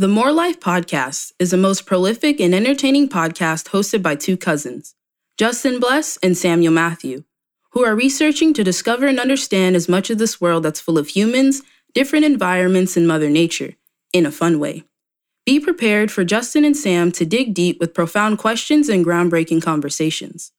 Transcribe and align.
The 0.00 0.08
More 0.08 0.32
Life 0.32 0.60
podcast 0.60 1.32
is 1.38 1.50
the 1.50 1.58
most 1.58 1.84
prolific 1.84 2.40
and 2.40 2.54
entertaining 2.54 3.06
podcast 3.06 3.68
hosted 3.68 4.02
by 4.02 4.14
two 4.14 4.38
cousins, 4.38 4.94
Justin 5.36 5.78
Bless 5.78 6.16
and 6.22 6.34
Samuel 6.34 6.72
Matthew, 6.72 7.24
who 7.72 7.84
are 7.84 7.94
researching 7.94 8.54
to 8.54 8.64
discover 8.64 9.06
and 9.06 9.20
understand 9.20 9.76
as 9.76 9.90
much 9.90 10.08
of 10.08 10.16
this 10.16 10.40
world 10.40 10.62
that's 10.62 10.80
full 10.80 10.96
of 10.96 11.08
humans, 11.08 11.60
different 11.92 12.24
environments, 12.24 12.96
and 12.96 13.06
Mother 13.06 13.28
Nature 13.28 13.74
in 14.14 14.24
a 14.24 14.30
fun 14.30 14.58
way. 14.58 14.84
Be 15.44 15.60
prepared 15.60 16.10
for 16.10 16.24
Justin 16.24 16.64
and 16.64 16.74
Sam 16.74 17.12
to 17.12 17.26
dig 17.26 17.52
deep 17.52 17.78
with 17.78 17.92
profound 17.92 18.38
questions 18.38 18.88
and 18.88 19.04
groundbreaking 19.04 19.62
conversations. 19.62 20.52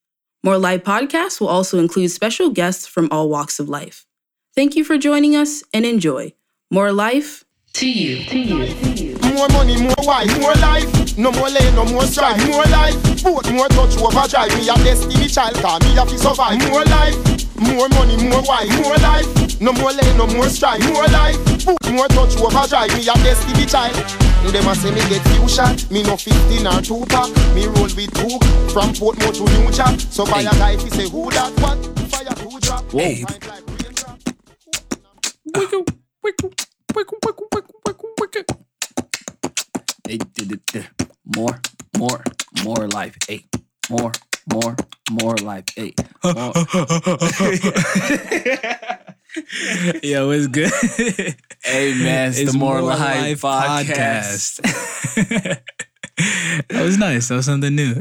More 0.44 0.56
Life 0.56 0.84
podcasts 0.84 1.40
will 1.40 1.48
also 1.48 1.80
include 1.80 2.12
special 2.12 2.50
guests 2.50 2.86
from 2.86 3.08
all 3.10 3.28
walks 3.28 3.58
of 3.58 3.68
life. 3.68 4.06
Thank 4.54 4.76
you 4.76 4.84
for 4.84 4.98
joining 4.98 5.34
us 5.34 5.64
and 5.74 5.84
enjoy. 5.84 6.32
More 6.70 6.92
life 6.92 7.44
to 7.72 7.90
you. 7.90 8.22
To 8.26 8.38
you. 8.38 8.91
More 9.32 9.48
money, 9.48 9.80
more 9.80 9.94
wife, 10.02 10.30
more 10.40 10.54
life. 10.54 11.16
No 11.16 11.32
more 11.32 11.48
lane, 11.48 11.74
no 11.74 11.84
more 11.86 12.04
strife, 12.04 12.38
more 12.46 12.64
life. 12.64 12.94
Both 13.22 13.50
more 13.52 13.68
touch 13.68 13.96
overdrive. 13.98 14.54
Me 14.58 14.68
a 14.68 14.74
destiny 14.84 15.26
child, 15.26 15.54
cause 15.56 15.80
me 15.82 15.96
a 15.96 16.04
fi 16.04 16.16
survive. 16.16 16.58
More 16.68 16.84
life, 16.84 17.16
more 17.56 17.88
money, 17.90 18.16
more 18.28 18.42
wife, 18.42 18.70
more 18.84 18.96
life. 18.98 19.60
No 19.60 19.72
more 19.72 19.92
lane, 19.92 20.16
no 20.18 20.26
more 20.26 20.48
strife, 20.48 20.84
more 20.92 21.06
life. 21.08 21.38
Both 21.64 21.90
more 21.90 22.08
touch 22.08 22.36
overdrive. 22.36 22.92
Me 22.94 23.08
a 23.08 23.14
destiny 23.24 23.66
child. 23.66 23.96
Them 24.52 24.68
a 24.68 24.74
say 24.74 24.90
me 24.90 25.00
get 25.08 25.22
few 25.28 25.48
shot, 25.48 25.90
me 25.90 26.02
no 26.02 26.16
15 26.16 26.66
or 26.66 26.82
2 26.82 27.06
pack 27.08 27.30
Me 27.54 27.66
roll 27.66 27.84
with 27.84 28.12
two 28.12 28.36
from 28.74 28.90
Portmore 28.92 29.32
to 29.32 29.44
New 29.60 29.70
Jack 29.70 29.98
So 30.00 30.26
buy 30.26 30.40
a 30.40 30.50
guy 30.58 30.76
he 30.76 30.90
say 30.90 31.08
who 31.08 31.30
that 31.30 31.52
what, 31.60 31.78
fire 32.10 32.34
two 32.34 32.58
drop 32.58 32.90
Hey. 32.90 33.24
Wiggle, 35.54 35.54
wiggle, 35.54 35.84
wiggle, 36.24 36.50
wiggle, 36.52 36.52
wiggle, 36.52 36.52
wiggle, 36.94 37.18
wiggle. 37.24 37.41
Hey, 40.12 40.18
more, 41.34 41.58
more, 41.96 42.22
more 42.64 42.86
life. 42.88 43.16
Hey, 43.26 43.46
more, 43.88 44.12
more, 44.52 44.76
more 45.10 45.34
life. 45.36 45.64
Hey, 45.74 45.94
more. 46.22 46.52
Yo, 50.02 50.28
it's 50.32 50.48
good. 50.48 50.70
hey 51.64 51.94
man, 51.94 52.28
it's, 52.36 52.52
the 52.52 52.58
More, 52.58 52.82
Life, 52.82 53.40
podcast. 53.40 54.60
that 56.68 56.82
was 56.82 56.98
nice. 56.98 57.28
That 57.28 57.36
was 57.36 57.46
something 57.46 57.74
new. 57.74 57.94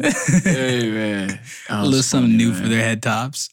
hey 0.44 0.90
man, 0.92 1.40
A 1.70 1.86
little 1.86 2.04
something 2.04 2.36
new 2.36 2.52
man. 2.52 2.62
for 2.62 2.68
their 2.68 2.84
head 2.84 3.02
tops. 3.02 3.50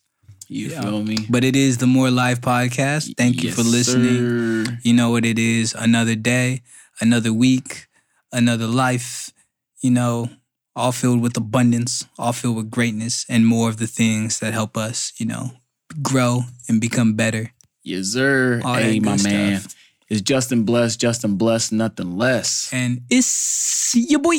You 0.49 0.71
Yeah. 0.71 0.81
feel 0.83 1.05
me? 1.05 1.19
But 1.31 1.45
it 1.45 1.55
is 1.55 1.79
the 1.79 1.87
More 1.87 2.11
Life 2.11 2.41
podcast. 2.41 3.15
Thank 3.17 3.45
you 3.45 3.53
for 3.53 3.63
listening. 3.63 4.65
sir. 4.67 4.79
You 4.83 4.95
know 4.95 5.11
what 5.11 5.25
it 5.25 5.39
is. 5.39 5.75
Another 5.79 6.17
day, 6.17 6.63
another 7.01 7.33
week, 7.33 7.87
another 8.33 8.67
life, 8.67 9.33
you 9.83 9.91
know, 9.91 10.29
all 10.77 10.93
filled 10.93 11.21
with 11.21 11.37
abundance, 11.37 12.07
all 12.19 12.33
filled 12.33 12.57
with 12.57 12.71
greatness, 12.71 13.27
and 13.29 13.47
more 13.47 13.69
of 13.69 13.79
the 13.79 13.87
things 13.87 14.39
that 14.41 14.53
help 14.53 14.77
us, 14.77 15.13
you 15.19 15.27
know, 15.27 15.53
grow 16.03 16.43
and 16.69 16.81
become 16.81 17.15
better. 17.15 17.53
Yes, 17.83 18.09
sir. 18.09 18.61
All 18.65 18.75
hey, 18.75 19.01
my 19.01 19.17
good 19.17 19.25
man. 19.25 19.61
stuff. 19.61 19.75
It's 20.09 20.21
Justin 20.21 20.65
Blessed, 20.65 21.01
Justin 21.01 21.37
Blessed, 21.37 21.73
nothing 21.73 22.17
less. 22.17 22.71
And 22.73 23.03
it's 23.11 23.93
your 23.95 24.21
boy. 24.21 24.37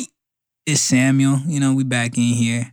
It's 0.66 0.80
Samuel. 0.80 1.40
You 1.46 1.60
know, 1.60 1.74
we 1.74 1.84
back 1.84 2.16
in 2.16 2.34
here 2.34 2.72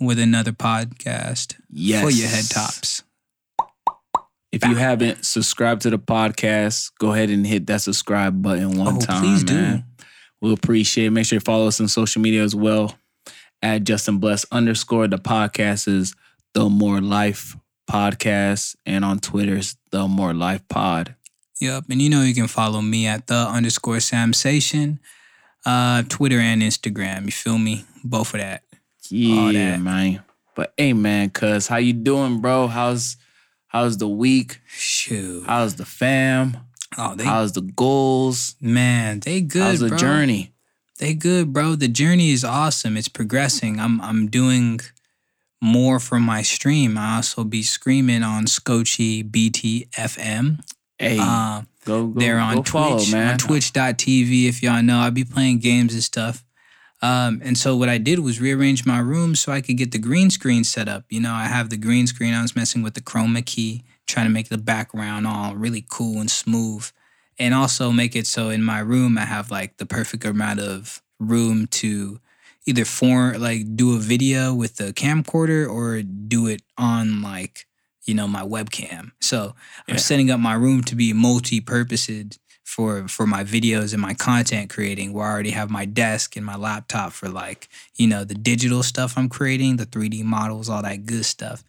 with 0.00 0.18
another 0.18 0.52
podcast 0.52 1.54
Yes. 1.70 2.02
for 2.02 2.10
your 2.10 2.28
head 2.28 2.48
tops. 2.50 3.02
If 4.52 4.64
you 4.64 4.76
haven't 4.76 5.24
subscribed 5.26 5.82
to 5.82 5.90
the 5.90 5.98
podcast, 5.98 6.92
go 7.00 7.12
ahead 7.12 7.28
and 7.30 7.44
hit 7.46 7.66
that 7.66 7.82
subscribe 7.82 8.40
button 8.40 8.78
one 8.78 8.96
Oh, 8.96 9.00
time. 9.00 9.20
please 9.22 9.42
do. 9.42 9.82
We'll 10.44 10.52
appreciate 10.52 11.06
it. 11.06 11.10
Make 11.10 11.24
sure 11.24 11.36
you 11.36 11.40
follow 11.40 11.68
us 11.68 11.80
on 11.80 11.88
social 11.88 12.20
media 12.20 12.42
as 12.42 12.54
well. 12.54 12.98
At 13.62 13.84
Justin 13.84 14.18
Bless 14.18 14.44
underscore 14.52 15.08
the 15.08 15.16
podcast 15.16 15.88
is 15.88 16.14
the 16.52 16.68
More 16.68 17.00
Life 17.00 17.56
Podcast. 17.90 18.76
And 18.84 19.06
on 19.06 19.20
Twitter 19.20 19.56
is 19.56 19.76
the 19.90 20.06
More 20.06 20.34
Life 20.34 20.60
Pod. 20.68 21.14
Yep. 21.62 21.84
And 21.88 22.02
you 22.02 22.10
know 22.10 22.20
you 22.20 22.34
can 22.34 22.46
follow 22.46 22.82
me 22.82 23.06
at 23.06 23.26
the 23.26 23.34
underscore 23.36 23.96
Samsation, 23.96 24.98
uh, 25.64 26.02
Twitter 26.10 26.40
and 26.40 26.60
Instagram. 26.60 27.24
You 27.24 27.32
feel 27.32 27.56
me? 27.56 27.86
Both 28.04 28.34
of 28.34 28.40
that. 28.40 28.64
Yeah, 29.08 29.50
that. 29.50 29.80
man. 29.80 30.24
But 30.54 30.74
hey 30.76 30.92
man, 30.92 31.30
cuz 31.30 31.68
how 31.68 31.78
you 31.78 31.94
doing, 31.94 32.42
bro? 32.42 32.66
How's 32.66 33.16
how's 33.68 33.96
the 33.96 34.08
week? 34.08 34.60
Shoot. 34.66 35.44
How's 35.46 35.76
the 35.76 35.86
fam? 35.86 36.58
Oh, 36.96 37.14
they 37.14 37.24
How's 37.24 37.52
the 37.52 37.60
goals? 37.62 38.56
man, 38.60 39.20
they 39.20 39.40
good. 39.40 39.62
How's 39.62 39.80
the 39.80 39.88
bro. 39.88 39.98
journey? 39.98 40.52
They 40.98 41.14
good, 41.14 41.52
bro. 41.52 41.74
The 41.74 41.88
journey 41.88 42.30
is 42.30 42.44
awesome. 42.44 42.96
It's 42.96 43.08
progressing. 43.08 43.80
I'm 43.80 44.00
I'm 44.00 44.28
doing 44.28 44.80
more 45.60 45.98
for 45.98 46.20
my 46.20 46.42
stream. 46.42 46.96
I 46.98 47.16
also 47.16 47.42
be 47.44 47.62
screaming 47.62 48.22
on 48.22 48.46
Scotchy 48.46 49.22
BTFM. 49.24 50.60
Hey, 50.98 51.18
Uh, 51.20 51.62
go 51.84 52.06
go 52.06 52.20
they're 52.20 52.38
on 52.38 52.56
go 52.56 52.62
follow, 52.62 52.96
Twitch, 52.98 53.12
man. 53.12 53.32
on 53.32 53.38
twitch.tv 53.38 54.48
if 54.48 54.62
y'all 54.62 54.82
know. 54.82 54.98
I 54.98 55.10
be 55.10 55.24
playing 55.24 55.58
games 55.58 55.94
and 55.94 56.02
stuff. 56.02 56.44
Um, 57.04 57.42
and 57.44 57.58
so 57.58 57.76
what 57.76 57.90
I 57.90 57.98
did 57.98 58.20
was 58.20 58.40
rearrange 58.40 58.86
my 58.86 58.98
room 58.98 59.34
so 59.34 59.52
I 59.52 59.60
could 59.60 59.76
get 59.76 59.92
the 59.92 59.98
green 59.98 60.30
screen 60.30 60.64
set 60.64 60.88
up. 60.88 61.04
You 61.10 61.20
know, 61.20 61.34
I 61.34 61.44
have 61.44 61.68
the 61.68 61.76
green 61.76 62.06
screen. 62.06 62.32
I 62.32 62.40
was 62.40 62.56
messing 62.56 62.82
with 62.82 62.94
the 62.94 63.02
chroma 63.02 63.44
key, 63.44 63.84
trying 64.06 64.24
to 64.24 64.32
make 64.32 64.48
the 64.48 64.56
background 64.56 65.26
all 65.26 65.54
really 65.54 65.84
cool 65.86 66.18
and 66.18 66.30
smooth. 66.30 66.90
And 67.38 67.52
also 67.52 67.92
make 67.92 68.16
it 68.16 68.26
so 68.26 68.48
in 68.48 68.62
my 68.62 68.78
room 68.78 69.18
I 69.18 69.26
have 69.26 69.50
like 69.50 69.76
the 69.76 69.84
perfect 69.84 70.24
amount 70.24 70.60
of 70.60 71.02
room 71.20 71.66
to 71.82 72.20
either 72.64 72.86
for 72.86 73.36
like 73.36 73.76
do 73.76 73.94
a 73.94 73.98
video 73.98 74.54
with 74.54 74.76
the 74.76 74.94
camcorder 74.94 75.68
or 75.68 76.00
do 76.00 76.46
it 76.46 76.62
on 76.78 77.20
like, 77.20 77.66
you 78.06 78.14
know, 78.14 78.26
my 78.26 78.42
webcam. 78.42 79.10
So 79.20 79.54
I'm 79.86 79.98
setting 79.98 80.30
up 80.30 80.40
my 80.40 80.54
room 80.54 80.82
to 80.84 80.94
be 80.96 81.12
multi-purposed 81.12 82.38
for 82.64 83.06
for 83.08 83.26
my 83.26 83.44
videos 83.44 83.92
and 83.92 84.02
my 84.02 84.14
content 84.14 84.70
creating 84.70 85.12
where 85.12 85.26
I 85.26 85.30
already 85.30 85.50
have 85.50 85.70
my 85.70 85.84
desk 85.84 86.36
and 86.36 86.44
my 86.44 86.56
laptop 86.56 87.12
for 87.12 87.28
like, 87.28 87.68
you 87.96 88.06
know, 88.06 88.24
the 88.24 88.34
digital 88.34 88.82
stuff 88.82 89.14
I'm 89.16 89.28
creating, 89.28 89.76
the 89.76 89.86
3D 89.86 90.24
models, 90.24 90.68
all 90.68 90.82
that 90.82 91.06
good 91.06 91.24
stuff. 91.26 91.62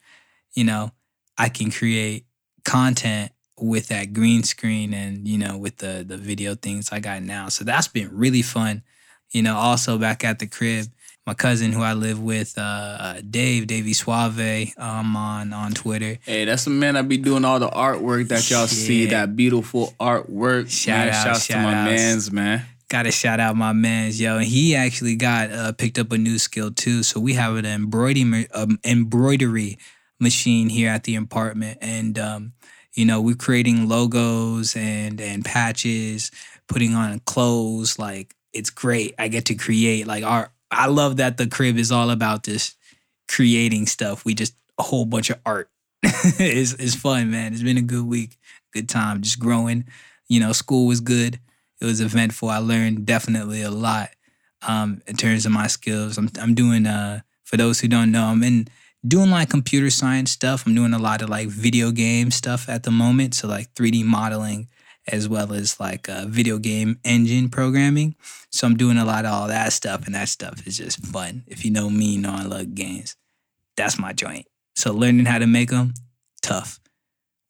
You 0.53 0.63
know, 0.63 0.91
I 1.37 1.49
can 1.49 1.69
create 1.71 2.25
content 2.63 3.31
with 3.59 3.87
that 3.89 4.13
green 4.13 4.43
screen 4.43 4.93
and, 4.93 5.27
you 5.27 5.37
know, 5.37 5.57
with 5.57 5.77
the 5.77 6.03
the 6.07 6.17
video 6.17 6.55
things 6.55 6.89
I 6.91 6.99
got 6.99 7.23
now. 7.23 7.49
So 7.49 7.65
that's 7.65 7.87
been 7.89 8.09
really 8.15 8.41
fun. 8.41 8.83
You 9.31 9.41
know, 9.43 9.57
also 9.57 9.97
back 9.97 10.23
at 10.23 10.39
the 10.39 10.47
crib, 10.47 10.87
my 11.25 11.33
cousin 11.33 11.71
who 11.71 11.81
I 11.81 11.93
live 11.93 12.21
with, 12.21 12.53
uh, 12.57 13.21
Dave, 13.27 13.67
Davey 13.67 13.93
Suave, 13.93 14.73
um, 14.77 15.15
on 15.15 15.53
on 15.53 15.71
Twitter. 15.73 16.19
Hey, 16.23 16.45
that's 16.45 16.65
the 16.65 16.69
man 16.69 16.93
that 16.93 17.07
be 17.07 17.17
doing 17.17 17.43
all 17.43 17.59
the 17.59 17.69
artwork 17.69 18.27
that 18.27 18.49
y'all 18.49 18.67
see. 18.67 19.07
That 19.07 19.35
beautiful 19.35 19.93
artwork. 19.99 20.69
Shout 20.69 20.97
man, 20.99 21.09
out, 21.09 21.23
shouts 21.23 21.47
to 21.47 21.53
shout 21.53 21.63
my 21.63 21.73
outs. 21.73 21.91
man's 21.91 22.31
man. 22.31 22.65
Gotta 22.87 23.11
shout 23.11 23.39
out 23.39 23.55
my 23.55 23.73
man's 23.73 24.21
yo, 24.21 24.37
and 24.37 24.45
he 24.45 24.75
actually 24.75 25.15
got 25.15 25.51
uh, 25.51 25.71
picked 25.71 25.97
up 25.97 26.11
a 26.11 26.17
new 26.17 26.37
skill 26.37 26.69
too. 26.71 27.01
So 27.01 27.19
we 27.19 27.33
have 27.33 27.55
an 27.55 27.65
embroidery 27.65 28.47
um, 28.51 28.79
embroidery 28.83 29.79
machine 30.19 30.69
here 30.69 30.89
at 30.89 31.03
the 31.03 31.15
apartment, 31.15 31.79
and 31.81 32.19
um, 32.19 32.53
you 32.93 33.05
know 33.05 33.19
we're 33.19 33.35
creating 33.35 33.89
logos 33.89 34.75
and 34.75 35.19
and 35.19 35.43
patches, 35.43 36.29
putting 36.67 36.93
on 36.93 37.19
clothes. 37.21 37.97
Like 37.97 38.35
it's 38.53 38.69
great. 38.69 39.15
I 39.17 39.27
get 39.29 39.45
to 39.45 39.55
create 39.55 40.05
like 40.05 40.23
our. 40.23 40.51
I 40.75 40.87
love 40.87 41.17
that 41.17 41.37
the 41.37 41.47
crib 41.47 41.77
is 41.77 41.91
all 41.91 42.09
about 42.09 42.43
this 42.43 42.75
creating 43.27 43.87
stuff. 43.87 44.25
We 44.25 44.33
just 44.33 44.55
a 44.77 44.83
whole 44.83 45.05
bunch 45.05 45.29
of 45.29 45.39
art. 45.45 45.69
it's 46.03 46.73
it's 46.73 46.95
fun, 46.95 47.31
man. 47.31 47.53
It's 47.53 47.63
been 47.63 47.77
a 47.77 47.81
good 47.81 48.05
week, 48.05 48.37
good 48.73 48.89
time, 48.89 49.21
just 49.21 49.39
growing. 49.39 49.85
You 50.27 50.39
know, 50.39 50.51
school 50.51 50.87
was 50.87 51.01
good 51.01 51.39
it 51.81 51.85
was 51.85 52.01
eventful. 52.01 52.49
I 52.49 52.57
learned 52.57 53.05
definitely 53.05 53.61
a 53.61 53.71
lot 53.71 54.09
um, 54.67 55.01
in 55.07 55.17
terms 55.17 55.45
of 55.45 55.51
my 55.51 55.67
skills. 55.67 56.17
I'm 56.17 56.29
I'm 56.39 56.55
doing 56.55 56.87
uh 56.87 57.21
for 57.43 57.57
those 57.57 57.79
who 57.79 57.87
don't 57.87 58.11
know, 58.11 58.25
I'm 58.25 58.43
in 58.43 58.67
doing 59.07 59.29
like 59.29 59.49
computer 59.49 59.89
science 59.89 60.31
stuff. 60.31 60.65
I'm 60.65 60.73
doing 60.73 60.93
a 60.93 60.99
lot 60.99 61.21
of 61.21 61.29
like 61.29 61.47
video 61.47 61.91
game 61.91 62.31
stuff 62.31 62.67
at 62.69 62.83
the 62.83 62.91
moment, 62.91 63.35
so 63.35 63.47
like 63.47 63.73
3D 63.75 64.03
modeling 64.03 64.67
as 65.07 65.27
well 65.29 65.53
as 65.53 65.79
like 65.79 66.09
uh, 66.09 66.25
video 66.27 66.57
game 66.57 66.99
engine 67.03 67.49
programming. 67.49 68.15
So 68.51 68.67
I'm 68.67 68.77
doing 68.77 68.97
a 68.97 69.05
lot 69.05 69.25
of 69.25 69.33
all 69.33 69.47
that 69.47 69.73
stuff, 69.73 70.05
and 70.05 70.15
that 70.15 70.29
stuff 70.29 70.65
is 70.65 70.77
just 70.77 71.05
fun. 71.05 71.43
If 71.47 71.65
you 71.65 71.71
know 71.71 71.89
me, 71.89 72.13
you 72.13 72.19
know 72.19 72.33
I 72.33 72.43
love 72.43 72.73
games. 72.75 73.15
That's 73.77 73.99
my 73.99 74.13
joint. 74.13 74.47
So 74.75 74.93
learning 74.93 75.25
how 75.25 75.39
to 75.39 75.47
make 75.47 75.69
them, 75.69 75.93
tough. 76.41 76.79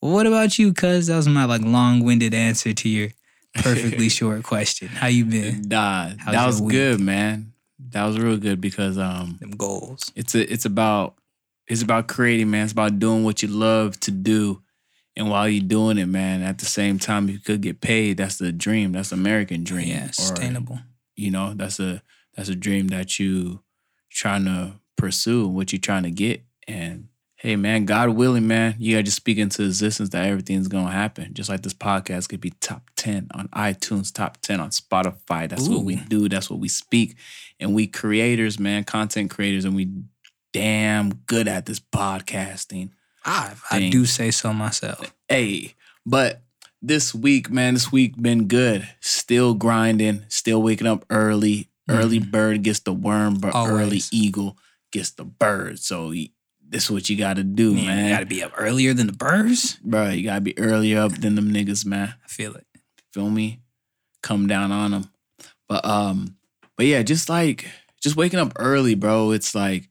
Well, 0.02 0.14
what 0.14 0.28
about 0.28 0.60
you, 0.60 0.74
cuz? 0.74 1.08
That 1.08 1.16
was 1.16 1.28
my 1.28 1.46
like 1.46 1.62
long-winded 1.62 2.34
answer 2.34 2.74
to 2.74 2.90
your 2.90 3.10
perfectly 3.56 4.10
short 4.20 4.44
question. 4.44 4.88
How 4.90 5.08
you 5.08 5.26
been? 5.26 5.64
Nah, 5.68 6.12
How's 6.20 6.34
that 6.34 6.46
was 6.46 6.62
good, 6.62 7.00
man. 7.00 7.54
That 7.80 8.06
was 8.06 8.20
real 8.20 8.38
good 8.38 8.60
because 8.62 8.98
um, 8.98 9.38
Them 9.40 9.52
goals. 9.52 10.12
it's 10.16 10.36
a, 10.36 10.52
it's 10.52 10.66
about 10.66 11.16
it's 11.68 11.82
about 11.82 12.08
creating, 12.08 12.52
man. 12.52 12.64
It's 12.64 12.74
about 12.74 13.00
doing 13.00 13.24
what 13.24 13.42
you 13.42 13.48
love 13.48 14.00
to 14.02 14.12
do, 14.12 14.62
And 15.18 15.30
while 15.30 15.48
you're 15.48 15.64
doing 15.64 15.98
it, 15.98 16.08
man, 16.08 16.42
at 16.44 16.58
the 16.60 16.66
same 16.66 17.00
time 17.00 17.30
you 17.30 17.40
could 17.40 17.62
get 17.62 17.80
paid. 17.82 18.18
That's 18.18 18.38
the 18.38 18.52
dream. 18.52 18.92
That's 18.92 19.10
the 19.10 19.16
American 19.16 19.64
dream. 19.64 19.88
Yeah, 19.88 20.10
Or, 20.10 20.14
sustainable. 20.14 20.80
you 21.16 21.32
know, 21.32 21.54
that's 21.54 21.80
a 21.80 22.02
that's 22.36 22.50
a 22.50 22.56
dream 22.56 22.90
that 22.90 23.18
you 23.18 23.62
trying 24.12 24.44
to 24.46 24.74
pursue, 24.98 25.48
what 25.48 25.72
you 25.72 25.80
trying 25.80 26.04
to 26.04 26.12
get. 26.12 26.44
And 26.68 27.08
hey 27.38 27.56
man, 27.56 27.86
God 27.86 28.10
willing, 28.10 28.48
man, 28.48 28.76
you 28.78 28.94
gotta 28.96 29.04
just 29.04 29.18
speak 29.18 29.38
into 29.38 29.64
existence 29.64 30.10
that 30.10 30.26
everything's 30.26 30.68
gonna 30.68 30.92
happen. 30.92 31.34
Just 31.34 31.50
like 31.50 31.62
this 31.62 31.74
podcast 31.74 32.28
could 32.28 32.42
be 32.42 32.50
top 32.60 32.90
10 32.98 33.30
on 33.34 33.48
iTunes, 33.50 34.12
top 34.14 34.38
10 34.42 34.60
on 34.60 34.72
Spotify. 34.72 35.48
That's 35.48 35.70
what 35.70 35.84
we 35.86 35.96
do. 35.96 36.28
That's 36.28 36.50
what 36.50 36.60
we 36.60 36.68
speak. 36.68 37.16
And 37.60 37.74
we 37.74 37.88
creators, 37.88 38.60
man, 38.60 38.84
content 38.84 39.30
creators, 39.32 39.64
and 39.64 39.76
we 39.76 39.90
damn 40.52 41.14
good 41.14 41.48
at 41.48 41.66
this 41.68 41.80
podcasting. 41.80 42.90
I, 43.26 43.54
I 43.72 43.90
do 43.90 44.06
say 44.06 44.32
so 44.32 44.54
myself. 44.54 45.14
Hey, 45.28 45.74
but 46.06 46.42
this 46.82 47.14
week, 47.16 47.50
man, 47.50 47.74
this 47.74 47.92
week 47.92 48.22
been 48.22 48.48
good. 48.48 48.88
Still 49.02 49.54
grinding, 49.56 50.24
still 50.30 50.62
waking 50.62 50.88
up 50.88 51.06
early. 51.10 51.70
Early 51.88 52.18
bird 52.18 52.64
gets 52.64 52.80
the 52.80 52.94
worm, 52.94 53.36
but 53.40 53.54
early 53.56 53.98
Mm-hmm. 54.00 54.16
Eagle 54.16 54.58
gets 54.92 55.12
the 55.12 55.24
bird. 55.24 55.78
So 55.78 56.14
this 56.68 56.86
is 56.86 56.92
what 56.92 57.10
you 57.10 57.16
got 57.16 57.36
to 57.36 57.44
do, 57.44 57.76
Man, 57.76 57.86
man. 57.86 58.06
you 58.06 58.10
gotta 58.16 58.26
be 58.26 58.42
up 58.44 58.54
earlier 58.58 58.92
than 58.94 59.06
the 59.06 59.14
birds. 59.14 59.78
Bro, 59.84 60.10
you 60.10 60.24
got 60.24 60.36
to 60.36 60.42
be 60.42 60.58
earlier 60.58 61.00
up 61.02 61.12
than 61.12 61.36
them 61.36 61.54
niggas, 61.54 61.86
man. 61.86 62.16
I 62.24 62.28
feel 62.28 62.56
it. 62.56 62.66
Feel 63.14 63.30
me? 63.30 63.60
Come 64.24 64.48
down 64.48 64.72
on 64.72 64.92
them. 64.92 65.12
But 65.70 65.86
um, 65.86 66.38
but 66.76 66.88
yeah, 66.88 67.04
just 67.04 67.30
like 67.30 67.68
just 68.02 68.16
waking 68.16 68.40
up 68.40 68.54
early, 68.58 68.96
bro. 68.96 69.30
It's 69.32 69.54
like 69.54 69.88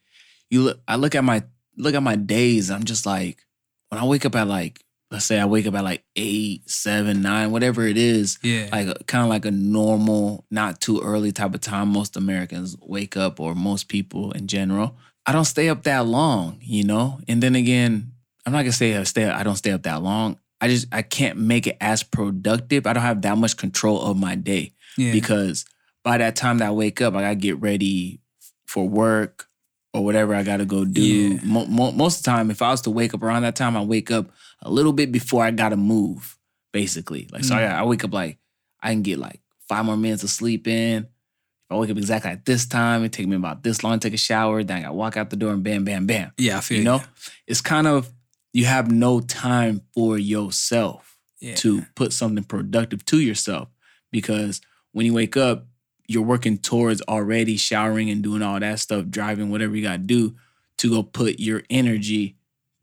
you 0.51 0.63
look. 0.63 0.81
I 0.89 0.97
look 0.97 1.15
at 1.15 1.23
my 1.23 1.45
look 1.77 1.95
at 1.95 2.03
my 2.03 2.17
days. 2.17 2.71
I'm 2.71 2.85
just 2.85 3.07
like 3.07 3.45
when 3.89 4.01
I 4.01 4.05
wake 4.05 4.25
up 4.25 4.37
at 4.37 4.49
like 4.49 4.85
let's 5.11 5.27
say 5.27 5.39
I 5.39 5.45
wake 5.45 5.67
up 5.67 5.75
at 5.75 5.85
like 5.85 6.05
eight, 6.17 6.69
seven, 6.69 7.23
nine, 7.23 7.53
whatever 7.53 7.87
it 7.87 7.97
is. 7.97 8.39
Yeah. 8.43 8.69
Like 8.73 9.07
kind 9.07 9.23
of 9.23 9.31
like 9.31 9.45
a 9.45 9.51
normal, 9.51 10.45
not 10.51 10.81
too 10.81 11.01
early 11.01 11.31
type 11.31 11.55
of 11.55 11.61
time. 11.61 11.89
Most 11.89 12.17
Americans 12.17 12.77
wake 12.81 13.17
up, 13.17 13.39
or 13.39 13.55
most 13.55 13.89
people 13.89 14.33
in 14.33 14.47
general. 14.47 14.97
I 15.27 15.33
don't 15.33 15.45
stay 15.45 15.69
up 15.69 15.85
that 15.85 16.07
long, 16.07 16.59
you 16.61 16.85
know. 16.85 17.21
And 17.29 17.43
then 17.43 17.55
again, 17.55 18.13
I'm 18.45 18.53
not 18.53 18.63
gonna 18.63 18.73
say 18.73 18.97
I 18.97 19.05
stay. 19.05 19.25
I 19.29 19.43
don't 19.43 19.57
stay 19.57 19.71
up 19.71 19.85
that 19.85 20.03
long. 20.03 20.39
I 20.61 20.69
just 20.69 20.87
I 20.93 21.03
can't 21.03 21.39
make 21.39 21.67
it 21.67 21.77
as 21.81 22.03
productive. 22.03 22.87
I 22.87 22.93
don't 22.93 23.03
have 23.03 23.23
that 23.23 23.39
much 23.39 23.57
control 23.57 24.03
of 24.03 24.19
my 24.19 24.35
day 24.35 24.73
yeah. 24.99 25.13
because 25.13 25.65
by 26.03 26.19
that 26.19 26.37
time 26.37 26.59
that 26.59 26.69
I 26.69 26.73
wake 26.73 27.01
up, 27.01 27.15
I 27.15 27.23
gotta 27.23 27.35
get 27.37 27.61
ready 27.61 28.21
for 28.67 28.89
work 28.89 29.49
or 29.95 30.05
whatever 30.05 30.35
I 30.35 30.43
gotta 30.43 30.65
go 30.67 30.85
do. 30.85 31.01
Yeah. 31.01 31.41
Mo- 31.45 31.67
mo- 31.67 31.93
most 31.93 32.19
of 32.19 32.25
the 32.25 32.31
time, 32.31 32.51
if 32.51 32.61
I 32.61 32.71
was 32.73 32.83
to 32.83 32.91
wake 32.91 33.15
up 33.15 33.23
around 33.23 33.43
that 33.43 33.57
time, 33.57 33.77
I 33.77 33.83
wake 33.83 34.11
up 34.11 34.31
a 34.61 34.71
little 34.71 34.93
bit 34.93 35.13
before 35.13 35.45
I 35.45 35.51
gotta 35.53 35.77
move. 35.77 36.37
Basically, 36.73 37.29
like 37.33 37.45
so, 37.45 37.55
mm. 37.55 37.59
I, 37.59 37.79
I 37.79 37.83
wake 37.85 38.03
up 38.05 38.13
like 38.13 38.39
I 38.83 38.91
can 38.91 39.03
get 39.03 39.19
like 39.19 39.41
five 39.69 39.85
more 39.85 39.97
minutes 39.97 40.25
of 40.25 40.31
sleep 40.31 40.67
in. 40.67 41.05
If 41.05 41.71
I 41.71 41.77
wake 41.77 41.89
up 41.91 41.97
exactly 41.97 42.33
at 42.33 42.45
this 42.45 42.67
time, 42.67 43.05
it 43.05 43.13
take 43.13 43.29
me 43.29 43.37
about 43.37 43.63
this 43.63 43.85
long 43.85 44.01
to 44.01 44.09
take 44.09 44.15
a 44.15 44.19
shower. 44.19 44.65
Then 44.65 44.79
I 44.79 44.83
gotta 44.83 44.95
walk 44.95 45.17
out 45.17 45.31
the 45.31 45.37
door 45.37 45.53
and 45.53 45.63
bam, 45.63 45.85
bam, 45.85 46.07
bam 46.07 46.33
yeah, 46.37 46.59
I 46.59 46.61
feel 46.61 46.79
you 46.79 46.85
know 46.85 47.01
it's 47.47 47.61
kind 47.61 47.87
of 47.87 48.13
you 48.53 48.65
have 48.67 48.91
no 48.91 49.21
time 49.21 49.83
for 49.95 50.19
yourself 50.19 51.17
Yeah. 51.41 51.55
to 51.57 51.83
put 51.95 52.13
something 52.13 52.43
productive 52.45 53.05
to 53.07 53.21
yourself 53.21 53.69
because 54.11 54.61
when 54.93 55.07
you 55.07 55.15
wake 55.15 55.37
up 55.37 55.67
you're 56.07 56.23
working 56.23 56.59
towards 56.59 57.03
already 57.03 57.57
showering 57.57 58.11
and 58.11 58.23
doing 58.23 58.43
all 58.43 58.61
that 58.61 58.81
stuff 58.81 59.07
driving 59.07 59.51
whatever 59.51 59.75
you 59.75 59.83
got 59.83 59.93
to 59.93 59.99
do 59.99 60.35
to 60.77 60.91
go 60.91 61.03
put 61.03 61.39
your 61.39 61.63
energy 61.71 62.37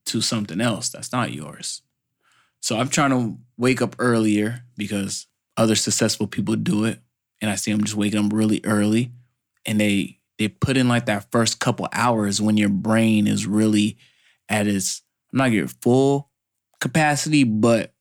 to 0.05 0.21
something 0.21 0.61
else 0.61 0.89
that's 0.89 1.11
not 1.11 1.31
yours. 1.31 1.81
So 2.59 2.77
i'm 2.77 2.89
trying 2.89 3.11
to 3.11 3.37
wake 3.57 3.81
up 3.81 3.95
earlier 3.99 4.63
because 4.77 5.27
other 5.57 5.75
successful 5.75 6.27
people 6.27 6.55
do 6.55 6.85
it 6.85 6.99
and 7.41 7.49
i 7.51 7.55
see 7.55 7.71
them 7.71 7.83
just 7.83 7.95
waking 7.95 8.25
up 8.25 8.33
really 8.33 8.61
early 8.63 9.11
and 9.65 9.79
they 9.79 10.19
they 10.37 10.47
put 10.47 10.77
in 10.77 10.87
like 10.87 11.05
that 11.05 11.31
first 11.31 11.59
couple 11.59 11.87
hours 11.93 12.41
when 12.41 12.57
your 12.57 12.69
brain 12.69 13.27
is 13.27 13.45
really 13.45 13.97
at 14.49 14.67
its 14.67 15.03
I'm 15.31 15.37
not 15.37 15.51
your 15.51 15.67
full 15.67 16.29
capacity, 16.79 17.43
but 17.43 17.93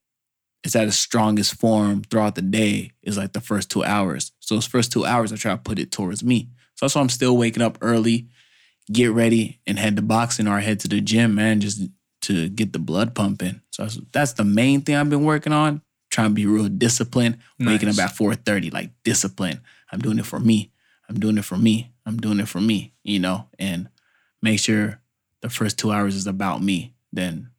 it's 0.62 0.76
at 0.76 0.86
its 0.86 0.96
strongest 0.96 1.58
form 1.58 2.02
throughout 2.02 2.34
the 2.34 2.42
day 2.42 2.92
is 3.02 3.16
like 3.16 3.32
the 3.32 3.40
first 3.40 3.70
two 3.70 3.84
hours. 3.84 4.32
So 4.40 4.54
those 4.54 4.66
first 4.66 4.92
two 4.92 5.04
hours 5.04 5.32
I 5.32 5.36
try 5.36 5.52
to 5.52 5.58
put 5.58 5.78
it 5.78 5.90
towards 5.90 6.22
me. 6.22 6.48
So 6.74 6.86
that's 6.86 6.94
why 6.94 7.00
I'm 7.00 7.08
still 7.08 7.36
waking 7.36 7.62
up 7.62 7.78
early, 7.80 8.28
get 8.92 9.12
ready, 9.12 9.60
and 9.66 9.78
head 9.78 9.96
to 9.96 10.02
boxing 10.02 10.48
or 10.48 10.60
head 10.60 10.80
to 10.80 10.88
the 10.88 11.00
gym, 11.00 11.34
man, 11.34 11.60
just 11.60 11.82
to 12.22 12.48
get 12.48 12.72
the 12.72 12.78
blood 12.78 13.14
pumping. 13.14 13.60
So 13.70 13.82
that's, 13.82 13.98
that's 14.12 14.32
the 14.34 14.44
main 14.44 14.82
thing 14.82 14.96
I've 14.96 15.10
been 15.10 15.24
working 15.24 15.52
on. 15.52 15.82
Trying 16.10 16.30
to 16.30 16.34
be 16.34 16.46
real 16.46 16.68
disciplined, 16.68 17.38
waking 17.60 17.88
up 17.88 17.98
at 17.98 18.16
4:30, 18.16 18.72
like 18.72 18.90
discipline. 19.04 19.60
I'm 19.92 20.00
doing 20.00 20.18
it 20.18 20.26
for 20.26 20.40
me. 20.40 20.72
I'm 21.08 21.20
doing 21.20 21.38
it 21.38 21.44
for 21.44 21.56
me. 21.56 21.92
I'm 22.04 22.16
doing 22.16 22.40
it 22.40 22.48
for 22.48 22.60
me, 22.60 22.92
you 23.04 23.20
know, 23.20 23.46
and 23.58 23.88
make 24.42 24.58
sure 24.58 25.00
the 25.40 25.48
first 25.48 25.78
two 25.78 25.92
hours 25.92 26.16
is 26.16 26.26
about 26.26 26.62
me. 26.62 26.94
Then 27.12 27.50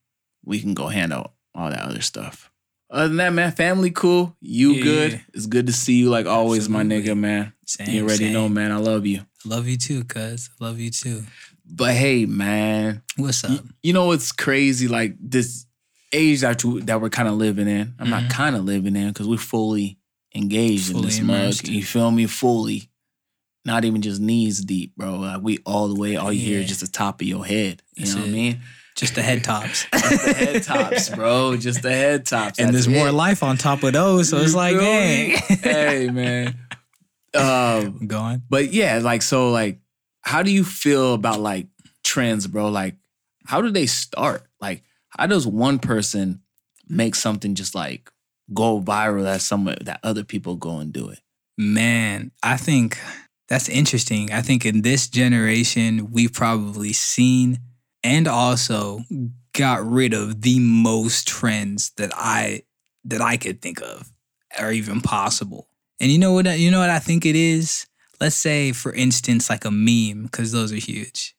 we 0.44 0.60
can 0.60 0.74
go 0.74 0.88
handle 0.88 1.32
all 1.56 1.70
that 1.70 1.82
other 1.82 2.02
stuff. 2.02 2.51
Other 2.92 3.08
than 3.08 3.18
that, 3.18 3.34
man, 3.34 3.52
family 3.54 3.90
cool. 3.92 4.36
You 4.42 4.74
Yeah, 4.74 4.84
good. 4.84 5.12
yeah. 5.14 5.20
It's 5.34 5.46
good 5.46 5.68
to 5.68 5.74
see 5.74 5.94
you 5.96 6.10
like 6.10 6.26
always, 6.26 6.68
my 6.68 6.84
nigga, 6.84 7.18
man. 7.18 7.54
Same, 7.66 7.90
you 7.90 8.02
already 8.04 8.26
same. 8.26 8.34
know, 8.34 8.50
man. 8.50 8.72
I 8.72 8.78
love 8.78 9.06
you. 9.06 9.22
Love 9.46 9.68
you 9.68 9.78
too, 9.78 10.04
cuz. 10.04 10.50
Love 10.60 10.78
you 10.80 10.92
too. 10.92 11.24
But 11.66 11.94
hey, 11.96 12.26
man, 12.26 13.02
What's 13.16 13.44
up? 13.46 13.64
you 13.82 13.94
know 13.94 14.08
what's 14.08 14.34
crazy? 14.34 14.90
Like 14.90 15.16
this 15.22 15.66
age 16.12 16.42
that 16.42 16.62
you, 16.66 16.82
that 16.82 17.00
we're 17.00 17.10
kind 17.10 17.30
of 17.30 17.36
living 17.36 17.70
in. 17.70 17.94
I'm 17.98 18.10
not 18.10 18.24
Mhm. 18.24 18.30
kind 18.30 18.56
of 18.58 18.66
living 18.66 18.98
in 18.98 19.08
because 19.08 19.26
we're 19.28 19.38
fully 19.38 19.98
engaged 20.36 20.90
in 20.90 20.96
Fully 20.98 21.06
this 21.08 21.22
mug. 21.22 21.38
immersed. 21.44 21.68
You 21.70 21.84
feel 21.84 22.12
me? 22.12 22.26
Fully. 22.28 22.90
Not 23.64 23.86
even 23.86 24.02
just 24.02 24.20
knees 24.20 24.60
deep, 24.60 24.96
bro. 24.98 25.16
Like 25.20 25.42
we 25.42 25.60
all 25.66 25.88
the 25.88 25.96
way. 25.96 26.18
All 26.18 26.34
you 26.34 26.42
hear 26.42 26.60
is 26.60 26.68
just 26.68 26.82
the 26.82 26.88
top 26.88 27.22
of 27.22 27.28
your 27.28 27.46
head. 27.46 27.82
You 27.96 28.04
That's 28.04 28.16
know 28.16 28.22
what 28.22 28.30
I 28.30 28.32
mean? 28.34 28.62
Just 29.02 29.16
the 29.16 29.24
head 29.24 29.44
tops. 29.52 29.88
Just 29.92 30.26
the 30.26 30.34
head 30.34 30.62
tops, 30.62 31.10
bro. 31.10 31.58
Just 31.58 31.82
the 31.82 31.90
head 31.90 32.24
tops. 32.28 32.60
and 32.60 32.68
That's 32.68 32.86
there's 32.86 32.96
more 33.00 33.12
life 33.12 33.42
on 33.42 33.58
top 33.58 33.82
of 33.82 33.94
those. 33.94 34.30
So 34.30 34.38
it's 34.38 34.54
like, 34.54 34.78
dang. 34.78 35.32
hey, 35.64 36.08
man. 36.12 36.50
Um, 37.34 37.44
I'm 38.00 38.06
going. 38.06 38.44
but 38.48 38.72
yeah, 38.72 39.00
like 39.00 39.24
so, 39.24 39.50
like, 39.50 39.80
how 40.22 40.44
do 40.44 40.52
you 40.52 40.64
feel 40.64 41.16
about 41.16 41.40
like 41.40 41.66
trends, 42.04 42.46
bro? 42.46 42.70
Like, 42.70 42.96
how 43.48 43.60
do 43.62 43.72
they 43.72 43.88
start? 43.88 44.44
Like, 44.60 44.84
how 45.10 45.26
does 45.26 45.48
one 45.48 45.80
person 45.80 46.44
make 46.88 47.16
something 47.16 47.56
just 47.56 47.74
like 47.74 48.12
go 48.54 48.80
viral 48.80 49.24
that 49.24 49.42
some 49.42 49.66
that 49.66 50.00
other 50.04 50.24
people 50.24 50.58
go 50.58 50.78
and 50.78 50.94
do 50.94 51.10
it? 51.10 51.22
Man, 51.58 52.30
I 52.44 52.56
think 52.58 53.00
that's 53.50 53.68
interesting. 53.68 54.32
I 54.32 54.42
think 54.44 54.64
in 54.64 54.84
this 54.84 55.08
generation, 55.08 56.12
we've 56.12 56.34
probably 56.34 56.94
seen 56.94 57.58
and 58.04 58.28
also 58.28 59.02
got 59.54 59.86
rid 59.86 60.14
of 60.14 60.42
the 60.42 60.60
most 60.60 61.28
trends 61.28 61.92
that 61.98 62.12
I 62.16 62.64
that 63.06 63.22
I 63.22 63.38
could 63.38 63.62
think 63.62 63.82
of 63.82 64.12
or 64.60 64.72
even 64.72 65.02
possible. 65.02 65.68
And 66.00 66.12
you 66.12 66.18
know 66.18 66.34
what 66.34 66.46
you 66.60 66.72
know 66.72 66.80
what 66.80 66.90
I 66.90 67.00
think 67.00 67.26
it 67.26 67.36
is? 67.36 67.86
Let's 68.20 68.36
say 68.36 68.72
for 68.72 68.94
instance 68.94 69.50
like 69.50 69.66
a 69.66 69.72
meme 69.72 70.30
cuz 70.30 70.52
those 70.52 70.72
are 70.72 70.78
huge. 70.78 71.36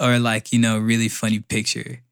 Or 0.00 0.18
like, 0.18 0.52
you 0.52 0.60
know, 0.60 0.78
really 0.78 1.08
funny 1.08 1.40
picture. 1.40 2.02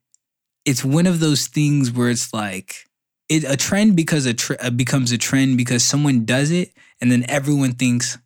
It's 0.64 0.84
one 0.84 1.06
of 1.06 1.20
those 1.20 1.46
things 1.46 1.92
where 1.92 2.10
it's 2.10 2.32
like 2.32 2.86
it 3.28 3.44
a 3.44 3.56
trend 3.56 3.96
because 3.96 4.26
a 4.26 4.34
tr- 4.34 4.54
uh, 4.60 4.70
becomes 4.70 5.12
a 5.12 5.18
trend 5.18 5.56
because 5.56 5.84
someone 5.84 6.24
does 6.24 6.50
it 6.50 6.72
and 7.00 7.10
then 7.10 7.24
everyone 7.28 7.74
thinks, 7.74 8.18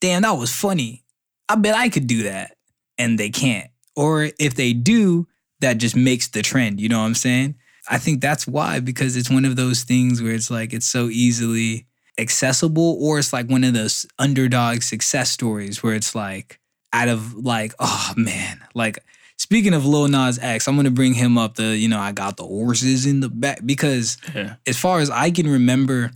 "Damn, 0.00 0.22
that 0.22 0.32
was 0.32 0.52
funny. 0.52 1.04
I 1.48 1.56
bet 1.56 1.74
I 1.74 1.88
could 1.88 2.06
do 2.06 2.24
that." 2.24 2.56
And 2.98 3.18
they 3.18 3.30
can't. 3.30 3.70
Or 3.96 4.28
if 4.38 4.54
they 4.54 4.72
do, 4.72 5.26
that 5.60 5.78
just 5.78 5.96
makes 5.96 6.28
the 6.28 6.42
trend, 6.42 6.80
you 6.80 6.88
know 6.88 7.00
what 7.00 7.06
I'm 7.06 7.14
saying? 7.14 7.54
I 7.88 7.98
think 7.98 8.20
that's 8.20 8.46
why 8.46 8.80
because 8.80 9.16
it's 9.16 9.30
one 9.30 9.44
of 9.44 9.56
those 9.56 9.84
things 9.84 10.20
where 10.20 10.32
it's 10.32 10.50
like 10.50 10.72
it's 10.72 10.86
so 10.86 11.08
easily 11.08 11.86
accessible 12.18 12.98
or 13.00 13.18
it's 13.18 13.32
like 13.32 13.48
one 13.48 13.64
of 13.64 13.74
those 13.74 14.06
underdog 14.18 14.82
success 14.82 15.30
stories 15.30 15.82
where 15.82 15.94
it's 15.94 16.14
like 16.14 16.58
out 16.92 17.08
of 17.08 17.34
like, 17.34 17.72
oh 17.78 18.12
man, 18.16 18.60
like 18.74 18.98
speaking 19.36 19.72
of 19.72 19.86
Lil 19.86 20.08
Nas 20.08 20.38
X, 20.40 20.66
I'm 20.66 20.76
gonna 20.76 20.90
bring 20.90 21.14
him 21.14 21.38
up 21.38 21.54
the, 21.54 21.76
you 21.76 21.88
know, 21.88 22.00
I 22.00 22.12
got 22.12 22.36
the 22.36 22.44
horses 22.44 23.06
in 23.06 23.20
the 23.20 23.28
back 23.28 23.60
because 23.64 24.18
Yeah. 24.34 24.56
as 24.66 24.76
far 24.76 25.00
as 25.00 25.08
I 25.10 25.30
can 25.30 25.48
remember, 25.48 26.10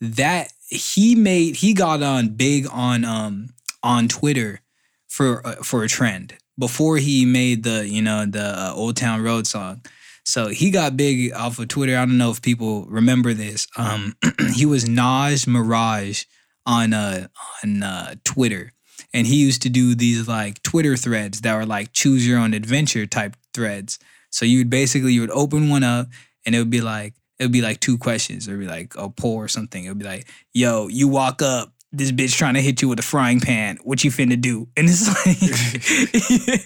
that 0.00 0.52
he 0.68 1.14
made 1.14 1.56
he 1.56 1.72
got 1.72 2.02
on 2.02 2.28
big 2.28 2.66
on 2.70 3.04
um 3.04 3.50
on 3.82 4.08
Twitter 4.08 4.60
for 5.08 5.46
uh, 5.46 5.54
for 5.56 5.82
a 5.82 5.88
trend 5.88 6.34
before 6.58 6.96
he 6.96 7.24
made 7.24 7.64
the 7.64 7.86
you 7.88 8.02
know 8.02 8.26
the 8.26 8.44
uh, 8.44 8.72
Old 8.74 8.96
Town 8.96 9.22
Road 9.22 9.46
song. 9.46 9.82
So 10.24 10.48
he 10.48 10.70
got 10.70 10.96
big 10.96 11.32
off 11.32 11.58
of 11.58 11.68
Twitter. 11.68 11.96
I 11.96 12.04
don't 12.04 12.18
know 12.18 12.32
if 12.32 12.42
people 12.42 12.86
remember 12.86 13.32
this. 13.32 13.68
Um, 13.76 14.16
he 14.54 14.66
was 14.66 14.88
Nas 14.88 15.44
Maraj 15.44 16.26
on 16.64 16.92
uh 16.92 17.28
on 17.62 17.82
uh, 17.82 18.14
Twitter, 18.24 18.72
and 19.12 19.26
he 19.26 19.36
used 19.36 19.62
to 19.62 19.68
do 19.68 19.94
these 19.94 20.26
like 20.26 20.62
Twitter 20.62 20.96
threads 20.96 21.42
that 21.42 21.54
were 21.54 21.66
like 21.66 21.92
choose 21.92 22.26
your 22.26 22.38
own 22.38 22.54
adventure 22.54 23.06
type 23.06 23.36
threads. 23.54 23.98
So 24.30 24.44
you 24.44 24.58
would 24.58 24.70
basically 24.70 25.12
you 25.12 25.20
would 25.20 25.30
open 25.30 25.68
one 25.68 25.84
up 25.84 26.08
and 26.44 26.54
it 26.54 26.58
would 26.58 26.70
be 26.70 26.80
like 26.80 27.14
it 27.38 27.44
would 27.44 27.52
be 27.52 27.62
like 27.62 27.80
two 27.80 27.98
questions. 27.98 28.48
It 28.48 28.52
would 28.52 28.60
be 28.60 28.66
like 28.66 28.94
a 28.96 29.08
poll 29.08 29.36
or 29.36 29.48
something. 29.48 29.84
It 29.84 29.88
would 29.88 29.98
be 29.98 30.04
like, 30.04 30.26
"Yo, 30.52 30.88
you 30.88 31.08
walk 31.08 31.42
up." 31.42 31.72
This 31.96 32.12
bitch 32.12 32.36
trying 32.36 32.54
to 32.54 32.60
hit 32.62 32.82
you 32.82 32.88
with 32.88 32.98
a 32.98 33.02
frying 33.02 33.40
pan. 33.40 33.78
What 33.82 34.04
you 34.04 34.10
finna 34.10 34.38
do? 34.40 34.68
And 34.76 34.88
it's 34.90 35.08
like, 35.08 36.60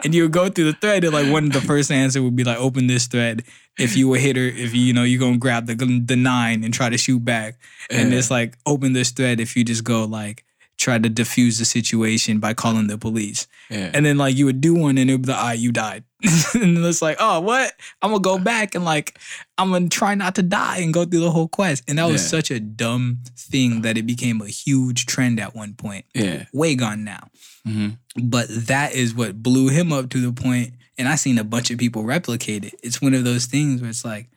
and 0.04 0.14
you 0.14 0.22
would 0.24 0.32
go 0.32 0.48
through 0.48 0.72
the 0.72 0.78
thread. 0.78 1.04
And 1.04 1.12
like 1.12 1.30
one 1.30 1.44
of 1.46 1.52
the 1.52 1.60
first 1.60 1.90
answer 1.90 2.22
would 2.22 2.36
be 2.36 2.44
like, 2.44 2.58
"Open 2.58 2.86
this 2.86 3.06
thread." 3.06 3.44
If 3.78 3.96
you 3.96 4.12
a 4.14 4.18
hitter, 4.18 4.44
if 4.46 4.74
you 4.74 4.80
you 4.80 4.92
know 4.92 5.02
you're 5.04 5.20
gonna 5.20 5.36
grab 5.38 5.66
the 5.66 5.74
the 5.74 6.16
nine 6.16 6.64
and 6.64 6.72
try 6.72 6.88
to 6.88 6.96
shoot 6.98 7.24
back, 7.24 7.58
and 7.90 8.10
Yeah. 8.12 8.18
it's 8.18 8.30
like 8.30 8.56
open 8.66 8.92
this 8.94 9.10
thread. 9.10 9.40
If 9.40 9.56
you 9.56 9.64
just 9.64 9.84
go 9.84 10.04
like 10.04 10.44
try 10.78 10.98
to 10.98 11.08
diffuse 11.08 11.58
the 11.58 11.64
situation 11.64 12.38
by 12.38 12.52
calling 12.54 12.86
the 12.86 12.98
police. 12.98 13.46
Yeah. 13.70 13.90
And 13.94 14.04
then 14.04 14.18
like 14.18 14.36
you 14.36 14.44
would 14.46 14.60
do 14.60 14.74
one 14.74 14.98
and 14.98 15.08
it 15.10 15.14
would 15.14 15.22
be 15.26 15.32
like, 15.32 15.58
you 15.58 15.72
died. 15.72 16.04
and 16.54 16.78
it's 16.84 17.00
like, 17.02 17.16
oh, 17.20 17.40
what? 17.40 17.72
I'm 18.02 18.10
gonna 18.10 18.20
go 18.22 18.38
back 18.38 18.74
and 18.74 18.84
like 18.84 19.18
I'm 19.58 19.70
gonna 19.70 19.88
try 19.88 20.14
not 20.14 20.34
to 20.36 20.42
die 20.42 20.78
and 20.78 20.92
go 20.92 21.04
through 21.04 21.20
the 21.20 21.30
whole 21.30 21.48
quest. 21.48 21.84
And 21.88 21.98
that 21.98 22.06
was 22.06 22.22
Yeah. 22.22 22.28
such 22.28 22.50
a 22.50 22.60
dumb 22.60 23.18
thing 23.36 23.82
that 23.82 23.96
it 23.98 24.06
became 24.06 24.40
a 24.42 24.48
huge 24.48 25.06
trend 25.06 25.40
at 25.40 25.54
one 25.54 25.74
point. 25.74 26.04
yeah. 26.14 26.44
Way 26.52 26.74
gone 26.74 27.04
now. 27.04 27.28
hmm 27.64 27.88
But 28.22 28.46
that 28.50 28.94
is 28.94 29.14
what 29.14 29.42
blew 29.42 29.68
him 29.68 29.92
up 29.92 30.10
to 30.10 30.20
the 30.20 30.32
point, 30.32 30.74
and 30.98 31.08
I 31.08 31.16
seen 31.16 31.38
a 31.38 31.44
bunch 31.44 31.70
of 31.70 31.78
people 31.78 32.04
replicate 32.04 32.64
it. 32.64 32.74
It's 32.82 33.00
one 33.02 33.14
of 33.14 33.24
those 33.24 33.46
things 33.46 33.80
where 33.80 33.90
it's 33.90 34.04
like, 34.04 34.28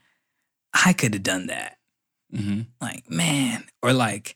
I 0.73 0.93
could 0.93 1.13
have 1.13 1.23
done 1.23 1.47
that 1.47 1.77
hmm 2.35 2.61
like 2.79 3.09
man 3.09 3.63
or 3.81 3.91
like 3.91 4.35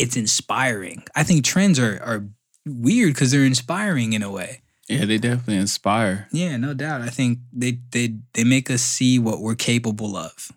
it's 0.00 0.16
inspiring 0.16 1.02
i 1.14 1.22
think 1.22 1.44
trends 1.44 1.78
are 1.78 2.00
are 2.02 2.24
weird 2.66 3.14
because 3.14 3.30
they're 3.30 3.44
inspiring 3.44 4.12
in 4.12 4.22
a 4.22 4.30
way 4.30 4.60
Yeah, 4.88 5.04
they 5.04 5.18
definitely 5.18 5.56
inspire. 5.56 6.28
yeah 6.32 6.56
no 6.56 6.74
doubt 6.74 7.00
i 7.02 7.08
think 7.10 7.38
they 7.52 7.78
they 7.92 8.16
they 8.34 8.44
make 8.44 8.70
us 8.70 8.82
see 8.82 9.18
what 9.18 9.40
we're 9.40 9.54
capable 9.72 10.16
of 10.16 10.50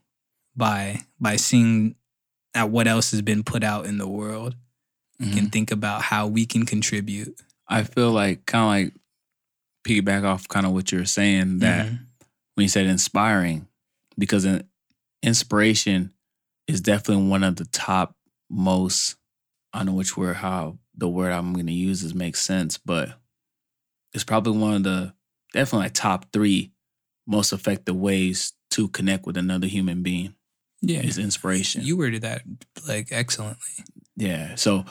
by 0.55 1.01
by 1.19 1.35
seeing 1.37 1.95
at 2.55 2.69
what 2.69 2.87
else 2.87 3.11
has 3.11 3.21
been 3.21 3.43
put 3.43 3.63
out 3.63 3.85
in 3.85 3.97
the 3.97 4.07
world 4.07 4.55
Mhm. 5.21 5.37
and 5.37 5.51
think 5.51 5.71
about 5.71 6.01
how 6.01 6.27
we 6.27 6.45
can 6.45 6.65
contribute 6.65 7.35
I 7.67 7.83
feel 7.83 8.11
like 8.11 8.45
kind 8.45 8.63
of 8.65 8.69
like 8.69 8.93
piggyback 9.87 10.23
off 10.23 10.47
kind 10.47 10.65
of 10.65 10.71
what 10.73 10.91
you're 10.91 11.05
saying 11.05 11.59
that 11.59 11.85
Mhm. 11.87 11.99
when 12.55 12.63
you 12.63 12.69
said 12.69 12.85
inspiring, 12.87 13.67
because 14.17 14.43
in, 14.45 14.63
inspiration 15.21 16.13
is 16.67 16.81
definitely 16.81 17.25
one 17.27 17.43
of 17.43 17.55
the 17.55 17.65
top 17.65 18.15
most. 18.49 19.15
I 19.73 19.79
don't 19.79 19.87
know 19.87 19.93
which 19.93 20.15
word, 20.15 20.37
how 20.37 20.77
the 20.95 21.09
word 21.09 21.31
I'm 21.31 21.53
going 21.53 21.67
to 21.67 21.73
use 21.73 22.03
is 22.03 22.13
makes 22.13 22.43
sense, 22.43 22.77
but 22.77 23.09
it's 24.13 24.23
probably 24.23 24.57
one 24.57 24.75
of 24.75 24.83
the 24.83 25.13
definitely 25.53 25.85
like 25.85 25.93
top 25.93 26.31
three 26.31 26.71
most 27.25 27.53
effective 27.53 27.95
ways 27.95 28.53
to 28.71 28.87
connect 28.89 29.25
with 29.25 29.37
another 29.37 29.67
human 29.67 30.03
being 30.03 30.35
yeah 30.81 30.99
is 30.99 31.17
inspiration. 31.17 31.83
you 31.83 31.95
worded 31.95 32.23
that 32.23 32.41
like 32.87 33.11
excellently 33.11 33.83
Yeah. 34.15 34.55
So, 34.55 34.85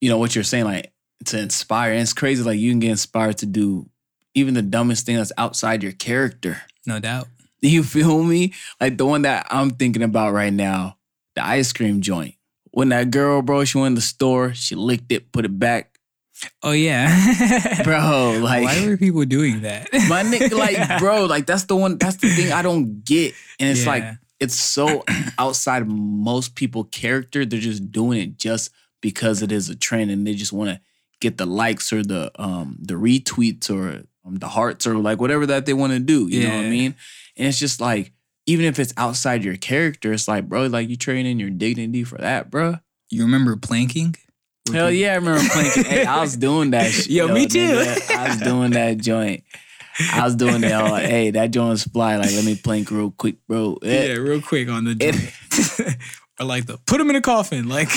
you 0.00 0.10
know 0.10 0.18
what 0.18 0.34
you're 0.34 0.44
saying, 0.44 0.64
like 0.64 0.92
to 1.26 1.38
inspire, 1.38 1.92
and 1.92 2.02
it's 2.02 2.12
crazy. 2.12 2.42
Like 2.42 2.58
you 2.58 2.70
can 2.70 2.80
get 2.80 2.90
inspired 2.90 3.38
to 3.38 3.46
do 3.46 3.88
even 4.34 4.54
the 4.54 4.62
dumbest 4.62 5.06
thing 5.06 5.16
that's 5.16 5.32
outside 5.36 5.82
your 5.82 5.92
character. 5.92 6.62
no 6.86 7.00
doubt 7.00 7.26
Do 7.60 7.68
You 7.68 7.82
feel 7.82 8.22
me? 8.22 8.52
Like 8.80 8.98
the 8.98 9.06
one 9.06 9.22
that 9.22 9.46
I'm 9.50 9.70
thinking 9.70 10.02
about 10.02 10.32
right 10.32 10.52
now, 10.52 10.98
the 11.34 11.44
ice 11.44 11.72
cream 11.72 12.00
joint. 12.00 12.34
When 12.78 12.90
that 12.90 13.10
girl, 13.10 13.42
bro, 13.42 13.64
she 13.64 13.76
went 13.76 13.88
in 13.88 13.94
the 13.96 14.00
store, 14.00 14.54
she 14.54 14.76
licked 14.76 15.10
it, 15.10 15.32
put 15.32 15.44
it 15.44 15.58
back, 15.58 15.98
oh 16.62 16.70
yeah. 16.70 17.82
Bro. 17.84 18.38
Like 18.40 18.62
why 18.62 18.86
were 18.86 18.96
people 18.96 19.24
doing 19.24 19.62
that? 19.62 19.88
My 19.92 20.22
nigga, 20.22 20.56
like 20.56 20.98
bro, 21.00 21.24
like 21.24 21.44
that's 21.44 21.64
the 21.64 21.74
one. 21.74 21.98
That's 21.98 22.18
the 22.18 22.28
thing 22.28 22.52
I 22.52 22.62
don't 22.62 23.04
get, 23.04 23.34
and 23.58 23.68
it's 23.68 23.84
like 23.84 24.04
it's 24.38 24.54
so 24.54 25.02
outside 25.40 25.82
of 25.82 25.88
most 25.88 26.54
people 26.54 26.84
character 26.84 27.44
they're 27.44 27.58
just 27.58 27.90
doing 27.90 28.20
it 28.20 28.36
just 28.36 28.70
because 29.00 29.42
it 29.42 29.50
is 29.50 29.68
a 29.68 29.74
trend 29.74 30.12
and 30.12 30.24
they 30.24 30.34
just 30.34 30.52
want 30.52 30.70
to 30.70 30.80
get 31.20 31.36
the 31.36 31.46
likes 31.46 31.92
or 31.92 32.04
the 32.04 32.30
um 32.40 32.76
the 32.80 32.94
retweets 32.94 33.68
or 33.68 34.04
um, 34.24 34.36
the 34.36 34.46
hearts 34.46 34.86
or 34.86 34.94
like 34.94 35.20
whatever 35.20 35.46
that 35.46 35.66
they 35.66 35.74
want 35.74 35.92
to 35.92 35.98
do 35.98 36.28
you 36.28 36.44
know 36.44 36.54
what 36.54 36.64
i 36.64 36.70
mean? 36.70 36.94
And 37.36 37.48
it's 37.48 37.58
just 37.58 37.80
like 37.80 38.12
even 38.48 38.64
if 38.64 38.78
it's 38.78 38.92
outside 38.96 39.44
your 39.44 39.56
character 39.56 40.12
it's 40.12 40.26
like 40.26 40.48
bro 40.48 40.66
like 40.66 40.88
you 40.88 40.96
trading 40.96 41.38
your 41.38 41.50
dignity 41.50 42.02
for 42.02 42.18
that 42.18 42.50
bro 42.50 42.74
you 43.10 43.22
remember 43.22 43.56
planking 43.56 44.14
hell 44.72 44.90
yeah 44.90 45.12
i 45.12 45.14
remember 45.16 45.42
playing 45.52 45.84
hey 45.84 46.04
i 46.04 46.20
was 46.20 46.36
doing 46.36 46.70
that 46.72 46.90
shit 46.90 47.08
Yo, 47.10 47.28
me 47.32 47.46
too. 47.46 47.58
nigga. 47.58 48.14
i 48.16 48.28
was 48.28 48.36
doing 48.40 48.70
that 48.72 48.98
joint 48.98 49.44
I 50.12 50.22
was 50.24 50.36
doing 50.36 50.60
that. 50.60 50.74
all- 50.80 50.94
hey, 50.94 51.32
that 51.32 51.50
joint 51.50 51.70
was 51.70 51.82
fly. 51.82 52.18
Like, 52.18 52.30
let 52.30 52.44
me 52.44 52.54
plank 52.54 52.88
real 52.92 53.10
quick, 53.10 53.34
bro. 53.48 53.78
Eh, 53.82 54.06
Yeah, 54.06 54.12
real 54.18 54.40
quick 54.40 54.68
on 54.68 54.84
the 54.84 54.94
joint. 54.94 55.96
or 56.40 56.46
like 56.46 56.66
the 56.66 56.78
put 56.86 57.00
him 57.00 57.10
in 57.10 57.16
a 57.16 57.20
coffin. 57.20 57.68
Like 57.68 57.88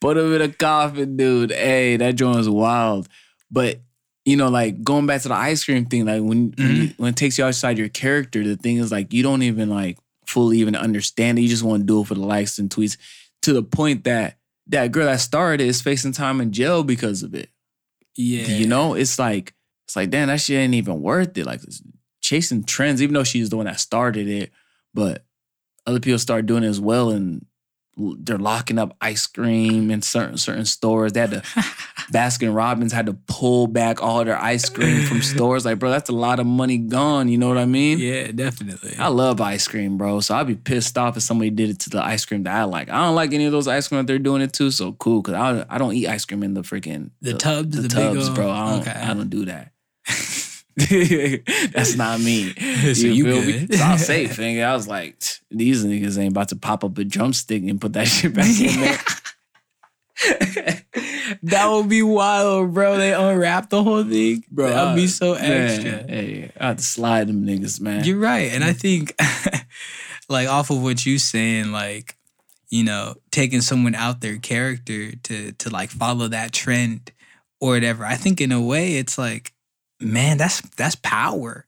Put 0.00 0.16
him 0.16 0.32
in 0.32 0.40
a 0.40 0.48
coffin, 0.48 1.18
dude. 1.18 1.50
Hey, 1.52 1.98
that 1.98 2.14
joint 2.16 2.38
was 2.38 2.48
wild. 2.48 3.08
But 3.50 3.80
you 4.24 4.36
know, 4.36 4.48
like 4.48 4.82
going 4.82 5.06
back 5.06 5.22
to 5.22 5.28
the 5.28 5.34
ice 5.34 5.64
cream 5.64 5.86
thing, 5.86 6.04
like 6.04 6.22
when 6.22 6.52
when, 6.56 6.76
you, 6.76 6.82
mm-hmm. 6.88 7.02
when 7.02 7.10
it 7.10 7.16
takes 7.16 7.38
you 7.38 7.44
outside 7.44 7.78
your 7.78 7.88
character, 7.88 8.44
the 8.44 8.56
thing 8.56 8.76
is 8.76 8.92
like 8.92 9.12
you 9.12 9.22
don't 9.22 9.42
even 9.42 9.70
like 9.70 9.98
fully 10.26 10.58
even 10.58 10.76
understand 10.76 11.38
it. 11.38 11.42
You 11.42 11.48
just 11.48 11.62
want 11.62 11.82
to 11.82 11.86
do 11.86 12.02
it 12.02 12.06
for 12.06 12.14
the 12.14 12.20
likes 12.20 12.58
and 12.58 12.70
tweets. 12.70 12.96
To 13.42 13.52
the 13.54 13.62
point 13.62 14.04
that 14.04 14.36
that 14.66 14.92
girl 14.92 15.06
that 15.06 15.20
started 15.20 15.64
it 15.64 15.68
is 15.68 15.80
facing 15.80 16.12
time 16.12 16.40
in 16.40 16.52
jail 16.52 16.84
because 16.84 17.22
of 17.22 17.34
it. 17.34 17.48
yeah, 18.16 18.46
You 18.46 18.66
know, 18.66 18.94
it's 18.94 19.18
like 19.18 19.54
it's 19.86 19.96
like 19.96 20.10
damn, 20.10 20.28
that 20.28 20.40
shit 20.40 20.58
ain't 20.58 20.74
even 20.74 21.00
worth 21.00 21.36
it. 21.38 21.46
Like 21.46 21.60
chasing 22.20 22.64
trends, 22.64 23.02
even 23.02 23.14
though 23.14 23.24
she's 23.24 23.48
the 23.48 23.56
one 23.56 23.66
that 23.66 23.80
started 23.80 24.28
it, 24.28 24.52
but 24.92 25.24
other 25.86 26.00
people 26.00 26.18
start 26.18 26.46
doing 26.46 26.62
it 26.62 26.68
as 26.68 26.80
well, 26.80 27.10
and 27.10 27.46
they're 27.96 28.38
locking 28.38 28.78
up 28.78 28.96
ice 29.00 29.26
cream 29.26 29.90
in 29.90 30.02
certain 30.02 30.36
certain 30.36 30.66
stores. 30.66 31.12
They 31.12 31.20
had 31.20 31.30
to 31.30 31.42
Baskin 32.12 32.54
Robbins 32.54 32.92
had 32.92 33.06
to 33.06 33.14
pull 33.26 33.66
back 33.66 34.02
all 34.02 34.24
their 34.24 34.40
ice 34.40 34.68
cream 34.68 35.02
from 35.06 35.22
stores. 35.22 35.64
Like, 35.64 35.78
bro, 35.78 35.90
that's 35.90 36.10
a 36.10 36.14
lot 36.14 36.40
of 36.40 36.46
money 36.46 36.78
gone. 36.78 37.28
You 37.28 37.38
know 37.38 37.48
what 37.48 37.58
I 37.58 37.66
mean? 37.66 37.98
yeah, 37.98 38.32
definitely. 38.32 38.96
I 38.98 39.08
love 39.08 39.40
ice 39.40 39.68
cream, 39.68 39.96
bro. 39.96 40.20
So 40.20 40.34
I'd 40.34 40.46
be 40.46 40.56
pissed 40.56 40.98
off 40.98 41.16
if 41.16 41.22
somebody 41.22 41.50
did 41.50 41.70
it 41.70 41.78
to 41.80 41.90
the 41.90 42.04
ice 42.04 42.24
cream 42.24 42.42
that 42.44 42.54
I 42.54 42.64
like. 42.64 42.88
I 42.90 43.04
don't 43.04 43.14
like 43.14 43.32
any 43.32 43.46
of 43.46 43.52
those 43.52 43.68
ice 43.68 43.88
cream 43.88 43.98
that 44.00 44.06
they're 44.06 44.18
doing 44.18 44.42
it 44.42 44.52
to. 44.54 44.70
So 44.70 44.92
cool, 44.92 45.22
cause 45.22 45.34
I 45.34 45.64
I 45.68 45.78
don't 45.78 45.94
eat 45.94 46.08
ice 46.08 46.24
cream 46.24 46.42
in 46.42 46.54
the 46.54 46.62
freaking 46.62 47.10
The 47.22 47.34
tubs, 47.34 47.76
the 47.76 47.82
big 47.82 47.90
tubs, 47.90 48.30
bro. 48.30 48.50
I 48.50 48.70
don't 48.70 48.80
okay. 48.80 48.98
I 48.98 49.14
don't 49.14 49.30
do 49.30 49.44
that. 49.46 49.72
That's 51.72 51.96
not 51.96 52.20
me. 52.20 52.54
So 52.94 53.06
you 53.06 53.24
feel 53.24 53.42
me? 53.44 53.66
So 53.76 53.84
I 53.84 53.92
was 53.92 54.06
safe, 54.06 54.36
nigga. 54.36 54.64
I 54.64 54.72
was 54.74 54.88
like, 54.88 55.22
these 55.50 55.84
niggas 55.84 56.18
ain't 56.18 56.32
about 56.32 56.48
to 56.48 56.56
pop 56.56 56.84
up 56.84 56.96
a 56.96 57.04
drumstick 57.04 57.62
and 57.64 57.80
put 57.80 57.92
that 57.94 58.06
shit 58.06 58.32
back 58.34 58.48
in 58.48 58.80
there. 58.80 58.98
That 61.42 61.66
would 61.68 61.88
be 61.88 62.02
wild, 62.02 62.74
bro. 62.74 62.96
They 62.96 63.12
unwrap 63.14 63.70
the 63.70 63.82
whole 63.82 64.04
thing, 64.04 64.44
Bro, 64.50 64.70
That 64.70 64.84
would 64.88 64.96
be 64.96 65.06
so 65.06 65.34
Man, 65.34 65.44
extra. 65.70 65.90
hey, 66.08 66.50
I 66.60 66.66
had 66.68 66.78
to 66.78 66.84
slide 66.84 67.28
them 67.28 67.44
niggas, 67.46 67.80
man. 67.80 68.04
You're 68.04 68.18
right, 68.18 68.50
and 68.52 68.62
I 68.64 68.72
think, 68.72 69.14
like 70.28 70.48
off 70.48 70.70
of 70.70 70.82
what 70.82 71.04
you're 71.06 71.18
saying, 71.18 71.72
like 71.72 72.16
you 72.70 72.84
know, 72.84 73.16
taking 73.32 73.60
someone 73.62 73.96
out 73.96 74.20
their 74.20 74.36
character 74.38 75.12
to 75.16 75.52
to 75.52 75.70
like 75.70 75.90
follow 75.90 76.28
that 76.28 76.52
trend 76.52 77.10
or 77.60 77.70
whatever. 77.70 78.04
I 78.04 78.14
think 78.14 78.40
in 78.40 78.52
a 78.52 78.60
way, 78.60 78.96
it's 78.96 79.18
like, 79.18 79.52
man, 80.00 80.38
that's 80.38 80.60
that's 80.76 80.94
power. 80.94 81.66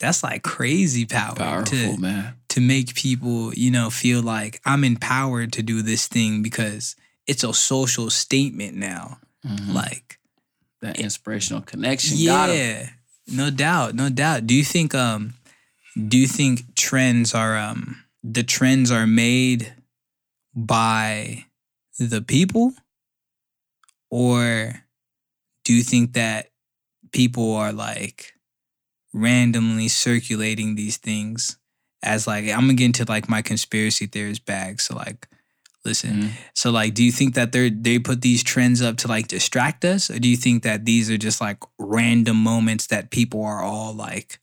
That's 0.00 0.22
like 0.22 0.42
crazy 0.42 1.04
power 1.04 1.36
Powerful, 1.36 1.94
to 1.96 2.00
man. 2.00 2.34
to 2.48 2.60
make 2.60 2.94
people, 2.94 3.52
you 3.54 3.70
know, 3.70 3.90
feel 3.90 4.22
like 4.22 4.60
I'm 4.64 4.82
empowered 4.82 5.52
to 5.52 5.62
do 5.62 5.82
this 5.82 6.08
thing 6.08 6.42
because 6.42 6.96
it's 7.30 7.44
a 7.44 7.54
social 7.54 8.10
statement 8.10 8.74
now. 8.76 9.18
Mhm. 9.46 9.72
Like, 9.72 10.18
that 10.82 10.98
inspirational 10.98 11.62
connection. 11.62 12.16
Yeah, 12.18 12.90
no 13.28 13.50
doubt, 13.50 13.94
no 13.94 14.08
doubt. 14.08 14.46
Do 14.46 14.54
you 14.54 14.64
think 14.64 14.94
um 14.94 15.34
do 15.94 16.16
you 16.18 16.26
think 16.26 16.74
trends 16.74 17.34
are 17.34 17.56
um 17.56 17.80
the 18.22 18.42
trends 18.42 18.90
are 18.90 19.06
made 19.06 19.72
by 20.54 21.46
the 21.98 22.22
people 22.22 22.72
or 24.10 24.84
do 25.64 25.72
you 25.74 25.82
think 25.82 26.14
that 26.14 26.50
people 27.12 27.54
are 27.54 27.72
like 27.72 28.34
randomly 29.12 29.88
circulating 29.88 30.74
these 30.74 30.96
things 30.96 31.58
as 32.02 32.26
like 32.26 32.44
I'm 32.48 32.60
gonna 32.60 32.74
get 32.74 32.86
into 32.86 33.04
like 33.04 33.28
my 33.28 33.42
conspiracy 33.42 34.06
theorist 34.06 34.46
bag 34.46 34.80
so 34.80 34.96
like 34.96 35.28
listen 35.84 36.10
Mhm. 36.14 36.30
so 36.54 36.70
like 36.70 36.92
do 36.94 37.02
you 37.02 37.10
think 37.12 37.34
that 37.34 37.52
they're 37.52 37.70
they 37.70 37.98
put 37.98 38.20
these 38.22 38.42
trends 38.42 38.82
up 38.82 38.96
to 38.98 39.08
like 39.08 39.28
distract 39.28 39.84
us 39.84 40.10
or 40.10 40.18
do 40.18 40.28
you 40.28 40.36
think 40.36 40.62
that 40.62 40.84
these 40.84 41.10
are 41.10 41.16
just 41.18 41.40
like 41.40 41.58
random 41.78 42.36
moments 42.36 42.86
that 42.88 43.10
people 43.10 43.42
are 43.44 43.62
all 43.62 43.94
like 43.94 44.38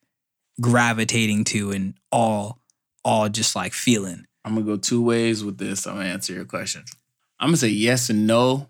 gravitating 0.60 1.44
to 1.46 1.72
and 1.72 1.94
all 2.12 2.60
all 3.06 3.29
just 3.29 3.56
like 3.56 3.74
feeling 3.74 4.25
I'm 4.44 4.53
gonna 4.56 4.65
go 4.65 4.77
two 4.77 5.01
ways 5.03 5.44
with 5.44 5.58
this. 5.58 5.86
I'm 5.86 5.96
gonna 5.98 6.08
answer 6.10 6.32
your 6.34 6.46
question. 6.46 6.84
I'm 7.39 7.50
gonna 7.50 7.58
say 7.58 7.67
yes 7.67 8.10
and 8.10 8.25
no, 8.25 8.70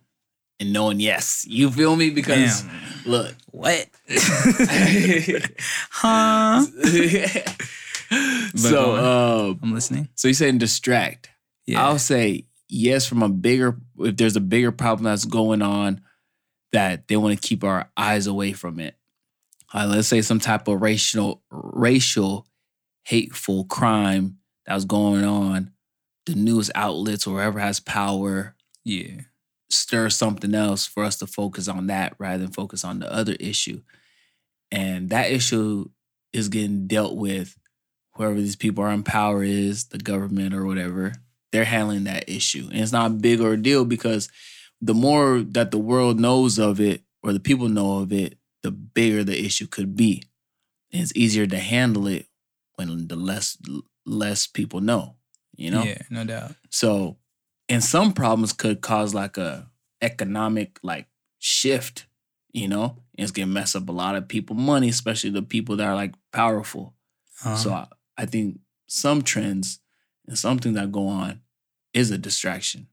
and 0.59 0.73
no 0.73 0.89
and 0.89 0.99
yes. 0.99 1.45
You 1.47 1.69
feel 1.69 1.95
me? 1.95 2.09
Because 2.09 2.65
look, 3.05 3.35
what 3.51 3.85
huh 5.91 6.61
so, 8.55 8.95
um, 8.95 9.59
I'm 9.61 9.73
listening. 9.73 10.09
so 10.15 10.27
you 10.27 10.33
saying 10.33 10.57
distract? 10.57 11.29
Yeah. 11.67 11.85
I'll 11.85 11.99
say 11.99 12.45
yes 12.69 13.05
from 13.05 13.23
a 13.23 13.29
bigger 13.29 13.77
if 13.99 14.17
there's 14.17 14.35
a 14.35 14.41
bigger 14.41 14.71
problem 14.71 15.05
that's 15.05 15.25
going 15.25 15.61
on 15.61 16.01
that 16.73 17.07
they 17.07 17.15
want 17.15 17.39
to 17.39 17.47
keep 17.47 17.63
our 17.63 17.89
eyes 17.95 18.27
away 18.27 18.53
from 18.53 18.79
it. 18.79 18.95
Uh, 19.73 19.87
let's 19.89 20.07
say 20.07 20.21
some 20.21 20.39
type 20.39 20.67
of 20.67 20.81
racial 20.81 21.41
racial 21.49 22.47
hateful 23.03 23.65
crime 23.65 24.37
that 24.65 24.75
was 24.75 24.85
going 24.85 25.23
on. 25.23 25.71
The 26.25 26.35
news 26.35 26.69
outlets 26.75 27.25
or 27.25 27.35
whoever 27.35 27.59
has 27.59 27.79
power 27.79 28.55
yeah. 28.83 29.21
stir 29.69 30.09
something 30.09 30.53
else 30.53 30.85
for 30.85 31.05
us 31.05 31.17
to 31.19 31.27
focus 31.27 31.69
on 31.69 31.87
that 31.87 32.15
rather 32.19 32.39
than 32.39 32.51
focus 32.51 32.83
on 32.83 32.99
the 32.99 33.11
other 33.11 33.35
issue. 33.39 33.81
And 34.71 35.09
that 35.09 35.31
issue 35.31 35.89
is 36.33 36.49
getting 36.49 36.87
dealt 36.87 37.15
with 37.15 37.57
whoever 38.13 38.35
these 38.35 38.55
people 38.55 38.83
are 38.83 38.91
in 38.91 39.03
power 39.03 39.43
is, 39.43 39.85
the 39.85 39.97
government 39.97 40.53
or 40.53 40.65
whatever. 40.65 41.13
They're 41.57 41.65
handling 41.65 42.03
that 42.03 42.29
issue. 42.29 42.67
And 42.71 42.79
it's 42.79 42.91
not 42.91 43.09
a 43.09 43.15
big 43.15 43.41
ordeal 43.41 43.83
because 43.83 44.29
the 44.79 44.93
more 44.93 45.39
that 45.39 45.71
the 45.71 45.79
world 45.79 46.19
knows 46.19 46.59
of 46.59 46.79
it 46.79 47.01
or 47.23 47.33
the 47.33 47.39
people 47.39 47.67
know 47.67 47.97
of 47.97 48.13
it, 48.13 48.37
the 48.61 48.69
bigger 48.69 49.23
the 49.23 49.43
issue 49.43 49.65
could 49.65 49.95
be. 49.95 50.21
And 50.93 51.01
it's 51.01 51.13
easier 51.15 51.47
to 51.47 51.57
handle 51.57 52.05
it 52.05 52.27
when 52.75 53.07
the 53.07 53.15
less 53.15 53.57
less 54.05 54.45
people 54.45 54.81
know, 54.81 55.15
you 55.55 55.71
know? 55.71 55.81
Yeah, 55.81 56.03
no 56.11 56.25
doubt. 56.25 56.51
So, 56.69 57.17
and 57.67 57.83
some 57.83 58.13
problems 58.13 58.53
could 58.53 58.81
cause 58.81 59.15
like 59.15 59.39
a 59.39 59.67
economic 60.03 60.77
like 60.83 61.07
shift, 61.39 62.05
you 62.51 62.67
know, 62.67 63.01
and 63.17 63.23
it's 63.23 63.31
gonna 63.31 63.47
mess 63.47 63.75
up 63.75 63.89
a 63.89 63.91
lot 63.91 64.13
of 64.13 64.27
people 64.27 64.55
money, 64.55 64.89
especially 64.89 65.31
the 65.31 65.41
people 65.41 65.77
that 65.77 65.87
are 65.87 65.95
like 65.95 66.13
powerful. 66.31 66.93
Uh-huh. 67.43 67.55
So 67.55 67.73
I, 67.73 67.87
I 68.15 68.27
think 68.27 68.59
some 68.85 69.23
trends 69.23 69.79
and 70.27 70.37
some 70.37 70.59
things 70.59 70.75
that 70.75 70.91
go 70.91 71.07
on 71.07 71.41
is 71.97 72.11
a 72.11 72.17
distraction. 72.17 72.87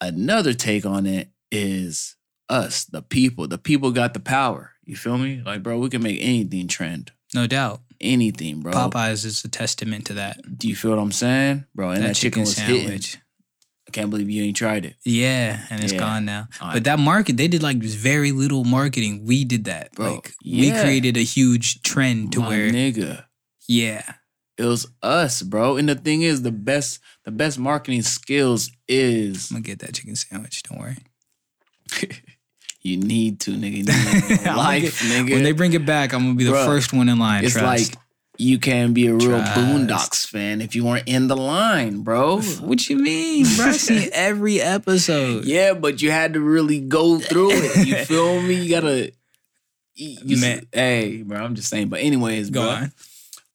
Another 0.00 0.52
take 0.54 0.84
on 0.86 1.06
it 1.06 1.28
is 1.52 2.16
us, 2.48 2.84
the 2.84 3.02
people. 3.02 3.46
The 3.46 3.58
people 3.58 3.90
got 3.92 4.14
the 4.14 4.20
power. 4.20 4.72
You 4.84 4.96
feel 4.96 5.18
me? 5.18 5.42
Like, 5.44 5.62
bro, 5.62 5.78
we 5.78 5.88
can 5.88 6.02
make 6.02 6.18
anything 6.20 6.68
trend. 6.68 7.12
no 7.34 7.46
doubt. 7.46 7.80
Anything, 8.00 8.60
bro. 8.60 8.72
Popeyes 8.72 9.26
is 9.26 9.44
a 9.44 9.48
testament 9.48 10.06
to 10.06 10.14
that. 10.14 10.40
Do 10.58 10.66
you 10.68 10.74
feel 10.74 10.90
what 10.92 10.98
I'm 10.98 11.12
saying? 11.12 11.66
Bro, 11.74 11.90
and 11.90 12.02
that, 12.02 12.16
chicken, 12.16 12.40
was 12.40 12.56
hitting. 12.58 12.98
I 13.86 13.90
can't 13.92 14.08
believe 14.08 14.30
you 14.30 14.42
ain't 14.42 14.56
tried 14.56 14.86
it. 14.86 14.96
Yeah, 15.04 15.66
and 15.68 15.84
it's 15.84 15.92
Yeah. 15.92 15.98
gone 15.98 16.24
now. 16.24 16.48
I- 16.62 16.72
But 16.72 16.84
that 16.84 16.98
market, 16.98 17.36
they 17.36 17.46
did 17.46 17.62
like 17.62 17.76
very 17.76 18.32
little 18.32 18.64
marketing. 18.64 19.26
We 19.26 19.44
did 19.44 19.64
that, 19.64 19.92
Bro, 19.92 20.14
Like 20.14 20.32
we 20.44 20.70
created 20.70 21.18
a 21.18 21.22
huge 21.22 21.82
trend 21.82 22.32
to 22.32 22.40
My 22.40 22.48
where, 22.48 22.70
nigga. 22.70 23.24
yeah, 23.68 24.14
It 24.60 24.66
was 24.66 24.86
us, 25.02 25.42
bro. 25.42 25.76
And 25.76 25.88
the 25.88 25.94
thing 25.94 26.22
is, 26.22 26.42
the 26.42 26.52
best, 26.52 27.00
the 27.24 27.30
best 27.30 27.58
marketing 27.58 28.02
skills 28.02 28.70
is 28.86 29.50
I'm 29.50 29.56
gonna 29.56 29.62
get 29.64 29.78
that 29.80 29.94
chicken 29.94 30.14
sandwich. 30.16 30.62
Don't 30.64 30.78
worry. 30.80 30.96
you 32.82 32.96
need 32.96 33.40
to, 33.40 33.52
nigga. 33.52 33.76
You 33.78 33.82
need 33.84 33.88
it 33.88 34.30
in 34.30 34.38
I'm 34.38 34.44
gonna 34.44 34.56
life, 34.58 34.82
get- 34.82 34.92
nigga. 35.26 35.30
When 35.32 35.42
they 35.42 35.52
bring 35.52 35.72
it 35.72 35.84
back, 35.84 36.12
I'm 36.12 36.22
gonna 36.22 36.34
be 36.34 36.44
the 36.44 36.52
Bruh, 36.52 36.66
first 36.66 36.92
one 36.92 37.08
in 37.08 37.18
line. 37.18 37.44
it's 37.44 37.54
trust. 37.54 37.94
like 37.94 38.02
you 38.38 38.58
can 38.58 38.94
be 38.94 39.06
a 39.06 39.12
real 39.14 39.28
Trust. 39.28 39.52
Boondocks 39.58 40.26
fan 40.26 40.62
if 40.62 40.74
you 40.74 40.84
weren't 40.84 41.06
in 41.06 41.26
the 41.28 41.36
line, 41.36 42.00
bro. 42.02 42.40
what 42.40 42.88
you 42.88 42.96
mean, 42.96 43.44
bro? 43.56 43.66
I 43.66 43.72
seen 43.72 44.08
every 44.14 44.60
episode. 44.62 45.44
Yeah, 45.44 45.74
but 45.74 46.00
you 46.00 46.10
had 46.10 46.32
to 46.34 46.40
really 46.40 46.80
go 46.80 47.18
through 47.18 47.50
it. 47.52 47.86
You 47.86 47.96
feel 48.06 48.40
me? 48.40 48.54
You 48.54 48.70
gotta. 48.70 49.12
You, 49.94 50.38
Man. 50.40 50.66
hey, 50.72 51.22
bro. 51.22 51.38
I'm 51.38 51.54
just 51.54 51.68
saying. 51.68 51.88
But 51.90 52.00
anyways, 52.00 52.48
Go 52.48 52.62
bro. 52.62 52.70
on. 52.70 52.92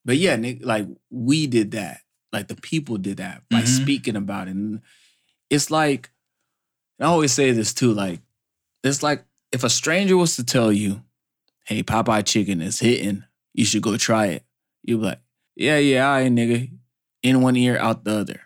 But 0.05 0.17
yeah, 0.17 0.35
Nick, 0.35 0.63
like 0.65 0.87
we 1.09 1.47
did 1.47 1.71
that. 1.71 2.01
Like 2.31 2.47
the 2.47 2.55
people 2.55 2.97
did 2.97 3.17
that 3.17 3.43
by 3.49 3.63
Mhm. 3.63 3.67
speaking 3.67 4.15
about 4.15 4.47
it. 4.47 4.51
And 4.51 4.81
it's 5.49 5.71
like, 5.71 6.11
I 6.99 7.05
always 7.05 7.33
say 7.33 7.51
this 7.51 7.73
too, 7.73 7.91
like, 7.93 8.21
it's 8.83 9.01
like 9.03 9.25
if 9.51 9.63
a 9.63 9.69
stranger 9.69 10.15
was 10.15 10.35
to 10.35 10.43
tell 10.43 10.71
you, 10.71 11.03
hey, 11.65 11.81
Popeye 11.81 12.23
chicken 12.25 12.61
is 12.61 12.79
hitting, 12.79 13.23
you 13.53 13.65
should 13.65 13.81
go 13.81 13.97
try 13.97 14.27
it. 14.27 14.43
You'd 14.83 14.99
be 14.99 15.05
like, 15.07 15.19
yeah, 15.55 15.77
yeah, 15.77 16.07
all 16.07 16.19
right, 16.21 16.31
nigga. 16.31 16.71
In 17.23 17.41
one 17.41 17.55
ear, 17.55 17.77
out 17.77 18.03
the 18.03 18.11
other. 18.19 18.41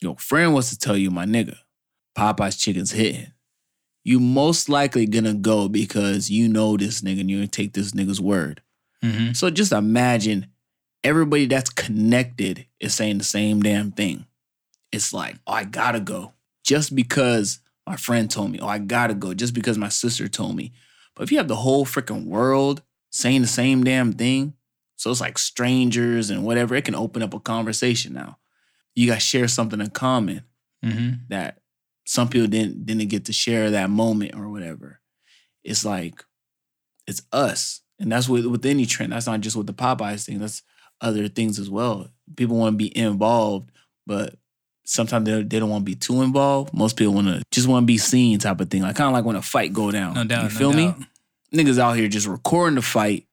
Your 0.00 0.16
friend 0.16 0.54
was 0.54 0.70
to 0.70 0.78
tell 0.78 0.96
you, 0.96 1.10
my 1.10 1.26
nigga, 1.26 1.56
Popeye's 2.16 2.56
chicken's 2.56 2.92
hitting. 2.92 3.32
You 4.04 4.20
most 4.20 4.68
likely 4.68 5.04
gonna 5.06 5.34
go 5.34 5.68
because 5.68 6.30
you 6.30 6.48
know 6.48 6.76
this 6.76 7.02
nigga 7.02 7.20
and 7.20 7.30
you're 7.30 7.40
gonna 7.40 7.48
take 7.48 7.72
this 7.74 7.90
nigga's 7.92 8.20
word. 8.20 8.62
hmm 9.02 9.32
So 9.32 9.50
just 9.50 9.72
imagine 9.72 10.46
everybody 11.06 11.46
that's 11.46 11.70
connected 11.70 12.66
is 12.80 12.94
saying 12.94 13.18
the 13.18 13.24
same 13.24 13.62
damn 13.62 13.92
thing. 13.92 14.26
It's 14.90 15.12
like, 15.12 15.36
oh, 15.46 15.52
I 15.52 15.64
gotta 15.64 16.00
go 16.00 16.32
just 16.64 16.96
because 16.96 17.60
my 17.86 17.96
friend 17.96 18.28
told 18.28 18.50
me. 18.50 18.58
Oh, 18.60 18.66
I 18.66 18.78
gotta 18.78 19.14
go 19.14 19.32
just 19.32 19.54
because 19.54 19.78
my 19.78 19.88
sister 19.88 20.26
told 20.26 20.56
me. 20.56 20.72
But 21.14 21.22
if 21.22 21.30
you 21.30 21.38
have 21.38 21.48
the 21.48 21.56
whole 21.56 21.86
freaking 21.86 22.26
world 22.26 22.82
saying 23.10 23.42
the 23.42 23.46
same 23.46 23.84
damn 23.84 24.12
thing, 24.12 24.54
so 24.96 25.10
it's 25.10 25.20
like 25.20 25.38
strangers 25.38 26.28
and 26.28 26.44
whatever, 26.44 26.74
it 26.74 26.84
can 26.84 26.96
open 26.96 27.22
up 27.22 27.34
a 27.34 27.40
conversation 27.40 28.12
now. 28.12 28.38
You 28.96 29.08
guys 29.08 29.22
share 29.22 29.48
something 29.48 29.80
in 29.80 29.90
common 29.90 30.42
hmm 30.82 31.10
that 31.28 31.58
some 32.04 32.28
people 32.28 32.48
didn't 32.48 32.84
didn't 32.84 33.08
get 33.08 33.26
to 33.26 33.32
share 33.32 33.70
that 33.70 33.90
moment 33.90 34.34
or 34.34 34.48
whatever. 34.48 35.00
It's 35.62 35.84
like 35.84 36.24
it's 37.06 37.22
us, 37.30 37.82
and 38.00 38.10
that's 38.10 38.28
with 38.28 38.46
with 38.46 38.66
any 38.66 38.86
trend. 38.86 39.12
That's 39.12 39.26
not 39.26 39.40
just 39.40 39.56
with 39.56 39.68
the 39.68 39.74
Popeyes 39.74 40.26
thing. 40.26 40.40
That's 40.40 40.62
other 41.00 41.28
things 41.28 41.58
as 41.58 41.70
well. 41.70 42.08
People 42.36 42.56
want 42.56 42.74
to 42.74 42.76
be 42.76 42.96
involved, 42.96 43.70
but 44.06 44.34
sometimes 44.84 45.26
they, 45.26 45.42
they 45.42 45.58
don't 45.58 45.70
want 45.70 45.82
to 45.82 45.90
be 45.90 45.94
too 45.94 46.22
involved. 46.22 46.72
Most 46.72 46.96
people 46.96 47.14
want 47.14 47.28
to 47.28 47.42
just 47.50 47.68
want 47.68 47.82
to 47.84 47.86
be 47.86 47.98
seen, 47.98 48.38
type 48.38 48.60
of 48.60 48.70
thing. 48.70 48.82
Like 48.82 48.96
kind 48.96 49.08
of 49.08 49.12
like 49.12 49.24
when 49.24 49.36
a 49.36 49.42
fight 49.42 49.72
go 49.72 49.90
down. 49.90 50.14
No 50.14 50.24
doubt. 50.24 50.44
You 50.44 50.48
no 50.48 50.54
feel 50.54 50.72
me? 50.72 50.86
doubt. 50.86 51.00
Niggas 51.54 51.78
out 51.78 51.96
here 51.96 52.08
just 52.08 52.26
recording 52.26 52.74
the 52.74 52.82
fight, 52.82 53.26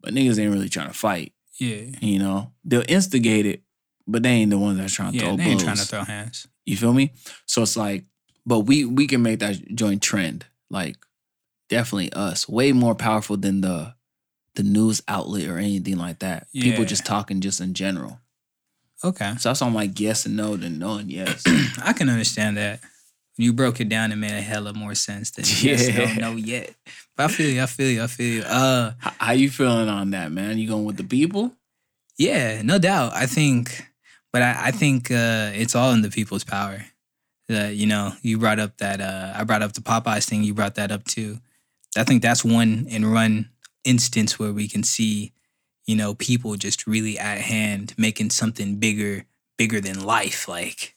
but 0.00 0.14
niggas 0.14 0.38
ain't 0.38 0.52
really 0.52 0.68
trying 0.68 0.88
to 0.88 0.94
fight. 0.94 1.32
Yeah. 1.58 1.82
You 2.00 2.18
know, 2.20 2.52
they'll 2.64 2.84
instigate 2.88 3.46
it, 3.46 3.62
but 4.06 4.22
they 4.22 4.30
ain't 4.30 4.50
the 4.50 4.58
ones 4.58 4.78
that's 4.78 4.94
trying 4.94 5.12
to 5.12 5.18
Yeah, 5.18 5.24
throw 5.24 5.36
they 5.36 5.44
ain't 5.44 5.60
trying 5.60 5.76
to 5.76 5.84
throw 5.84 6.04
hands. 6.04 6.46
You 6.64 6.76
feel 6.76 6.92
me? 6.92 7.12
So 7.46 7.62
it's 7.62 7.76
like, 7.76 8.04
but 8.46 8.60
we 8.60 8.84
we 8.84 9.06
can 9.06 9.22
make 9.22 9.40
that 9.40 9.74
joint 9.74 10.02
trend. 10.02 10.46
Like, 10.70 10.96
definitely 11.68 12.12
us. 12.12 12.48
Way 12.48 12.72
more 12.72 12.94
powerful 12.94 13.36
than 13.36 13.60
the 13.60 13.94
the 14.58 14.64
news 14.64 15.00
outlet 15.06 15.48
or 15.48 15.56
anything 15.58 15.96
like 15.96 16.18
that. 16.18 16.48
People 16.52 16.84
just 16.84 17.06
talking 17.06 17.40
just 17.40 17.60
in 17.60 17.72
general. 17.74 18.18
Okay. 19.04 19.34
So 19.38 19.48
that's 19.50 19.62
I'm 19.62 19.74
like 19.74 19.98
yes 20.00 20.26
and 20.26 20.36
no 20.36 20.56
than 20.56 20.78
no 20.78 20.94
and 20.98 21.10
yes. 21.10 21.44
I 21.82 21.92
can 21.92 22.08
understand 22.08 22.56
that. 22.56 22.80
You 23.36 23.52
broke 23.52 23.80
it 23.80 23.88
down 23.88 24.10
and 24.10 24.20
made 24.20 24.32
a 24.32 24.40
hell 24.40 24.66
of 24.66 24.74
more 24.74 24.96
sense 24.96 25.30
than 25.30 25.44
yes, 25.60 25.86
no, 25.88 26.02
Yeah. 26.02 26.14
no 26.16 26.32
yet. 26.32 26.74
But 27.16 27.30
I 27.30 27.32
feel 27.32 27.48
you, 27.50 27.62
I 27.62 27.66
feel 27.66 27.88
you, 27.90 28.02
I 28.02 28.08
feel 28.08 28.34
you. 28.34 28.42
Uh 28.42 28.92
how, 28.98 29.12
how 29.18 29.32
you 29.32 29.48
feeling 29.48 29.88
on 29.88 30.10
that, 30.10 30.32
man? 30.32 30.58
You 30.58 30.68
going 30.68 30.84
with 30.84 30.96
the 30.96 31.04
people? 31.04 31.52
yeah, 32.18 32.62
no 32.62 32.78
doubt. 32.80 33.12
I 33.14 33.26
think 33.26 33.86
but 34.32 34.42
I, 34.42 34.66
I 34.66 34.70
think 34.72 35.10
uh 35.12 35.52
it's 35.54 35.76
all 35.76 35.92
in 35.92 36.02
the 36.02 36.10
people's 36.10 36.44
power. 36.44 36.84
That 37.48 37.76
you 37.76 37.86
know, 37.86 38.12
you 38.22 38.38
brought 38.38 38.58
up 38.58 38.76
that 38.78 39.00
uh 39.00 39.32
I 39.38 39.44
brought 39.44 39.62
up 39.62 39.72
the 39.72 39.80
Popeyes 39.82 40.28
thing, 40.28 40.42
you 40.42 40.52
brought 40.54 40.74
that 40.74 40.90
up 40.90 41.04
too. 41.04 41.38
I 41.96 42.02
think 42.04 42.20
that's 42.22 42.44
one 42.44 42.86
and 42.90 43.06
run 43.10 43.48
instance 43.88 44.38
where 44.38 44.52
we 44.52 44.68
can 44.68 44.82
see, 44.82 45.32
you 45.86 45.96
know, 45.96 46.14
people 46.14 46.56
just 46.56 46.86
really 46.86 47.18
at 47.18 47.38
hand 47.38 47.94
making 47.96 48.30
something 48.30 48.76
bigger, 48.76 49.24
bigger 49.56 49.80
than 49.80 50.04
life. 50.04 50.46
Like, 50.46 50.94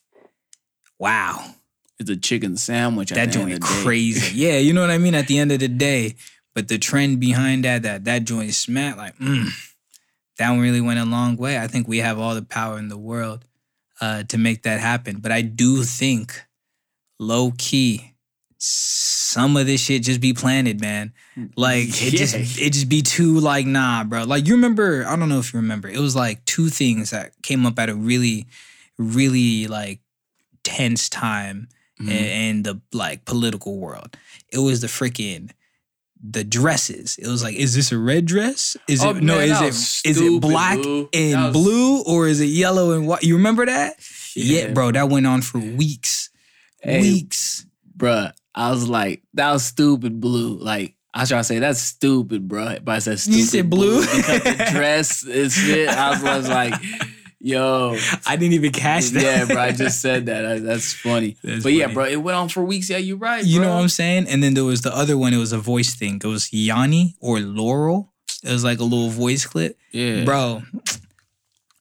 wow. 0.99 1.55
It's 1.97 2.09
a 2.09 2.17
chicken 2.17 2.57
sandwich. 2.57 3.11
At 3.11 3.15
that 3.15 3.31
joint 3.31 3.53
of 3.53 3.61
the 3.61 3.67
day. 3.67 3.83
crazy. 3.83 4.35
yeah, 4.35 4.57
you 4.57 4.73
know 4.73 4.81
what 4.81 4.91
I 4.91 4.97
mean. 4.97 5.15
At 5.15 5.27
the 5.27 5.37
end 5.37 5.51
of 5.51 5.59
the 5.59 5.67
day, 5.67 6.15
but 6.53 6.67
the 6.67 6.77
trend 6.77 7.19
behind 7.19 7.63
that, 7.63 7.83
that 7.83 8.05
that 8.05 8.25
joint 8.25 8.53
smack, 8.53 8.97
like 8.97 9.17
mm, 9.19 9.49
that 10.37 10.49
one 10.49 10.59
really 10.59 10.81
went 10.81 10.99
a 10.99 11.05
long 11.05 11.37
way. 11.37 11.59
I 11.59 11.67
think 11.67 11.87
we 11.87 11.99
have 11.99 12.17
all 12.19 12.33
the 12.33 12.41
power 12.41 12.79
in 12.79 12.89
the 12.89 12.97
world 12.97 13.45
uh, 14.01 14.23
to 14.23 14.37
make 14.39 14.63
that 14.63 14.79
happen. 14.79 15.19
But 15.19 15.31
I 15.31 15.41
do 15.41 15.83
think, 15.83 16.41
low 17.19 17.53
key, 17.55 18.10
some 18.63 19.57
of 19.57 19.65
this 19.65 19.81
shit 19.81 20.03
just 20.03 20.21
be 20.21 20.33
planted, 20.33 20.79
man. 20.79 21.13
Like 21.55 21.87
it 21.89 22.11
just 22.15 22.35
it 22.35 22.73
just 22.73 22.89
be 22.89 23.01
too 23.01 23.39
like 23.39 23.65
nah, 23.65 24.03
bro. 24.03 24.23
Like 24.23 24.47
you 24.47 24.53
remember? 24.53 25.03
I 25.07 25.15
don't 25.15 25.29
know 25.29 25.39
if 25.39 25.51
you 25.53 25.59
remember. 25.59 25.89
It 25.89 25.99
was 25.99 26.15
like 26.15 26.45
two 26.45 26.69
things 26.69 27.09
that 27.09 27.33
came 27.41 27.65
up 27.65 27.79
at 27.79 27.89
a 27.89 27.95
really, 27.95 28.45
really 28.97 29.67
like 29.67 29.99
tense 30.63 31.09
time 31.09 31.69
Mhm. 31.99 32.09
in, 32.09 32.15
in 32.15 32.63
the 32.63 32.81
like 32.93 33.25
political 33.25 33.77
world. 33.77 34.15
It 34.53 34.59
was 34.59 34.81
the 34.81 34.87
freaking 34.87 35.51
the 36.23 36.43
dresses. 36.43 37.17
It 37.17 37.27
was 37.27 37.41
like, 37.41 37.55
is 37.55 37.73
this 37.73 37.91
a 37.91 37.97
red 37.97 38.25
dress? 38.27 38.77
Is 38.87 39.03
Oh, 39.03 39.09
it 39.09 39.23
no? 39.23 39.39
Is 39.39 39.59
it 39.59 40.07
is 40.09 40.21
it 40.21 40.39
black 40.39 40.77
boo. 40.77 41.09
and 41.13 41.45
was- 41.45 41.53
blue 41.53 42.03
or 42.03 42.27
is 42.27 42.39
it 42.41 42.45
yellow 42.45 42.91
and 42.91 43.07
white? 43.07 43.23
You 43.23 43.37
remember 43.37 43.65
that? 43.65 43.95
Yeah, 44.35 44.67
Yeah. 44.67 44.73
bro, 44.73 44.91
that 44.91 45.09
went 45.09 45.25
on 45.25 45.41
for 45.41 45.57
weeks. 45.57 46.29
Hey, 46.83 47.01
Weeks. 47.01 47.65
bruh, 47.97 48.31
I 48.55 48.69
was 48.71 48.87
like, 48.87 49.23
that 49.35 49.51
was 49.51 49.63
stupid 49.63 50.19
blue. 50.19 50.57
Like, 50.57 50.95
I 51.13 51.21
was 51.21 51.29
trying 51.29 51.41
to 51.41 51.43
say 51.45 51.59
that's 51.59 51.79
stupid, 51.81 52.47
bro. 52.47 52.77
But 52.83 52.91
I 52.95 52.99
said 52.99 53.19
stupid. 53.19 53.37
You 53.37 53.43
said 53.45 53.69
blue? 53.69 54.01
because 54.01 54.43
the 54.43 54.67
dress 54.71 55.23
is 55.25 55.57
fit. 55.57 55.89
I 55.89 56.09
was, 56.11 56.21
was 56.23 56.49
like, 56.49 56.73
yo. 57.39 57.97
I 58.25 58.35
didn't 58.35 58.53
even 58.53 58.71
catch 58.71 59.09
that. 59.09 59.23
Yeah, 59.23 59.45
bro. 59.45 59.57
I 59.61 59.71
just 59.71 60.01
said 60.01 60.25
that. 60.27 60.41
That- 60.41 60.63
That's 60.63 60.93
funny. 60.93 61.37
That's 61.43 61.63
but 61.63 61.73
yeah, 61.73 61.87
bro, 61.87 62.05
it 62.05 62.17
went 62.17 62.37
on 62.37 62.49
for 62.49 62.63
weeks. 62.63 62.89
Yeah, 62.89 62.97
you're 62.97 63.17
right. 63.17 63.43
You 63.43 63.59
bro. 63.59 63.67
know 63.67 63.75
what 63.75 63.81
I'm 63.81 63.89
saying? 63.89 64.27
And 64.27 64.41
then 64.43 64.53
there 64.53 64.63
was 64.65 64.81
the 64.81 64.95
other 64.95 65.17
one. 65.17 65.33
It 65.33 65.37
was 65.37 65.51
a 65.53 65.57
voice 65.59 65.95
thing. 65.95 66.15
It 66.23 66.27
was 66.27 66.45
Yanny 66.49 67.15
or 67.19 67.39
Laurel. 67.39 68.13
It 68.43 68.51
was 68.51 68.63
like 68.63 68.79
a 68.79 68.83
little 68.83 69.09
voice 69.09 69.45
clip. 69.45 69.77
Yeah, 69.91 70.23
Bro, 70.23 70.63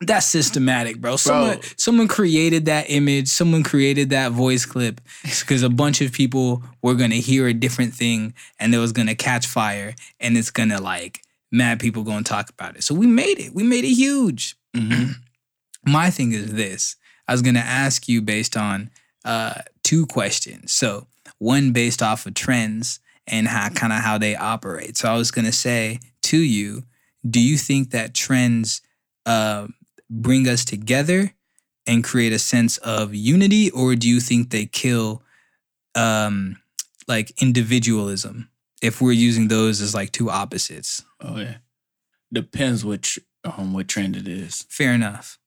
that's 0.00 0.26
systematic, 0.26 0.98
bro. 1.00 1.16
Someone 1.16 1.60
someone 1.76 2.08
created 2.08 2.64
that 2.66 2.86
image. 2.88 3.28
Someone 3.28 3.62
created 3.62 4.10
that 4.10 4.32
voice 4.32 4.64
clip 4.64 5.00
because 5.22 5.62
a 5.62 5.68
bunch 5.68 6.00
of 6.00 6.12
people 6.12 6.62
were 6.82 6.94
gonna 6.94 7.16
hear 7.16 7.46
a 7.46 7.54
different 7.54 7.94
thing 7.94 8.34
and 8.58 8.74
it 8.74 8.78
was 8.78 8.92
gonna 8.92 9.14
catch 9.14 9.46
fire 9.46 9.94
and 10.18 10.36
it's 10.36 10.50
gonna 10.50 10.80
like 10.80 11.22
mad 11.52 11.80
people 11.80 12.02
gonna 12.02 12.22
talk 12.22 12.48
about 12.48 12.76
it. 12.76 12.82
So 12.82 12.94
we 12.94 13.06
made 13.06 13.38
it. 13.38 13.54
We 13.54 13.62
made 13.62 13.84
it 13.84 13.94
huge. 13.94 14.56
Mhm. 14.74 15.14
My 15.86 16.10
thing 16.10 16.32
is 16.32 16.52
this. 16.54 16.96
I 17.28 17.32
was 17.32 17.42
gonna 17.42 17.58
ask 17.60 18.08
you 18.08 18.22
based 18.22 18.56
on 18.56 18.90
uh, 19.24 19.62
two 19.82 20.06
questions. 20.06 20.72
So 20.72 21.06
one 21.38 21.72
based 21.72 22.02
off 22.02 22.24
of 22.26 22.34
trends 22.34 23.00
and 23.26 23.46
how 23.46 23.68
kind 23.68 23.92
of 23.92 24.00
how 24.00 24.16
they 24.18 24.34
operate. 24.34 24.96
So 24.96 25.10
I 25.12 25.16
was 25.16 25.30
gonna 25.30 25.52
say 25.52 25.98
to 26.22 26.38
you, 26.38 26.84
do 27.28 27.38
you 27.40 27.58
think 27.58 27.90
that 27.90 28.14
trends 28.14 28.80
uh, 29.26 29.66
bring 30.10 30.48
us 30.48 30.64
together 30.64 31.32
and 31.86 32.04
create 32.04 32.32
a 32.32 32.38
sense 32.38 32.76
of 32.78 33.14
unity, 33.14 33.70
or 33.70 33.94
do 33.94 34.08
you 34.08 34.20
think 34.20 34.50
they 34.50 34.66
kill 34.66 35.22
um, 35.94 36.56
like 37.08 37.32
individualism? 37.40 38.50
If 38.82 39.00
we're 39.00 39.12
using 39.12 39.48
those 39.48 39.80
as 39.80 39.94
like 39.94 40.10
two 40.12 40.30
opposites, 40.30 41.04
Oh 41.20 41.38
yeah. 41.38 41.56
Depends 42.32 42.84
which 42.84 43.18
um 43.44 43.72
what 43.72 43.88
trend 43.88 44.16
it 44.16 44.26
is. 44.28 44.64
fair 44.68 44.92
enough. 44.92 45.38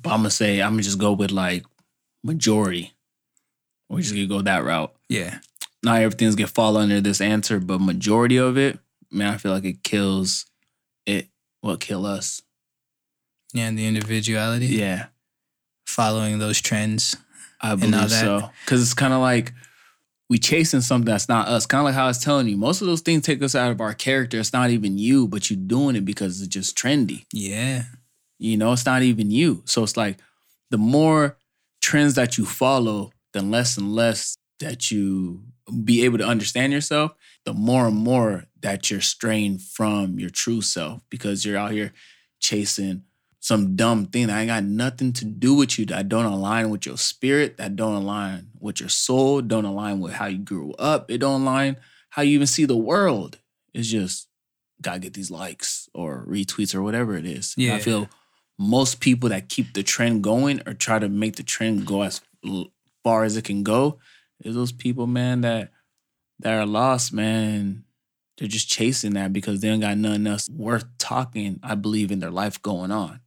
But 0.00 0.10
I'm 0.10 0.18
gonna 0.20 0.30
say 0.30 0.60
I'm 0.60 0.72
gonna 0.72 0.82
just 0.82 0.98
go 0.98 1.12
with 1.12 1.30
like 1.30 1.64
majority. 2.24 2.92
We're 3.88 4.00
just 4.00 4.12
gonna 4.14 4.26
go 4.26 4.42
that 4.42 4.64
route. 4.64 4.94
Yeah, 5.08 5.38
Not 5.82 6.02
everything's 6.02 6.34
gonna 6.34 6.48
fall 6.48 6.76
under 6.76 7.00
this 7.00 7.20
answer, 7.20 7.60
but 7.60 7.80
majority 7.80 8.36
of 8.36 8.56
it, 8.58 8.78
man, 9.10 9.32
I 9.34 9.36
feel 9.38 9.52
like 9.52 9.64
it 9.64 9.82
kills 9.82 10.46
it 11.06 11.28
will 11.62 11.76
kill 11.78 12.04
us. 12.06 12.42
Yeah, 13.52 13.68
and 13.68 13.78
the 13.78 13.86
individuality, 13.86 14.66
Yeah. 14.66 15.06
following 15.86 16.38
those 16.38 16.60
trends. 16.60 17.16
I 17.60 17.74
believe 17.76 17.92
that. 17.92 18.08
so. 18.10 18.50
Cause 18.66 18.82
it's 18.82 18.94
kind 18.94 19.12
of 19.12 19.20
like 19.20 19.52
we 20.28 20.38
chasing 20.38 20.80
something 20.80 21.04
that's 21.06 21.28
not 21.28 21.46
us. 21.48 21.66
Kind 21.66 21.80
of 21.80 21.84
like 21.86 21.94
how 21.94 22.04
I 22.04 22.08
was 22.08 22.18
telling 22.18 22.48
you, 22.48 22.56
most 22.56 22.80
of 22.80 22.86
those 22.86 23.02
things 23.02 23.22
take 23.24 23.42
us 23.42 23.54
out 23.54 23.70
of 23.70 23.80
our 23.80 23.94
character. 23.94 24.40
It's 24.40 24.52
not 24.52 24.70
even 24.70 24.98
you, 24.98 25.28
but 25.28 25.48
you're 25.50 25.58
doing 25.58 25.94
it 25.94 26.04
because 26.04 26.40
it's 26.40 26.48
just 26.48 26.76
trendy. 26.76 27.24
Yeah, 27.32 27.84
You 28.38 28.56
know, 28.56 28.72
it's 28.72 28.86
not 28.86 29.02
even 29.02 29.30
you. 29.30 29.62
So 29.66 29.82
it's 29.84 29.96
like 29.96 30.18
the 30.70 30.78
more 30.78 31.36
trends 31.80 32.14
that 32.14 32.38
you 32.38 32.46
follow, 32.46 33.12
the 33.32 33.42
less 33.42 33.76
and 33.76 33.94
less 33.94 34.36
that 34.58 34.90
you 34.90 35.42
be 35.84 36.04
able 36.04 36.18
to 36.18 36.24
understand 36.26 36.72
yourself, 36.72 37.12
the 37.44 37.52
more 37.52 37.86
and 37.88 37.96
more 37.96 38.44
that 38.62 38.90
you're 38.90 39.00
straying 39.00 39.58
from 39.58 40.18
your 40.18 40.30
true 40.30 40.62
self 40.62 41.02
because 41.10 41.44
you're 41.44 41.56
out 41.58 41.72
here 41.72 41.92
chasing 42.40 43.02
some 43.42 43.74
dumb 43.74 44.06
thing 44.06 44.28
that 44.28 44.38
ain't 44.38 44.48
got 44.48 44.62
nothing 44.62 45.12
to 45.12 45.24
do 45.24 45.52
with 45.52 45.76
you, 45.76 45.84
that 45.84 46.08
don't 46.08 46.24
align 46.24 46.70
with 46.70 46.86
your 46.86 46.96
spirit, 46.96 47.56
that 47.56 47.74
don't 47.74 47.94
align 47.94 48.46
with 48.60 48.78
your 48.78 48.88
soul, 48.88 49.42
don't 49.42 49.64
align 49.64 49.98
with 49.98 50.12
how 50.12 50.26
you 50.26 50.38
grew 50.38 50.72
up, 50.74 51.10
it 51.10 51.18
don't 51.18 51.42
align 51.42 51.76
how 52.10 52.22
you 52.22 52.34
even 52.36 52.46
see 52.46 52.64
the 52.64 52.76
world. 52.76 53.38
It's 53.74 53.88
just 53.88 54.28
gotta 54.80 55.00
get 55.00 55.14
these 55.14 55.30
likes 55.30 55.88
or 55.92 56.24
retweets 56.28 56.72
or 56.72 56.82
whatever 56.82 57.16
it 57.16 57.26
is. 57.26 57.54
And 57.58 57.64
I 57.74 57.78
feel 57.80 58.08
most 58.58 59.00
people 59.00 59.28
that 59.30 59.48
keep 59.48 59.74
the 59.74 59.82
trend 59.82 60.22
going 60.22 60.62
or 60.64 60.74
try 60.74 61.00
to 61.00 61.08
make 61.08 61.34
the 61.34 61.42
trend 61.42 61.84
go 61.84 62.02
as 62.02 62.20
far 63.02 63.24
as 63.24 63.36
it 63.36 63.42
can 63.44 63.64
go 63.64 63.98
is 64.44 64.54
those 64.54 64.72
people, 64.72 65.08
man, 65.08 65.40
that 65.40 65.72
that 66.38 66.54
are 66.54 66.66
lost, 66.66 67.12
man. 67.12 67.84
They're 68.38 68.48
just 68.48 68.68
chasing 68.68 69.14
that 69.14 69.32
because 69.32 69.60
they 69.60 69.68
don't 69.68 69.80
got 69.80 69.98
nothing 69.98 70.26
else 70.26 70.48
worth 70.48 70.84
talking, 70.98 71.58
I 71.62 71.74
believe, 71.74 72.12
in 72.12 72.20
their 72.20 72.30
life 72.30 72.60
going 72.62 72.90
on. 72.92 73.20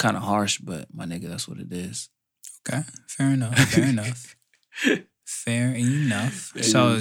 Kind 0.00 0.16
of 0.16 0.22
harsh, 0.22 0.58
but 0.58 0.88
my 0.92 1.04
nigga, 1.04 1.28
that's 1.28 1.46
what 1.46 1.58
it 1.58 1.70
is. 1.70 2.08
okay, 2.66 2.82
fair 3.06 3.30
enough. 3.30 3.56
Fair 3.56 3.84
enough. 3.84 4.36
Fair 5.26 5.74
enough. 5.74 6.52
It 6.56 6.64
So, 6.64 7.00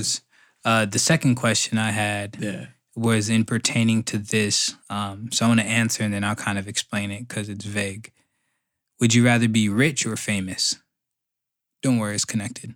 uh, 0.65 0.85
the 0.85 0.99
second 0.99 1.35
question 1.35 1.77
I 1.79 1.91
had 1.91 2.38
Yeah. 2.39 2.65
was 2.95 3.27
in 3.29 3.43
pertaining 3.45 4.03
to 4.03 4.17
this. 4.19 4.75
Um, 4.89 5.31
so 5.31 5.45
I 5.45 5.47
want 5.47 5.62
to 5.62 5.65
answer 5.65 6.03
and 6.03 6.13
then 6.13 6.23
I'll 6.23 6.35
kind 6.35 6.59
of 6.59 6.67
explain 6.67 7.09
it 7.09 7.27
because 7.27 7.49
it's 7.49 7.65
vague. 7.65 8.12
Would 8.99 9.13
you 9.15 9.25
rather 9.25 9.47
be 9.47 9.67
rich 9.69 10.05
or 10.05 10.15
famous? 10.15 10.75
Don't 11.81 11.97
worry, 11.99 12.15
it's 12.15 12.25
connected. 12.25 12.75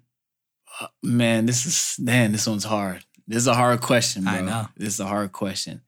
Uh, 0.79 0.87
man, 1.03 1.45
this 1.45 1.65
is 1.65 1.97
man, 1.99 2.31
this 2.31 2.47
one's 2.47 2.63
hard. 2.63 3.03
This 3.27 3.37
is 3.39 3.47
a 3.47 3.53
hard 3.53 3.79
question, 3.81 4.23
bro. 4.23 4.33
I 4.33 4.41
know. 4.41 4.67
This 4.77 4.93
is 4.95 4.99
a 5.01 5.05
hard 5.07 5.33
question. 5.33 5.81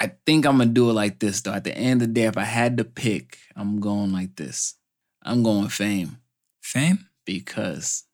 I 0.00 0.12
think 0.26 0.44
I'm 0.44 0.58
gonna 0.58 0.70
do 0.70 0.90
it 0.90 0.94
like 0.94 1.18
this 1.18 1.40
though. 1.40 1.54
At 1.54 1.64
the 1.64 1.76
end 1.76 2.02
of 2.02 2.08
the 2.08 2.14
day, 2.14 2.24
if 2.24 2.36
I 2.36 2.44
had 2.44 2.76
to 2.78 2.84
pick, 2.84 3.38
I'm 3.54 3.80
going 3.80 4.12
like 4.12 4.36
this. 4.36 4.74
I'm 5.22 5.42
going 5.42 5.68
fame 5.68 6.18
Fame? 6.60 7.08
because 7.24 8.04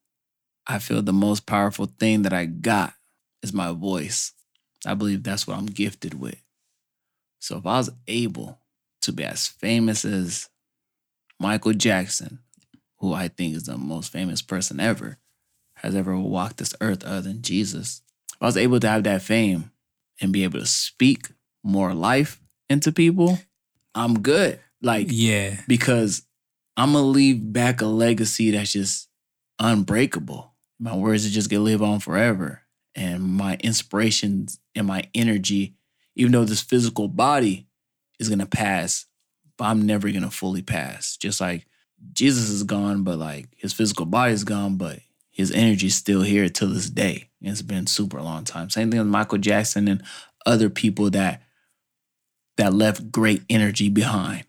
I 0.67 0.79
feel 0.79 1.03
the 1.03 1.13
most 1.13 1.47
powerful 1.47 1.87
thing 1.87 2.23
that 2.23 2.33
I 2.33 2.47
got 2.47 2.95
is 3.43 3.53
my 3.53 3.73
voice. 3.73 4.33
I 4.85 4.95
believe 4.95 5.23
that's 5.23 5.47
what 5.47 5.57
I'm 5.57 5.67
gifted 5.67 6.15
with. 6.15 6.41
So 7.39 7.59
if 7.59 7.67
I 7.67 7.79
was 7.79 7.91
able 8.09 8.59
to 9.03 9.13
be 9.13 9.25
as 9.25 9.47
famous 9.47 10.05
as 10.05 10.49
Michael 11.39 11.73
Jackson, 11.73 12.39
who 12.99 13.13
I 13.13 13.29
think 13.29 13.55
is 13.55 13.65
the 13.65 13.77
most 13.77 14.13
famous 14.13 14.43
person 14.43 14.81
ever, 14.81 15.19
has 15.77 15.95
ever 15.95 16.17
walked 16.17 16.59
this 16.59 16.75
earth 16.81 17.05
other 17.05 17.23
than 17.23 17.43
Jesus. 17.43 18.03
If 18.33 18.43
I 18.43 18.47
was 18.47 18.57
able 18.57 18.81
to 18.81 18.89
have 18.89 19.05
that 19.05 19.23
fame 19.23 19.73
and 20.21 20.33
be 20.33 20.45
able 20.45 20.61
to 20.61 20.67
speak 20.67 21.29
more 21.63 21.95
life 21.95 22.41
into 22.69 22.93
people, 22.93 23.39
I'm 23.95 24.21
good. 24.21 24.61
Like, 24.81 25.09
Yeah. 25.11 25.61
because 25.69 26.23
I'm 26.77 26.93
gonna 26.93 27.07
leave 27.07 27.53
back 27.53 27.81
a 27.81 27.87
legacy 27.87 28.51
that's 28.51 28.73
just 28.73 29.09
unbreakable. 29.59 30.53
My 30.79 30.97
words 30.97 31.27
are 31.27 31.31
just 31.31 31.51
gonna 31.51 31.63
live 31.63 31.83
on 31.83 32.01
forever. 32.01 32.63
And 32.95 33.23
my 33.23 33.57
inspirations 33.61 34.59
and 34.75 34.87
my 34.87 35.05
energy, 35.15 35.77
even 36.17 36.33
though 36.33 36.45
this 36.45 36.61
physical 36.61 37.09
body 37.09 37.67
is 38.19 38.29
gonna 38.29 38.47
pass, 38.47 39.07
but 39.57 39.65
I'm 39.67 39.87
never 39.87 40.11
gonna 40.11 40.31
fully 40.31 40.63
pass. 40.63 41.17
Just 41.17 41.41
like 41.41 41.67
Jesus 42.13 42.49
is 42.51 42.65
gone, 42.65 43.05
but 43.05 43.19
like 43.19 43.49
his 43.57 43.73
physical 43.73 44.07
body 44.07 44.33
is 44.33 44.45
gone, 44.45 44.77
but 44.77 45.01
his 45.31 45.51
energy 45.53 45.87
is 45.87 45.95
still 45.95 46.23
here 46.23 46.49
to 46.49 46.67
this 46.67 46.91
day. 46.91 47.29
And 47.41 47.51
It's 47.51 47.63
been 47.63 47.87
super 47.87 48.21
long 48.21 48.45
time. 48.45 48.69
Same 48.71 48.91
thing 48.91 48.99
with 48.99 49.09
Michael 49.09 49.39
Jackson 49.39 49.89
and 49.89 50.03
other 50.45 50.69
people 50.69 51.11
that 51.11 51.43
that 52.57 52.75
left 52.75 53.11
great 53.11 53.43
energy 53.49 53.89
behind. 53.89 54.45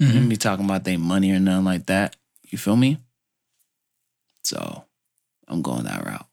Mhm. 0.00 0.14
ain't 0.14 0.28
be 0.28 0.36
talking 0.36 0.64
about 0.64 0.84
their 0.84 0.98
money 0.98 1.32
or 1.32 1.38
nothing 1.38 1.64
like 1.64 1.86
that. 1.86 2.16
You 2.44 2.58
feel 2.58 2.76
me? 2.76 2.98
So 4.44 4.84
I'm 5.48 5.62
going 5.62 5.84
that 5.84 6.04
route. 6.04 6.28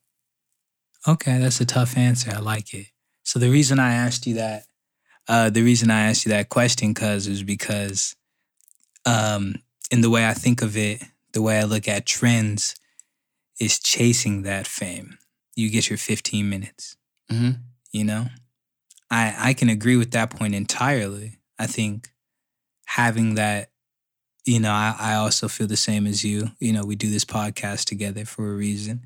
Okay, 1.07 1.37
that's 1.39 1.61
a 1.61 1.65
tough 1.65 1.97
answer. 1.97 2.31
I 2.33 2.39
like 2.39 2.73
it. 2.73 2.87
So 3.23 3.39
the 3.39 3.49
reason 3.49 3.79
I 3.79 3.93
asked 3.93 4.27
you 4.27 4.35
that, 4.35 4.65
uh, 5.27 5.49
the 5.49 5.61
reason 5.61 5.89
I 5.89 6.07
asked 6.09 6.25
you 6.25 6.29
that 6.31 6.49
question, 6.49 6.93
cause 6.93 7.27
is 7.27 7.43
because, 7.43 8.15
um, 9.05 9.55
in 9.91 10.01
the 10.01 10.09
way 10.09 10.27
I 10.27 10.33
think 10.33 10.61
of 10.61 10.75
it, 10.77 11.01
the 11.31 11.41
way 11.41 11.59
I 11.59 11.63
look 11.63 11.87
at 11.87 12.05
trends, 12.05 12.75
is 13.59 13.79
chasing 13.79 14.41
that 14.43 14.67
fame. 14.67 15.17
You 15.55 15.69
get 15.69 15.89
your 15.89 15.97
15 15.97 16.49
minutes. 16.49 16.95
Mm-hmm. 17.31 17.61
You 17.91 18.03
know, 18.03 18.25
I 19.13 19.49
I 19.49 19.53
can 19.53 19.69
agree 19.69 19.97
with 19.97 20.11
that 20.11 20.31
point 20.31 20.55
entirely. 20.55 21.39
I 21.59 21.67
think 21.67 22.09
having 22.85 23.35
that, 23.35 23.71
you 24.45 24.59
know, 24.59 24.71
I, 24.71 24.95
I 24.99 25.13
also 25.15 25.47
feel 25.47 25.67
the 25.67 25.77
same 25.77 26.07
as 26.07 26.23
you. 26.23 26.51
You 26.59 26.73
know, 26.73 26.85
we 26.85 26.95
do 26.95 27.09
this 27.09 27.25
podcast 27.25 27.85
together 27.85 28.25
for 28.25 28.51
a 28.51 28.55
reason 28.55 29.05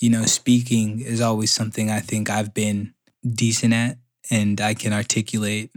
you 0.00 0.08
know, 0.08 0.24
speaking 0.24 1.00
is 1.00 1.20
always 1.20 1.52
something 1.52 1.90
I 1.90 2.00
think 2.00 2.30
I've 2.30 2.54
been 2.54 2.94
decent 3.22 3.74
at 3.74 3.98
and 4.30 4.60
I 4.60 4.74
can 4.74 4.92
articulate 4.92 5.70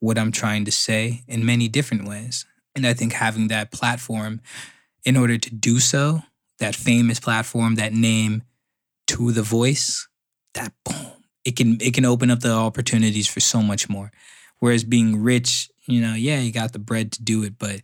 what 0.00 0.18
I'm 0.18 0.32
trying 0.32 0.64
to 0.64 0.72
say 0.72 1.22
in 1.28 1.46
many 1.46 1.68
different 1.68 2.06
ways. 2.06 2.44
And 2.74 2.86
I 2.86 2.94
think 2.94 3.12
having 3.12 3.48
that 3.48 3.70
platform 3.70 4.40
in 5.04 5.16
order 5.16 5.38
to 5.38 5.50
do 5.54 5.78
so, 5.78 6.22
that 6.58 6.74
famous 6.74 7.20
platform, 7.20 7.76
that 7.76 7.92
name 7.92 8.42
to 9.06 9.32
the 9.32 9.42
voice, 9.42 10.08
that 10.54 10.72
boom, 10.84 11.09
it 11.44 11.56
can 11.56 11.80
it 11.80 11.94
can 11.94 12.04
open 12.04 12.30
up 12.30 12.40
the 12.40 12.52
opportunities 12.52 13.26
for 13.26 13.40
so 13.40 13.62
much 13.62 13.88
more. 13.88 14.12
Whereas 14.58 14.84
being 14.84 15.22
rich, 15.22 15.70
you 15.86 16.00
know, 16.00 16.14
yeah, 16.14 16.40
you 16.40 16.52
got 16.52 16.72
the 16.72 16.78
bread 16.78 17.12
to 17.12 17.22
do 17.22 17.42
it, 17.44 17.58
but 17.58 17.82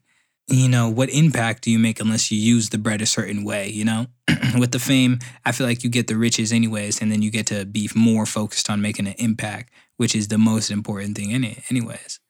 you 0.49 0.69
know, 0.69 0.89
what 0.89 1.11
impact 1.11 1.65
do 1.65 1.71
you 1.71 1.79
make 1.79 2.01
unless 2.01 2.31
you 2.31 2.39
use 2.39 2.69
the 2.69 2.79
bread 2.79 3.03
a 3.03 3.07
certain 3.07 3.43
way, 3.45 3.69
you 3.69 3.85
know? 3.85 4.07
With 4.59 4.71
the 4.71 4.79
fame, 4.79 5.19
I 5.45 5.51
feel 5.51 5.67
like 5.67 5.83
you 5.83 5.91
get 5.91 6.07
the 6.07 6.17
riches 6.17 6.53
anyways, 6.53 7.01
and 7.03 7.11
then 7.11 7.21
you 7.21 7.31
get 7.33 7.47
to 7.49 7.65
be 7.65 7.91
more 7.97 8.27
focused 8.27 8.71
on 8.71 8.81
making 8.81 9.09
an 9.09 9.15
impact, 9.19 9.73
which 9.97 10.15
is 10.15 10.29
the 10.29 10.39
most 10.39 10.71
important 10.71 11.17
thing 11.17 11.33
in 11.33 11.43
it, 11.43 11.63
anyways. 11.69 12.21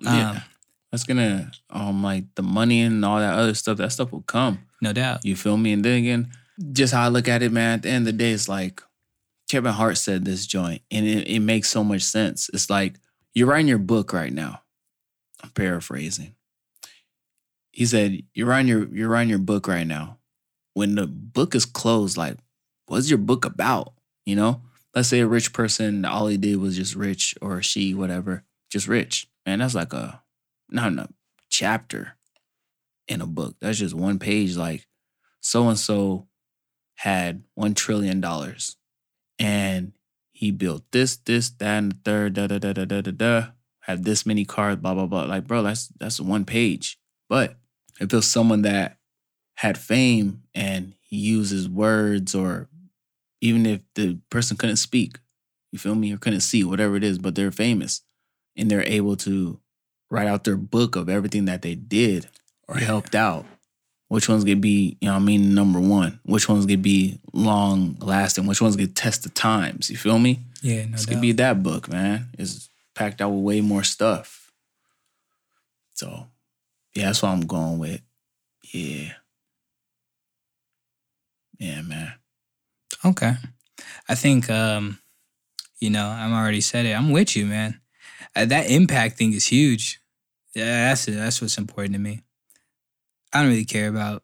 Yeah. 0.00 0.30
Um, 0.30 0.42
That's 0.90 1.04
gonna 1.04 1.50
um 1.70 2.02
like 2.02 2.24
the 2.34 2.42
money 2.42 2.82
and 2.82 3.02
all 3.04 3.18
that 3.18 3.34
other 3.34 3.54
stuff, 3.54 3.78
that 3.78 3.92
stuff 3.92 4.12
will 4.12 4.22
come. 4.22 4.66
no 4.82 4.92
doubt. 4.92 5.24
You 5.24 5.36
feel 5.36 5.56
me? 5.56 5.72
And 5.72 5.84
then 5.84 5.98
again, 5.98 6.30
just 6.72 6.92
how 6.92 7.04
I 7.04 7.08
look 7.08 7.28
at 7.28 7.42
it, 7.42 7.52
man, 7.52 7.74
at 7.76 7.82
the 7.82 7.88
end 7.88 8.06
of 8.06 8.12
the 8.12 8.18
day, 8.18 8.32
it's 8.32 8.48
like 8.48 8.82
Kevin 9.48 9.72
Hart 9.72 9.98
said 9.98 10.24
this 10.24 10.46
joint, 10.46 10.82
and 10.90 11.06
it, 11.06 11.28
it 11.28 11.40
makes 11.40 11.68
so 11.68 11.84
much 11.84 12.02
sense. 12.02 12.50
It's 12.52 12.68
like 12.68 12.96
you're 13.34 13.46
writing 13.46 13.68
your 13.68 13.78
book 13.78 14.12
right 14.12 14.32
now. 14.32 14.62
I'm 15.42 15.50
paraphrasing. 15.50 16.34
He 17.70 17.86
said, 17.86 18.22
You're 18.34 18.48
writing 18.48 18.68
your 18.68 18.88
you're 18.88 19.08
writing 19.08 19.30
your 19.30 19.38
book 19.38 19.68
right 19.68 19.86
now. 19.86 20.18
When 20.74 20.94
the 20.94 21.06
book 21.06 21.54
is 21.54 21.64
closed, 21.64 22.16
like, 22.16 22.36
what's 22.86 23.08
your 23.08 23.18
book 23.18 23.44
about? 23.44 23.94
You 24.24 24.36
know? 24.36 24.62
Let's 24.94 25.08
say 25.08 25.20
a 25.20 25.26
rich 25.26 25.52
person, 25.52 26.06
all 26.06 26.26
he 26.26 26.38
did 26.38 26.56
was 26.56 26.74
just 26.74 26.94
rich, 26.94 27.34
or 27.42 27.60
she, 27.60 27.92
whatever, 27.92 28.44
just 28.70 28.88
rich. 28.88 29.28
Man, 29.44 29.58
that's 29.58 29.74
like 29.74 29.92
a 29.92 30.22
not 30.70 30.92
a 30.92 31.08
chapter 31.50 32.16
in 33.06 33.20
a 33.20 33.26
book. 33.26 33.56
That's 33.60 33.78
just 33.78 33.94
one 33.94 34.18
page. 34.18 34.56
Like 34.56 34.86
so 35.40 35.68
and 35.68 35.78
so 35.78 36.28
had 36.94 37.44
one 37.54 37.74
trillion 37.74 38.22
dollars, 38.22 38.76
and 39.38 39.92
he 40.32 40.50
built 40.50 40.84
this, 40.92 41.16
this, 41.16 41.50
that, 41.50 41.78
and 41.78 41.92
the 41.92 41.96
third. 42.04 42.34
Da 42.34 42.46
da 42.46 42.58
da 42.58 42.72
da 42.72 42.84
da 42.84 43.00
da 43.00 43.10
da. 43.10 43.46
Had 43.80 44.04
this 44.04 44.26
many 44.26 44.44
cars. 44.44 44.76
Blah 44.76 44.94
blah 44.94 45.06
blah. 45.06 45.24
Like, 45.24 45.46
bro, 45.46 45.62
that's 45.62 45.88
that's 45.98 46.20
one 46.20 46.44
page. 46.44 46.98
But 47.28 47.56
if 48.00 48.12
it 48.12 48.12
was 48.12 48.26
someone 48.30 48.62
that 48.62 48.98
had 49.56 49.78
fame 49.78 50.42
and 50.54 50.94
he 51.00 51.16
uses 51.16 51.68
words, 51.68 52.34
or 52.34 52.68
even 53.40 53.64
if 53.64 53.80
the 53.94 54.18
person 54.30 54.56
couldn't 54.56 54.76
speak, 54.76 55.18
you 55.72 55.78
feel 55.78 55.94
me, 55.94 56.12
or 56.12 56.18
couldn't 56.18 56.40
see, 56.40 56.64
whatever 56.64 56.96
it 56.96 57.04
is, 57.04 57.18
but 57.18 57.34
they're 57.34 57.50
famous 57.50 58.02
and 58.56 58.70
they're 58.70 58.82
able 58.86 59.16
to 59.16 59.60
write 60.10 60.26
out 60.28 60.44
their 60.44 60.56
book 60.56 60.96
of 60.96 61.08
everything 61.08 61.46
that 61.46 61.62
they 61.62 61.74
did 61.74 62.28
or 62.68 62.78
Yeah. 62.78 62.86
helped 62.86 63.14
out. 63.14 63.46
Which 64.08 64.28
ones 64.28 64.44
could 64.44 64.60
be, 64.60 64.96
you 65.00 65.08
know 65.08 65.14
what 65.14 65.22
I 65.22 65.24
mean, 65.24 65.54
number 65.54 65.80
one? 65.80 66.20
Which 66.24 66.48
ones 66.48 66.64
could 66.64 66.82
be 66.82 67.18
long 67.32 67.96
lasting? 68.00 68.46
Which 68.46 68.62
ones 68.62 68.76
could 68.76 68.94
test 68.94 69.24
the 69.24 69.30
times? 69.30 69.90
You 69.90 69.96
feel 69.96 70.18
me? 70.18 70.40
Yeah, 70.62 70.84
no 70.84 70.92
this 70.92 71.06
doubt. 71.06 71.14
could 71.14 71.22
be 71.22 71.32
that 71.32 71.62
book, 71.62 71.88
man. 71.88 72.26
It's 72.38 72.70
packed 72.94 73.20
out 73.20 73.30
with 73.30 73.42
way 73.42 73.60
more 73.60 73.82
stuff. 73.82 74.52
So, 75.94 76.26
yeah, 76.94 77.06
that's 77.06 77.22
what 77.22 77.30
I'm 77.30 77.40
going 77.40 77.78
with. 77.78 78.00
Yeah. 78.72 79.12
Yeah, 81.58 81.82
man. 81.82 82.12
Okay. 83.04 83.34
I 84.08 84.14
think 84.14 84.48
um, 84.50 84.98
you 85.78 85.90
know, 85.90 86.06
I'm 86.06 86.32
already 86.32 86.60
said 86.60 86.86
it. 86.86 86.92
I'm 86.92 87.10
with 87.10 87.36
you, 87.36 87.46
man. 87.46 87.80
Uh, 88.34 88.44
that 88.46 88.70
impact 88.70 89.18
thing 89.18 89.32
is 89.32 89.46
huge. 89.46 90.00
Yeah, 90.54 90.88
that's 90.88 91.06
that's 91.06 91.40
what's 91.42 91.58
important 91.58 91.94
to 91.94 92.00
me. 92.00 92.22
I 93.36 93.42
don't 93.42 93.50
really 93.50 93.64
care 93.66 93.88
about 93.88 94.22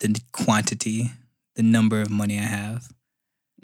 the 0.00 0.20
quantity, 0.32 1.12
the 1.54 1.62
number 1.62 2.00
of 2.00 2.10
money 2.10 2.38
I 2.38 2.42
have. 2.42 2.92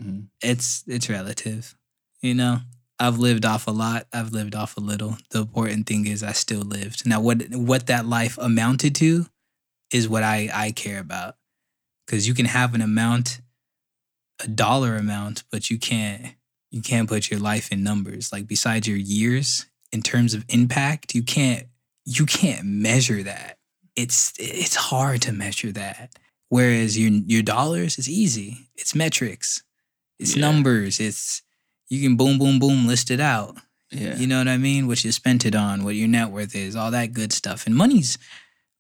Mhm. 0.01 0.29
It's 0.41 0.85
it's 0.87 1.09
relative. 1.09 1.77
You 2.21 2.35
know, 2.35 2.61
I've 2.99 3.19
lived 3.19 3.45
off 3.45 3.67
a 3.67 3.73
lot. 3.73 4.07
I've 4.13 4.33
lived 4.33 4.55
off 4.55 4.77
a 4.77 4.81
little. 4.81 5.19
The 5.31 5.41
important 5.41 5.87
thing 5.87 6.07
is 6.07 6.23
I 6.23 6.33
still 6.33 6.63
lived. 6.63 7.07
Now, 7.07 7.21
what 7.21 7.51
what 7.55 7.87
that 7.89 8.07
life 8.07 8.39
amounted 8.39 8.95
to 8.97 9.27
is 9.91 10.09
what 10.09 10.23
I 10.23 10.49
I 10.53 10.71
care 10.73 11.01
about. 11.01 11.37
Because 12.07 12.29
you 12.29 12.35
can 12.35 12.47
have 12.47 12.75
an 12.75 12.83
amount, 12.83 13.41
a 14.41 14.49
dollar 14.49 14.97
amount, 14.97 15.43
but 15.51 15.71
you 15.71 15.79
can't 15.79 16.37
you 16.71 16.83
can't 16.83 17.09
put 17.09 17.31
your 17.31 17.41
life 17.41 17.73
in 17.73 17.83
numbers. 17.83 18.33
Like 18.33 18.47
besides 18.47 18.87
your 18.87 18.97
years, 18.97 19.67
in 19.93 20.03
terms 20.03 20.35
of 20.35 20.45
impact, 20.49 21.15
you 21.17 21.25
can't 21.25 21.67
you 22.05 22.27
can't 22.27 22.65
measure 22.65 23.25
that. 23.25 23.59
It's 23.97 24.33
it's 24.39 24.75
hard 24.75 25.23
to 25.23 25.33
measure 25.33 25.73
that. 25.73 26.15
Whereas 26.49 26.99
your 26.99 27.11
your 27.27 27.43
dollars 27.43 27.99
is 27.99 28.09
easy. 28.09 28.69
It's 28.77 28.95
metrics. 28.95 29.63
It's 30.19 30.35
Yeah. 30.37 30.43
numbers. 30.43 31.01
It's 31.01 31.43
you 31.89 32.01
can 32.03 32.17
boom 32.17 32.39
boom 32.39 32.59
boom 32.59 32.87
list 32.87 33.11
it 33.11 33.21
out. 33.21 33.57
Yeah. 33.91 34.17
You 34.17 34.27
know 34.27 34.39
what 34.39 34.49
I 34.49 34.57
mean? 34.57 34.87
What 34.87 35.05
you 35.05 35.13
spent 35.13 35.45
it 35.47 35.55
on, 35.55 35.85
what 35.85 35.95
your 35.95 36.09
net 36.09 36.31
worth 36.31 36.55
is, 36.57 36.75
all 36.75 36.91
that 36.91 37.13
good 37.13 37.33
stuff. 37.33 37.67
And 37.67 37.75
money's 37.77 38.19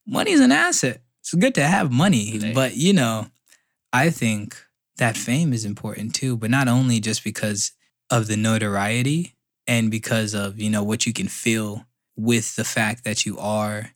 money's 0.07 0.41
an 0.41 0.53
asset. 0.53 1.01
It's 1.21 1.33
good 1.35 1.55
to 1.55 1.65
have 1.65 1.91
money, 1.91 2.39
Right. 2.39 2.55
but 2.55 2.77
you 2.77 2.93
know, 2.93 3.29
I 3.93 4.11
think 4.11 4.57
that 4.97 5.17
fame 5.17 5.53
is 5.53 5.65
important 5.65 6.15
too, 6.15 6.37
but 6.37 6.51
not 6.51 6.69
only 6.69 7.01
just 7.01 7.25
because 7.25 7.73
of 8.11 8.27
the 8.27 8.37
notoriety 8.37 9.35
and 9.67 9.91
because 9.91 10.35
of, 10.35 10.61
you 10.61 10.69
know, 10.71 10.83
what 10.83 11.07
you 11.07 11.13
can 11.13 11.29
feel 11.29 11.87
with 12.17 12.55
the 12.57 12.65
fact 12.65 13.05
that 13.05 13.25
you 13.25 13.39
are 13.39 13.91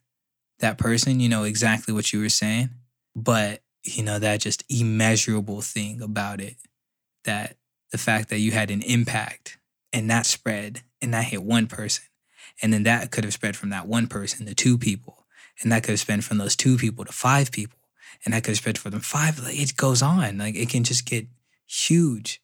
that 0.59 0.77
person, 0.77 1.19
you 1.19 1.29
know, 1.29 1.43
exactly 1.43 1.93
what 1.93 2.11
you 2.11 2.19
were 2.19 2.29
saying, 2.29 2.69
but 3.15 3.61
you 3.83 4.03
know, 4.03 4.19
that 4.19 4.41
just 4.41 4.63
immeasurable 4.69 5.61
thing 5.61 6.01
about 6.01 6.41
it 6.41 6.55
that 7.23 7.55
the 7.91 7.97
fact 7.97 8.29
that 8.29 8.39
you 8.39 8.51
had 8.51 8.69
an 8.71 8.81
impact 8.81 9.57
and 9.93 10.09
that 10.09 10.25
spread 10.25 10.81
and 11.01 11.13
that 11.13 11.25
hit 11.25 11.43
one 11.43 11.67
person. 11.67 12.05
And 12.61 12.73
then 12.73 12.83
that 12.83 13.11
could 13.11 13.23
have 13.23 13.33
spread 13.33 13.55
from 13.55 13.69
that 13.69 13.87
one 13.87 14.07
person 14.07 14.45
to 14.45 14.53
two 14.53 14.77
people. 14.77 15.25
And 15.61 15.71
that 15.71 15.83
could 15.83 15.91
have 15.91 15.99
spread 15.99 16.23
from 16.23 16.37
those 16.37 16.55
two 16.55 16.77
people 16.77 17.05
to 17.05 17.11
five 17.11 17.51
people. 17.51 17.79
And 18.25 18.33
that 18.33 18.43
could 18.43 18.51
have 18.51 18.57
spread 18.57 18.77
from 18.77 18.91
them 18.91 19.01
five. 19.01 19.39
Like 19.39 19.57
it 19.59 19.75
goes 19.75 20.01
on. 20.01 20.37
Like 20.37 20.55
it 20.55 20.69
can 20.69 20.83
just 20.83 21.05
get 21.05 21.27
huge. 21.65 22.41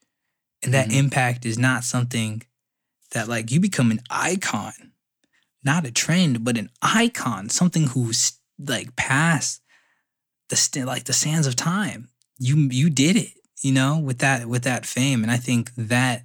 And 0.63 0.73
that 0.73 0.89
Mhm. 0.89 0.95
impact 0.95 1.45
is 1.45 1.57
not 1.57 1.83
something 1.83 2.43
that 3.11 3.27
like 3.27 3.51
you 3.51 3.59
become 3.59 3.91
an 3.91 4.01
icon, 4.09 4.93
not 5.65 5.85
a 5.85 5.91
trend, 5.91 6.43
but 6.43 6.57
an 6.57 6.69
icon, 6.81 7.49
something 7.49 7.87
who's 7.87 8.33
like 8.59 8.95
past 8.95 9.61
the 10.49 10.55
st- 10.55 10.85
like 10.85 11.05
the 11.05 11.13
sands 11.13 11.47
of 11.47 11.55
time. 11.55 12.09
You 12.39 12.55
you 12.55 12.89
did 12.89 13.15
it, 13.15 13.33
you 13.61 13.71
know, 13.71 13.99
with 13.99 14.19
that 14.19 14.47
with 14.47 14.63
that 14.63 14.85
fame. 14.85 15.23
And 15.23 15.31
I 15.31 15.37
think 15.37 15.71
that 15.75 16.23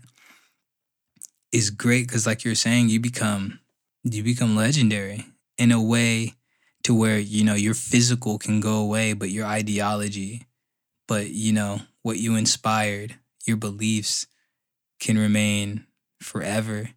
is 1.53 1.71
great 1.71 2.07
because 2.07 2.27
like 2.27 2.45
you're 2.45 2.55
saying, 2.55 2.89
you 2.89 3.01
become 3.01 3.61
you 4.05 4.23
become 4.23 4.57
legendary 4.57 5.27
in 5.59 5.73
a 5.73 5.83
way 5.83 6.35
to 6.85 6.95
where, 6.95 7.19
you 7.19 7.45
know, 7.45 7.55
your 7.55 7.75
physical 7.75 8.39
can 8.39 8.61
go 8.61 8.77
away, 8.77 9.13
but 9.13 9.31
your 9.31 9.47
ideology, 9.47 10.47
but 11.07 11.31
you 11.31 11.53
know, 11.53 11.81
what 12.03 12.19
you 12.19 12.37
inspired, 12.37 13.17
your 13.47 13.57
beliefs 13.57 14.27
can 15.01 15.19
remain 15.19 15.87
forever. 16.23 16.91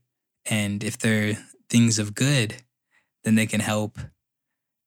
And 0.46 0.84
if 0.84 0.98
they're 0.98 1.38
things 1.74 1.98
of 1.98 2.14
good, 2.14 2.58
then 3.24 3.34
they 3.34 3.48
can 3.48 3.60
help 3.60 3.98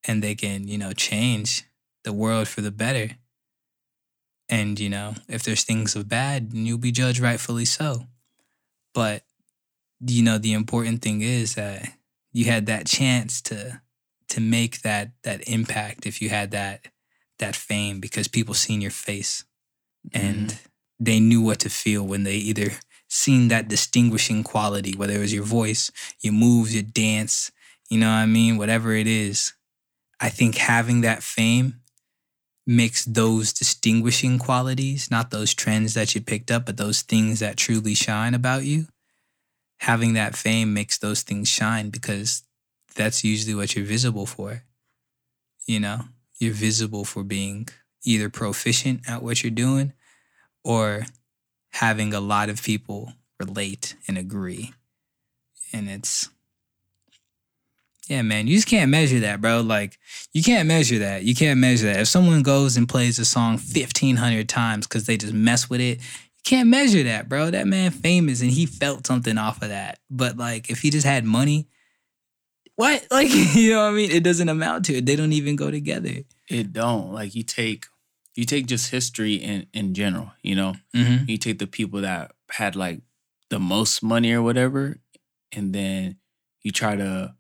and 0.06 0.22
they 0.22 0.36
can, 0.36 0.68
you 0.68 0.78
know, 0.78 0.92
change 0.92 1.64
the 2.04 2.12
world 2.12 2.46
for 2.46 2.60
the 2.60 2.70
better. 2.70 3.16
And, 4.48 4.78
you 4.78 4.88
know, 4.88 5.14
if 5.28 5.42
there's 5.42 5.64
things 5.64 5.96
of 5.96 6.08
bad, 6.08 6.52
then 6.52 6.64
you'll 6.64 6.78
be 6.78 6.92
judged 6.92 7.18
rightfully 7.18 7.64
so. 7.64 8.06
But, 8.94 9.24
you 10.00 10.22
know, 10.22 10.38
the 10.38 10.52
important 10.52 11.02
thing 11.02 11.22
is 11.22 11.56
that 11.56 11.88
you 12.32 12.44
had 12.44 12.66
that 12.66 12.86
chance 12.86 13.42
to 13.42 13.80
to 14.28 14.40
make 14.40 14.82
that 14.82 15.10
that 15.24 15.48
impact 15.48 16.06
if 16.06 16.22
you 16.22 16.28
had 16.28 16.52
that 16.52 16.86
that 17.40 17.56
fame 17.56 17.98
because 17.98 18.28
people 18.28 18.54
seen 18.54 18.80
your 18.80 18.90
face 18.92 19.44
and 20.12 20.48
mm-hmm. 20.48 20.66
they 21.00 21.18
knew 21.18 21.42
what 21.42 21.58
to 21.60 21.68
feel 21.68 22.04
when 22.04 22.22
they 22.22 22.36
either 22.36 22.70
seen 23.16 23.48
that 23.48 23.68
distinguishing 23.68 24.44
quality, 24.44 24.94
whether 24.96 25.14
it 25.14 25.18
was 25.18 25.32
your 25.32 25.44
voice, 25.44 25.90
your 26.20 26.34
moves, 26.34 26.74
your 26.74 26.82
dance, 26.82 27.50
you 27.88 27.98
know 27.98 28.08
what 28.08 28.16
I 28.16 28.26
mean, 28.26 28.58
whatever 28.58 28.92
it 28.92 29.06
is. 29.06 29.54
I 30.20 30.28
think 30.28 30.56
having 30.56 31.00
that 31.00 31.22
fame 31.22 31.80
makes 32.66 33.04
those 33.04 33.52
distinguishing 33.52 34.38
qualities, 34.38 35.10
not 35.10 35.30
those 35.30 35.54
trends 35.54 35.94
that 35.94 36.14
you 36.14 36.20
picked 36.20 36.50
up, 36.50 36.66
but 36.66 36.76
those 36.76 37.02
things 37.02 37.40
that 37.40 37.56
truly 37.56 37.94
shine 37.94 38.34
about 38.34 38.64
you. 38.64 38.86
Having 39.80 40.14
that 40.14 40.36
fame 40.36 40.74
makes 40.74 40.98
those 40.98 41.22
things 41.22 41.48
shine 41.48 41.90
because 41.90 42.42
that's 42.94 43.24
usually 43.24 43.54
what 43.54 43.76
you're 43.76 43.84
visible 43.84 44.26
for. 44.26 44.64
You 45.66 45.80
know, 45.80 46.00
you're 46.38 46.54
visible 46.54 47.04
for 47.04 47.22
being 47.22 47.68
either 48.04 48.30
proficient 48.30 49.08
at 49.08 49.22
what 49.22 49.42
you're 49.42 49.50
doing 49.50 49.92
or 50.64 51.06
having 51.76 52.14
a 52.14 52.20
lot 52.20 52.48
of 52.48 52.62
people 52.62 53.12
relate 53.38 53.96
and 54.08 54.16
agree. 54.16 54.72
And 55.74 55.90
it's, 55.90 56.30
yeah, 58.08 58.22
man, 58.22 58.46
you 58.46 58.56
just 58.56 58.66
can't 58.68 58.90
measure 58.90 59.20
that, 59.20 59.42
bro. 59.42 59.60
Like, 59.60 59.98
you 60.32 60.42
can't 60.42 60.66
measure 60.66 60.98
that. 61.00 61.24
You 61.24 61.34
can't 61.34 61.60
measure 61.60 61.86
that. 61.86 62.00
If 62.00 62.08
someone 62.08 62.42
goes 62.42 62.78
and 62.78 62.88
plays 62.88 63.18
a 63.18 63.26
song 63.26 63.52
1,500 63.52 64.48
times 64.48 64.86
because 64.86 65.04
they 65.04 65.18
just 65.18 65.34
mess 65.34 65.68
with 65.68 65.82
it, 65.82 65.98
you 65.98 66.42
can't 66.44 66.70
measure 66.70 67.02
that, 67.02 67.28
bro. 67.28 67.50
That 67.50 67.66
man 67.66 67.90
famous 67.90 68.40
and 68.40 68.50
he 68.50 68.64
felt 68.64 69.06
something 69.06 69.36
off 69.36 69.60
of 69.60 69.68
that. 69.68 69.98
But 70.08 70.38
like, 70.38 70.70
if 70.70 70.80
he 70.80 70.88
just 70.88 71.06
had 71.06 71.24
money, 71.26 71.68
what? 72.76 73.06
Like, 73.10 73.28
you 73.30 73.72
know 73.72 73.82
what 73.82 73.92
I 73.92 73.96
mean? 73.96 74.10
It 74.10 74.24
doesn't 74.24 74.48
amount 74.48 74.86
to 74.86 74.94
it. 74.94 75.04
They 75.04 75.16
don't 75.16 75.32
even 75.34 75.56
go 75.56 75.70
together. 75.70 76.22
It 76.48 76.72
don't. 76.72 77.12
Like 77.12 77.34
you 77.34 77.42
take 77.42 77.86
you 78.36 78.44
take 78.44 78.66
just 78.66 78.90
history 78.90 79.34
in 79.34 79.66
in 79.72 79.94
general, 79.94 80.32
you 80.42 80.54
know. 80.54 80.74
Mm-hmm. 80.94 81.28
You 81.28 81.38
take 81.38 81.58
the 81.58 81.66
people 81.66 82.02
that 82.02 82.32
had 82.50 82.76
like 82.76 83.00
the 83.48 83.58
most 83.58 84.02
money 84.02 84.32
or 84.32 84.42
whatever, 84.42 84.98
and 85.52 85.72
then 85.72 86.18
you 86.60 86.70
try 86.70 86.96
to 86.96 87.34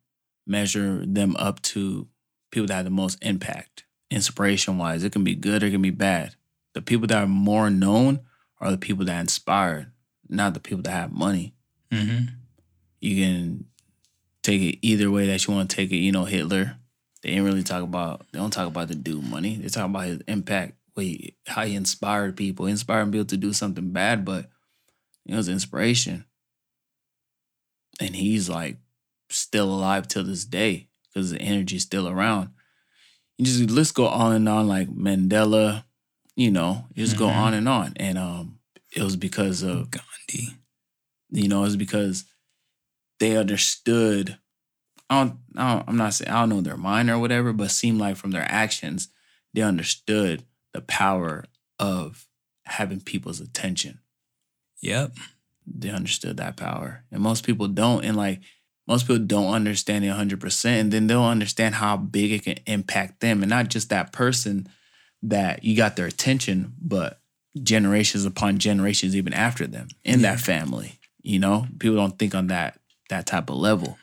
measure 0.46 1.04
them 1.06 1.36
up 1.36 1.60
to 1.60 2.08
people 2.50 2.66
that 2.68 2.74
had 2.76 2.86
the 2.86 2.90
most 2.90 3.18
impact, 3.22 3.84
inspiration 4.10 4.78
wise. 4.78 5.04
It 5.04 5.12
can 5.12 5.24
be 5.24 5.34
good 5.34 5.62
or 5.62 5.66
it 5.66 5.72
can 5.72 5.82
be 5.82 5.90
bad. 5.90 6.34
The 6.74 6.82
people 6.82 7.06
that 7.08 7.22
are 7.22 7.26
more 7.26 7.70
known 7.70 8.20
are 8.60 8.70
the 8.70 8.78
people 8.78 9.04
that 9.04 9.20
inspired, 9.20 9.90
not 10.28 10.54
the 10.54 10.60
people 10.60 10.82
that 10.82 10.90
have 10.90 11.12
money. 11.12 11.54
Mm-hmm. 11.90 12.26
You 13.00 13.24
can 13.24 13.64
take 14.42 14.62
it 14.62 14.78
either 14.80 15.10
way 15.10 15.26
that 15.26 15.46
you 15.46 15.54
want 15.54 15.68
to 15.68 15.76
take 15.76 15.90
it. 15.90 15.96
You 15.96 16.12
know, 16.12 16.24
Hitler. 16.24 16.78
They 17.22 17.30
didn't 17.30 17.44
really 17.46 17.64
talk 17.64 17.82
about. 17.82 18.24
They 18.30 18.38
don't 18.38 18.52
talk 18.52 18.68
about 18.68 18.86
the 18.86 18.94
dude 18.94 19.24
money. 19.24 19.56
They 19.56 19.68
talk 19.68 19.86
about 19.86 20.04
his 20.04 20.20
impact, 20.28 20.74
he, 21.02 21.36
how 21.46 21.64
he 21.64 21.74
inspired 21.74 22.36
people, 22.36 22.66
inspiring 22.66 23.10
people 23.12 23.26
to 23.26 23.36
do 23.36 23.52
something 23.52 23.90
bad, 23.90 24.24
but 24.24 24.48
it 25.26 25.34
was 25.34 25.48
inspiration. 25.48 26.24
And 28.00 28.14
he's 28.16 28.48
like 28.48 28.78
still 29.30 29.70
alive 29.72 30.06
till 30.08 30.24
this 30.24 30.44
day 30.44 30.88
because 31.12 31.30
the 31.30 31.40
energy's 31.40 31.82
still 31.82 32.08
around. 32.08 32.50
You 33.38 33.44
just 33.44 33.70
let's 33.70 33.92
go 33.92 34.06
on 34.06 34.34
and 34.34 34.48
on 34.48 34.68
like 34.68 34.88
Mandela, 34.88 35.84
you 36.36 36.50
know, 36.50 36.86
you 36.94 37.04
just 37.04 37.18
go 37.18 37.26
Mhm. 37.28 37.36
on 37.36 37.54
and 37.54 37.68
on. 37.68 37.92
And 37.96 38.18
um 38.18 38.58
it 38.94 39.02
was 39.02 39.16
because 39.16 39.62
of 39.62 39.90
Gandhi. 39.90 40.56
you 41.30 41.48
know, 41.48 41.64
it's 41.64 41.76
because 41.76 42.24
they 43.18 43.36
understood. 43.36 44.38
I 45.10 45.24
don't, 45.24 45.38
I 45.56 45.74
don't, 45.74 45.88
I'm 45.88 45.96
not 45.96 46.14
saying 46.14 46.30
I 46.30 46.40
don't 46.40 46.48
know 46.50 46.60
their 46.60 46.76
mind 46.76 47.10
or 47.10 47.18
whatever, 47.18 47.52
but 47.52 47.70
seemed 47.70 47.98
like 48.00 48.16
from 48.16 48.30
their 48.32 48.46
actions, 48.50 49.08
they 49.54 49.62
understood 49.62 50.44
the 50.76 50.82
power 50.82 51.46
of 51.78 52.26
having 52.66 53.00
people's 53.00 53.40
attention. 53.40 53.98
Yep. 54.82 55.12
They 55.66 55.88
understood 55.88 56.36
that 56.36 56.58
power, 56.58 57.02
and 57.10 57.22
most 57.22 57.44
people 57.44 57.66
don't. 57.66 58.04
And 58.04 58.14
like 58.14 58.40
most 58.86 59.06
people 59.06 59.24
don't 59.24 59.54
understand 59.54 60.04
it 60.04 60.08
100, 60.08 60.38
percent 60.38 60.80
and 60.80 60.92
then 60.92 61.06
they'll 61.06 61.24
understand 61.24 61.76
how 61.76 61.96
big 61.96 62.30
it 62.30 62.44
can 62.44 62.58
impact 62.66 63.20
them, 63.20 63.42
and 63.42 63.48
not 63.48 63.68
just 63.68 63.88
that 63.88 64.12
person 64.12 64.68
that 65.22 65.64
you 65.64 65.74
got 65.74 65.96
their 65.96 66.06
attention, 66.06 66.74
but 66.80 67.20
generations 67.62 68.26
upon 68.26 68.58
generations 68.58 69.16
even 69.16 69.32
after 69.32 69.66
them 69.66 69.88
in 70.04 70.20
that 70.22 70.38
family. 70.38 71.00
You 71.22 71.38
know, 71.38 71.66
people 71.78 71.96
don't 71.96 72.18
think 72.18 72.34
on 72.34 72.48
that 72.48 72.78
that 73.08 73.26
type 73.26 73.48
of 73.48 73.56
level. 73.56 73.96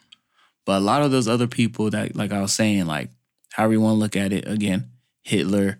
But 0.65 0.77
a 0.77 0.86
lot 0.86 1.03
of 1.03 1.12
those 1.12 1.27
other 1.27 1.47
people 1.47 1.91
that, 1.91 2.15
like 2.15 2.31
I 2.31 2.41
was 2.41 2.53
saying, 2.53 2.88
like 2.88 3.12
however 3.51 3.73
you 3.73 3.81
want 3.81 3.95
to 3.95 3.99
look 3.99 4.15
at 4.17 4.33
it, 4.33 4.47
again, 4.47 4.89
Hitler, 5.23 5.79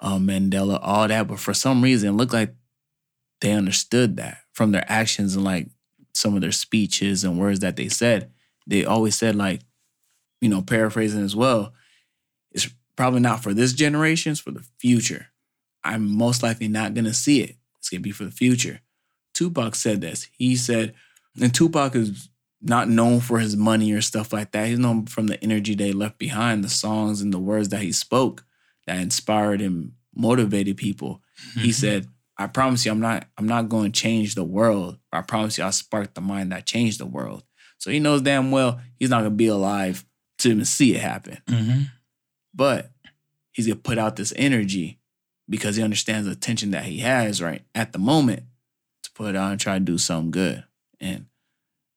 um, 0.00 0.26
Mandela, 0.26 0.78
all 0.82 1.08
that. 1.08 1.28
But 1.28 1.40
for 1.40 1.54
some 1.54 1.82
reason, 1.82 2.10
it 2.10 2.12
looked 2.12 2.32
like 2.32 2.54
they 3.40 3.52
understood 3.52 4.16
that 4.16 4.38
from 4.52 4.72
their 4.72 4.84
actions 4.88 5.34
and 5.34 5.44
like 5.44 5.68
some 6.14 6.34
of 6.34 6.40
their 6.40 6.52
speeches 6.52 7.24
and 7.24 7.38
words 7.38 7.60
that 7.60 7.76
they 7.76 7.88
said. 7.88 8.32
They 8.66 8.84
always 8.84 9.16
said 9.16 9.34
like, 9.36 9.60
you 10.40 10.48
know, 10.48 10.62
paraphrasing 10.62 11.24
as 11.24 11.34
well. 11.34 11.72
It's 12.52 12.68
probably 12.96 13.20
not 13.20 13.42
for 13.42 13.54
this 13.54 13.72
generation. 13.72 14.32
It's 14.32 14.40
for 14.40 14.50
the 14.50 14.64
future. 14.78 15.28
I'm 15.84 16.16
most 16.16 16.42
likely 16.42 16.68
not 16.68 16.94
gonna 16.94 17.14
see 17.14 17.42
it. 17.42 17.56
It's 17.78 17.88
gonna 17.88 18.00
be 18.00 18.10
for 18.10 18.24
the 18.24 18.30
future. 18.30 18.80
Tupac 19.34 19.74
said 19.74 20.00
this. 20.00 20.28
He 20.36 20.56
said, 20.56 20.94
and 21.40 21.54
Tupac 21.54 21.94
is 21.94 22.28
not 22.60 22.88
known 22.88 23.20
for 23.20 23.38
his 23.38 23.56
money 23.56 23.92
or 23.92 24.02
stuff 24.02 24.32
like 24.32 24.50
that. 24.50 24.66
He's 24.66 24.80
known 24.80 25.06
from 25.06 25.28
the 25.28 25.42
energy 25.42 25.76
they 25.76 25.92
left 25.92 26.18
behind, 26.18 26.64
the 26.64 26.68
songs 26.68 27.20
and 27.20 27.32
the 27.32 27.38
words 27.38 27.68
that 27.68 27.82
he 27.82 27.92
spoke 27.92 28.44
that 28.88 28.98
inspired 28.98 29.60
and 29.60 29.92
motivated 30.14 30.76
people. 30.76 31.22
He 31.54 31.70
said, 31.72 32.08
I 32.36 32.46
promise 32.48 32.84
you 32.84 32.92
I'm 32.92 33.00
not 33.00 33.26
I'm 33.36 33.46
not 33.46 33.68
going 33.68 33.92
to 33.92 34.00
change 34.00 34.34
the 34.34 34.44
world. 34.44 34.98
I 35.12 35.20
promise 35.22 35.58
you 35.58 35.64
I'll 35.64 35.72
spark 35.72 36.14
the 36.14 36.20
mind 36.20 36.52
that 36.52 36.66
changed 36.66 36.98
the 36.98 37.06
world. 37.06 37.44
So 37.78 37.90
he 37.90 38.00
knows 38.00 38.22
damn 38.22 38.50
well 38.50 38.80
he's 38.98 39.10
not 39.10 39.18
gonna 39.18 39.30
be 39.30 39.46
alive 39.46 40.04
to 40.38 40.50
even 40.50 40.64
see 40.64 40.94
it 40.94 41.00
happen. 41.00 41.38
Mm-hmm. 41.48 41.82
But 42.54 42.90
he's 43.52 43.66
gonna 43.66 43.76
put 43.76 43.98
out 43.98 44.16
this 44.16 44.32
energy 44.36 44.98
because 45.48 45.76
he 45.76 45.82
understands 45.82 46.26
the 46.26 46.32
attention 46.32 46.72
that 46.72 46.84
he 46.84 46.98
has 46.98 47.40
right 47.42 47.62
at 47.74 47.92
the 47.92 47.98
moment 47.98 48.42
to 49.04 49.10
put 49.14 49.30
it 49.30 49.36
out 49.36 49.52
and 49.52 49.60
try 49.60 49.74
to 49.74 49.84
do 49.84 49.98
something 49.98 50.30
good. 50.30 50.64
And 51.00 51.26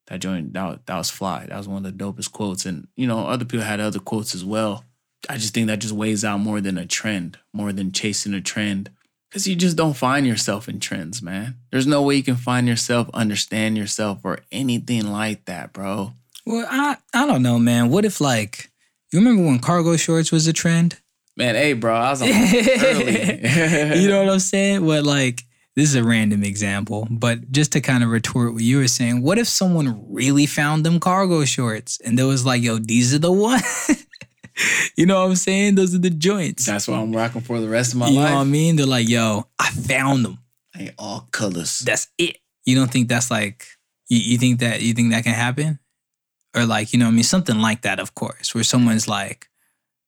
that 0.08 0.19
joint 0.19 0.54
that, 0.54 0.63
was- 0.63 0.80
that 0.86 0.97
was 0.97 1.10
fly. 1.10 1.45
That 1.47 1.58
was 1.58 1.67
one 1.67 1.86
of 1.86 1.97
the 1.97 2.04
dopest 2.04 2.32
quotes. 2.32 2.65
And 2.65 2.88
you 2.95 3.08
know, 3.08 3.25
other 3.27 3.45
people 3.45 3.65
had 3.65 3.80
other 3.80 3.99
quotes 3.99 4.36
as 4.36 4.43
well. 4.45 4.86
I 5.30 5.38
just 5.38 5.54
think 5.54 5.68
that 5.68 5.80
just 5.80 5.94
weighs 5.94 6.26
out 6.26 6.40
more 6.40 6.62
than 6.62 6.78
a 6.78 6.86
trend, 6.86 7.38
more 7.54 7.72
than 7.72 7.92
chasing 7.92 8.34
a 8.34 8.42
trend. 8.42 8.90
Cause 9.32 9.48
you 9.48 9.56
just 9.56 9.78
don't 9.78 9.94
find 9.94 10.28
yourself 10.28 10.68
in 10.68 10.82
trends, 10.82 11.22
man. 11.22 11.56
There's 11.72 11.88
no 11.88 12.02
way 12.02 12.18
you 12.18 12.24
can 12.24 12.36
find 12.36 12.68
yourself, 12.68 13.10
understand 13.14 13.78
yourself, 13.78 14.20
or 14.26 14.40
anything 14.52 15.10
like 15.10 15.46
that, 15.46 15.72
bro. 15.72 16.12
Well, 16.46 16.68
I 16.70 16.98
I 17.14 17.26
don't 17.26 17.42
know, 17.42 17.58
man. 17.58 17.90
What 17.90 18.04
if 18.04 18.20
like 18.20 18.70
you 19.12 19.20
remember 19.20 19.44
when 19.44 19.60
cargo 19.60 19.96
shorts 19.96 20.34
was 20.34 20.48
a 20.48 20.54
trend? 20.54 21.00
Man, 21.38 21.56
hey, 21.56 21.74
bro, 21.74 21.96
I 21.96 22.10
was 22.10 22.22
on 22.22 22.28
early. 22.30 24.02
you 24.02 24.10
know 24.10 24.24
what 24.24 24.34
I'm 24.34 24.40
saying? 24.40 24.86
What 24.86 25.06
like 25.06 25.44
this 25.76 25.88
is 25.88 25.96
a 25.96 26.04
random 26.04 26.44
example, 26.44 27.08
but 27.10 27.52
just 27.52 27.72
to 27.72 27.82
kind 27.82 28.04
of 28.04 28.10
retort 28.10 28.54
what 28.54 28.64
you 28.64 28.78
were 28.78 28.90
saying, 28.90 29.22
what 29.22 29.38
if 29.38 29.48
someone 29.48 30.06
really 30.10 30.46
found 30.46 30.86
them 30.86 31.00
cargo 31.00 31.46
shorts 31.46 32.00
and 32.04 32.20
there 32.20 32.28
was 32.28 32.46
like, 32.46 32.62
yo, 32.62 32.78
these 32.78 33.14
are 33.14 33.20
the 33.20 33.32
ones? 33.32 34.06
you 34.95 35.06
know 35.06 35.21
what 35.21 35.30
I'm 35.30 35.36
saying? 35.36 35.76
Those 35.76 35.95
are 35.95 36.00
the 36.00 36.10
joints. 36.10 36.65
That's 36.65 36.88
what 36.88 36.97
I'm 36.97 37.15
rocking 37.15 37.41
for 37.41 37.60
the 37.60 37.69
rest 37.69 37.93
of 37.93 38.00
my 38.00 38.08
you 38.08 38.15
know 38.15 38.21
life. 38.21 38.34
what 38.34 38.41
I 38.41 38.43
mean? 38.45 38.76
They're 38.76 38.86
like, 38.86 39.08
yo, 39.08 39.47
I 39.60 39.69
found 39.71 40.26
them. 40.26 40.39
Hey, 40.74 40.91
all 40.97 41.28
colors. 41.32 41.80
That's 41.80 42.08
it. 42.17 42.38
You 42.65 42.76
don't 42.76 42.91
think 42.91 43.10
that's 43.10 43.32
like 43.32 43.65
you, 44.08 44.19
you 44.19 44.38
think 44.38 44.60
that 44.60 44.82
you 44.82 44.93
think 44.93 45.12
that 45.12 45.24
can 45.24 45.34
happen? 45.34 45.80
Or 46.56 46.65
like, 46.65 46.91
you 46.91 47.00
know, 47.00 47.06
what 47.06 47.12
I 47.12 47.15
mean, 47.15 47.24
something 47.24 47.60
like 47.60 47.84
that, 47.84 48.00
of 48.00 48.13
course, 48.13 48.54
where 48.54 48.63
someone's 48.63 49.08
like, 49.08 49.47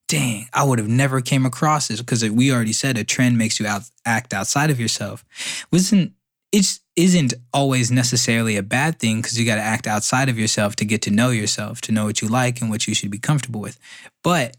dang, 0.09 0.47
I 0.53 0.63
would 0.63 0.77
have 0.77 0.89
never 0.89 1.21
came 1.21 1.45
across 1.45 1.87
this 1.87 2.01
because 2.01 2.29
we 2.29 2.51
already 2.51 2.73
said 2.73 2.97
a 2.97 3.03
trend 3.05 3.37
makes 3.37 3.59
you 3.59 3.65
out, 3.65 3.83
act 4.05 4.33
outside 4.33 4.69
of 4.69 4.79
yourself. 4.79 5.23
Wasn't 5.71 6.11
it 6.53 6.79
isn't 6.95 7.33
always 7.51 7.91
necessarily 7.91 8.55
a 8.55 8.63
bad 8.63 8.99
thing 8.99 9.17
because 9.17 9.37
you 9.37 9.45
got 9.45 9.55
to 9.55 9.61
act 9.61 9.87
outside 9.87 10.29
of 10.29 10.37
yourself 10.37 10.75
to 10.77 10.85
get 10.85 11.01
to 11.01 11.11
know 11.11 11.31
yourself, 11.31 11.81
to 11.81 11.91
know 11.91 12.05
what 12.05 12.21
you 12.21 12.27
like 12.27 12.61
and 12.61 12.69
what 12.69 12.87
you 12.87 12.93
should 12.93 13.09
be 13.09 13.17
comfortable 13.17 13.59
with. 13.59 13.79
But 14.23 14.55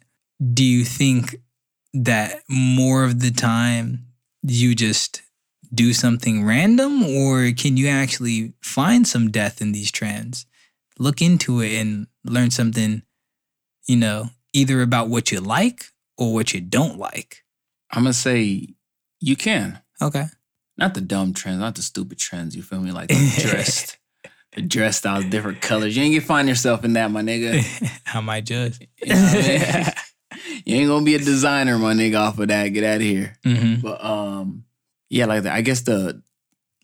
do 0.52 0.64
you 0.64 0.84
think 0.84 1.36
that 1.94 2.42
more 2.48 3.04
of 3.04 3.20
the 3.20 3.30
time 3.30 4.06
you 4.42 4.74
just 4.74 5.22
do 5.72 5.92
something 5.92 6.44
random 6.44 7.04
or 7.04 7.52
can 7.52 7.76
you 7.76 7.86
actually 7.86 8.52
find 8.60 9.06
some 9.06 9.30
depth 9.30 9.62
in 9.62 9.70
these 9.70 9.92
trends? 9.92 10.46
Look 10.98 11.22
into 11.22 11.60
it 11.60 11.74
and 11.74 12.08
learn 12.24 12.50
something, 12.50 13.02
you 13.86 13.96
know, 13.96 14.30
either 14.52 14.82
about 14.82 15.08
what 15.08 15.30
you 15.30 15.40
like 15.40 15.86
or 16.18 16.34
what 16.34 16.52
you 16.52 16.60
don't 16.60 16.98
like. 16.98 17.44
I'm 17.92 18.02
gonna 18.02 18.12
say 18.12 18.74
you 19.20 19.36
can. 19.36 19.80
Okay. 20.02 20.26
Not 20.76 20.94
the 20.94 21.00
dumb 21.00 21.32
trends, 21.32 21.60
not 21.60 21.74
the 21.76 21.82
stupid 21.82 22.18
trends. 22.18 22.56
You 22.56 22.62
feel 22.62 22.80
me? 22.80 22.90
Like 22.90 23.08
the 23.08 23.38
dressed, 23.48 23.96
the 24.54 24.62
dress 24.62 24.98
styles, 24.98 25.24
different 25.26 25.60
colors. 25.60 25.96
You 25.96 26.02
ain't 26.02 26.14
gonna 26.14 26.26
find 26.26 26.48
yourself 26.48 26.84
in 26.84 26.94
that, 26.94 27.10
my 27.10 27.22
nigga. 27.22 27.62
I 28.14 28.20
might. 28.20 28.48
You, 28.50 28.56
know 28.56 28.72
I 29.06 29.82
mean? 29.82 29.84
You 30.66 30.76
ain't 30.76 30.88
gonna 30.88 31.04
be 31.04 31.14
a 31.14 31.18
designer, 31.18 31.78
my 31.78 31.94
nigga, 31.94 32.18
off 32.18 32.38
of 32.38 32.48
that. 32.48 32.68
Get 32.68 32.84
out 32.84 32.96
of 32.96 33.02
here. 33.02 33.36
hmm 33.44 33.76
But 33.82 34.02
um, 34.04 34.64
yeah, 35.10 35.26
like 35.26 35.42
that. 35.44 35.54
I 35.54 35.60
guess 35.60 35.82
the 35.82 36.22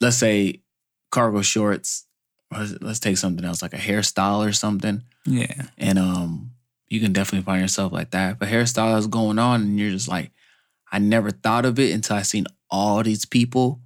let's 0.01 0.17
say 0.19 0.63
cargo 1.11 1.43
shorts. 1.43 2.07
Or 2.53 2.67
let's 2.81 2.99
take 2.99 3.17
something 3.17 3.45
else, 3.45 3.63
like 3.63 3.75
a 3.75 3.79
hairstyle 3.79 4.47
or 4.47 4.53
something. 4.53 5.05
Yeah. 5.25 5.67
and 5.79 5.99
um 6.01 6.51
you 6.89 6.99
can 6.99 7.13
definitely 7.13 7.45
find 7.45 7.61
yourself 7.63 7.93
like 7.93 8.11
that. 8.11 8.39
But 8.41 8.49
hairstyle 8.49 8.99
is 8.99 9.07
going 9.07 9.39
on, 9.39 9.63
and 9.63 9.79
you're 9.79 9.91
just 9.91 10.09
like, 10.09 10.33
I 10.91 10.99
never 10.99 11.31
thought 11.31 11.65
of 11.65 11.79
it 11.79 11.93
until 11.95 12.17
I 12.17 12.23
seen 12.23 12.47
all 12.71 13.03
these 13.03 13.25
people 13.25 13.81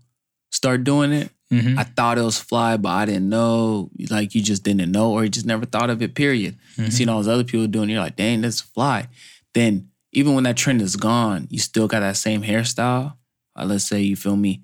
start 0.50 0.84
doing 0.84 1.12
it. 1.12 1.30
hmm 1.50 1.78
I 1.78 1.84
thought 1.84 2.18
it 2.18 2.22
was 2.22 2.38
fly, 2.38 2.76
but 2.76 2.88
I 2.90 3.04
didn't 3.06 3.28
know. 3.28 3.90
Like 4.10 4.34
you 4.34 4.42
just 4.42 4.62
didn't 4.64 4.90
know, 4.92 5.12
or 5.12 5.24
you 5.24 5.30
just 5.30 5.46
never 5.46 5.64
thought 5.66 5.90
of 5.90 6.02
it. 6.02 6.14
Period. 6.14 6.56
You 6.76 6.90
seen 6.90 7.08
all 7.08 7.18
those 7.18 7.28
other 7.28 7.44
people 7.44 7.66
doing, 7.68 7.88
it, 7.90 7.92
you're 7.94 8.02
like, 8.02 8.16
dang, 8.16 8.40
that's 8.40 8.60
fly. 8.60 9.08
Then 9.54 9.88
even 10.12 10.34
when 10.34 10.44
that 10.44 10.56
trend 10.56 10.80
is 10.82 10.96
gone, 10.96 11.46
you 11.50 11.58
still 11.58 11.86
got 11.88 12.00
that 12.00 12.16
same 12.16 12.42
hairstyle. 12.42 13.14
Let's 13.56 13.84
say 13.84 14.00
you 14.00 14.16
feel 14.16 14.36
me, 14.36 14.62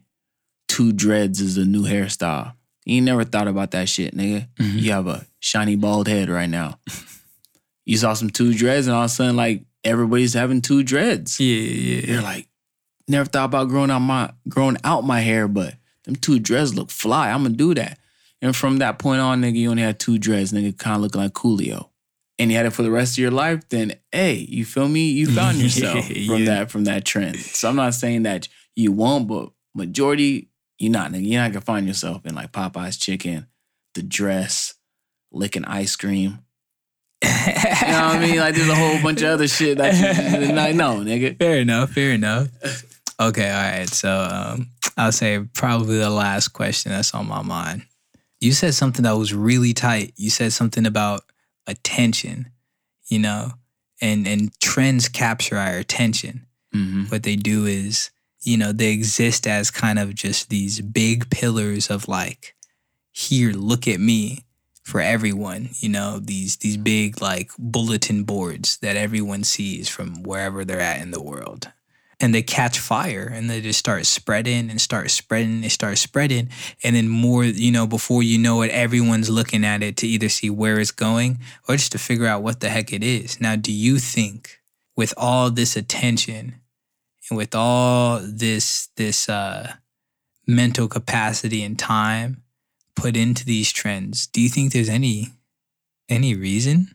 two 0.68 0.92
dreads 0.92 1.40
is 1.40 1.56
a 1.58 1.64
new 1.64 1.82
hairstyle. 1.82 2.54
You 2.84 2.96
ain't 2.96 3.06
never 3.06 3.24
thought 3.24 3.46
about 3.48 3.70
that 3.72 3.88
shit, 3.88 4.16
nigga. 4.16 4.48
Mhm. 4.58 4.80
You 4.80 4.92
have 4.92 5.06
a 5.06 5.26
shiny 5.38 5.76
bald 5.76 6.08
head 6.08 6.28
right 6.28 6.48
now. 6.50 6.78
you 7.84 7.96
saw 7.96 8.14
some 8.14 8.30
two 8.30 8.54
dreads, 8.54 8.86
and 8.86 8.94
all 8.96 9.02
of 9.04 9.10
a 9.10 9.14
sudden, 9.14 9.36
like 9.36 9.64
everybody's 9.84 10.34
having 10.34 10.60
two 10.60 10.82
dreads. 10.82 11.38
Yeah, 11.40 11.56
yeah, 11.56 12.12
You're 12.14 12.22
like, 12.22 12.48
never 13.10 13.28
thought 13.28 13.44
about 13.46 13.68
growing 13.68 13.90
out 13.90 13.98
my 14.00 14.32
growing 14.48 14.76
out 14.84 15.04
my 15.04 15.20
hair, 15.20 15.48
but 15.48 15.74
them 16.04 16.16
two 16.16 16.38
dreads 16.38 16.74
look 16.74 16.90
fly. 16.90 17.30
I'm 17.30 17.42
gonna 17.42 17.54
do 17.56 17.74
that. 17.74 17.98
And 18.42 18.56
from 18.56 18.78
that 18.78 18.98
point 18.98 19.20
on, 19.20 19.42
nigga, 19.42 19.56
you 19.56 19.70
only 19.70 19.82
had 19.82 19.98
two 20.00 20.18
dreads, 20.18 20.52
nigga, 20.52 20.76
kind 20.78 20.96
of 20.96 21.02
looking 21.02 21.20
like 21.20 21.32
Coolio. 21.34 21.88
and 22.38 22.50
you 22.50 22.56
had 22.56 22.64
it 22.64 22.70
for 22.70 22.82
the 22.82 22.90
rest 22.90 23.14
of 23.14 23.18
your 23.18 23.30
life, 23.30 23.68
then 23.68 23.92
hey, 24.12 24.34
you 24.48 24.64
feel 24.64 24.88
me? 24.88 25.10
You 25.10 25.26
found 25.30 25.58
yourself 25.62 26.06
from 26.06 26.14
Yeah. 26.16 26.44
that 26.46 26.70
from 26.70 26.84
that 26.84 27.04
trend. 27.04 27.36
So 27.38 27.68
I'm 27.68 27.76
not 27.76 27.94
saying 27.94 28.22
that 28.22 28.48
you 28.76 28.92
won't, 28.92 29.28
but 29.28 29.50
majority 29.74 30.48
you're 30.78 30.90
not. 30.92 31.12
nigga. 31.12 31.26
You're 31.26 31.42
not 31.42 31.52
gonna 31.52 31.60
find 31.64 31.86
yourself 31.86 32.24
in 32.24 32.34
like 32.34 32.52
Popeye's 32.52 32.96
chicken, 32.96 33.46
the 33.94 34.02
dress, 34.02 34.74
licking 35.32 35.64
ice 35.66 35.96
cream. 35.96 36.38
You 37.22 37.96
know 37.96 38.06
what 38.06 38.16
I 38.16 38.20
mean? 38.20 38.38
Like 38.38 38.54
there's 38.54 38.68
a 38.68 38.74
whole 38.74 39.02
bunch 39.02 39.20
of 39.22 39.28
other 39.30 39.48
shit 39.48 39.78
that 39.78 40.40
you 40.48 40.54
like, 40.54 40.74
no, 40.76 40.98
nigga. 41.00 41.36
Fair 41.36 41.58
enough. 41.58 41.90
Fair 41.90 42.12
enough. 42.12 42.48
Okay. 43.20 43.50
All 43.50 43.62
right. 43.62 43.88
So 43.88 44.28
um, 44.30 44.70
I'll 44.96 45.12
say 45.12 45.44
probably 45.54 45.98
the 45.98 46.10
last 46.10 46.48
question 46.48 46.92
that's 46.92 47.14
on 47.14 47.28
my 47.28 47.42
mind. 47.42 47.82
You 48.40 48.52
said 48.52 48.74
something 48.74 49.02
that 49.02 49.16
was 49.16 49.34
really 49.34 49.74
tight. 49.74 50.14
You 50.16 50.30
said 50.30 50.52
something 50.52 50.86
about 50.86 51.22
attention, 51.66 52.50
you 53.08 53.18
know, 53.18 53.52
and 54.00 54.26
and 54.26 54.58
trends 54.60 55.08
capture 55.08 55.56
our 55.58 55.76
attention. 55.76 56.46
hmm 56.72 57.04
What 57.04 57.22
they 57.22 57.36
do 57.36 57.66
is, 57.66 58.10
you 58.42 58.56
know, 58.56 58.72
they 58.72 58.92
exist 58.92 59.46
as 59.46 59.70
kind 59.70 59.98
of 59.98 60.14
just 60.14 60.48
these 60.48 60.80
big 60.80 61.28
pillars 61.30 61.90
of 61.90 62.08
like, 62.08 62.54
here, 63.12 63.52
look 63.52 63.86
at 63.86 64.00
me 64.00 64.44
for 64.82 65.00
everyone, 65.02 65.68
you 65.80 65.90
know, 65.90 66.18
these 66.18 66.56
these 66.56 66.78
big 66.78 67.20
like 67.20 67.50
bulletin 67.58 68.24
boards 68.24 68.78
that 68.78 68.96
everyone 68.96 69.44
sees 69.44 69.88
from 69.88 70.22
wherever 70.22 70.64
they're 70.64 70.80
at 70.80 71.02
in 71.02 71.10
the 71.10 71.22
world. 71.22 71.70
And 72.20 72.34
they 72.34 72.42
catch 72.42 72.78
fire 72.78 73.30
and 73.32 73.48
they 73.48 73.62
just 73.62 73.78
start 73.78 74.04
spreading 74.04 74.68
and 74.68 74.80
start 74.80 75.10
spreading, 75.10 75.62
they 75.62 75.68
start 75.68 75.96
spreading. 75.96 76.50
And 76.84 76.94
then 76.94 77.08
more, 77.08 77.44
you 77.44 77.72
know, 77.72 77.86
before 77.86 78.22
you 78.22 78.36
know 78.36 78.60
it, 78.60 78.70
everyone's 78.70 79.30
looking 79.30 79.64
at 79.64 79.82
it 79.82 79.96
to 79.98 80.06
either 80.06 80.28
see 80.28 80.50
where 80.50 80.78
it's 80.78 80.90
going 80.90 81.38
or 81.66 81.76
just 81.76 81.92
to 81.92 81.98
figure 81.98 82.26
out 82.26 82.42
what 82.42 82.60
the 82.60 82.68
heck 82.68 82.92
it 82.92 83.02
is. 83.02 83.40
Now, 83.40 83.56
do 83.56 83.72
you 83.72 83.98
think 83.98 84.60
with 84.96 85.14
all 85.16 85.50
this 85.50 85.76
attention 85.76 86.60
and 87.30 87.36
with 87.36 87.54
all 87.54 88.20
this 88.22 88.88
this 88.96 89.28
uh 89.28 89.74
mental 90.46 90.88
capacity 90.88 91.62
and 91.62 91.78
time 91.78 92.42
put 92.96 93.16
into 93.16 93.44
these 93.44 93.72
trends 93.72 94.26
do 94.26 94.40
you 94.40 94.48
think 94.48 94.72
there's 94.72 94.88
any 94.88 95.28
any 96.08 96.34
reason 96.34 96.94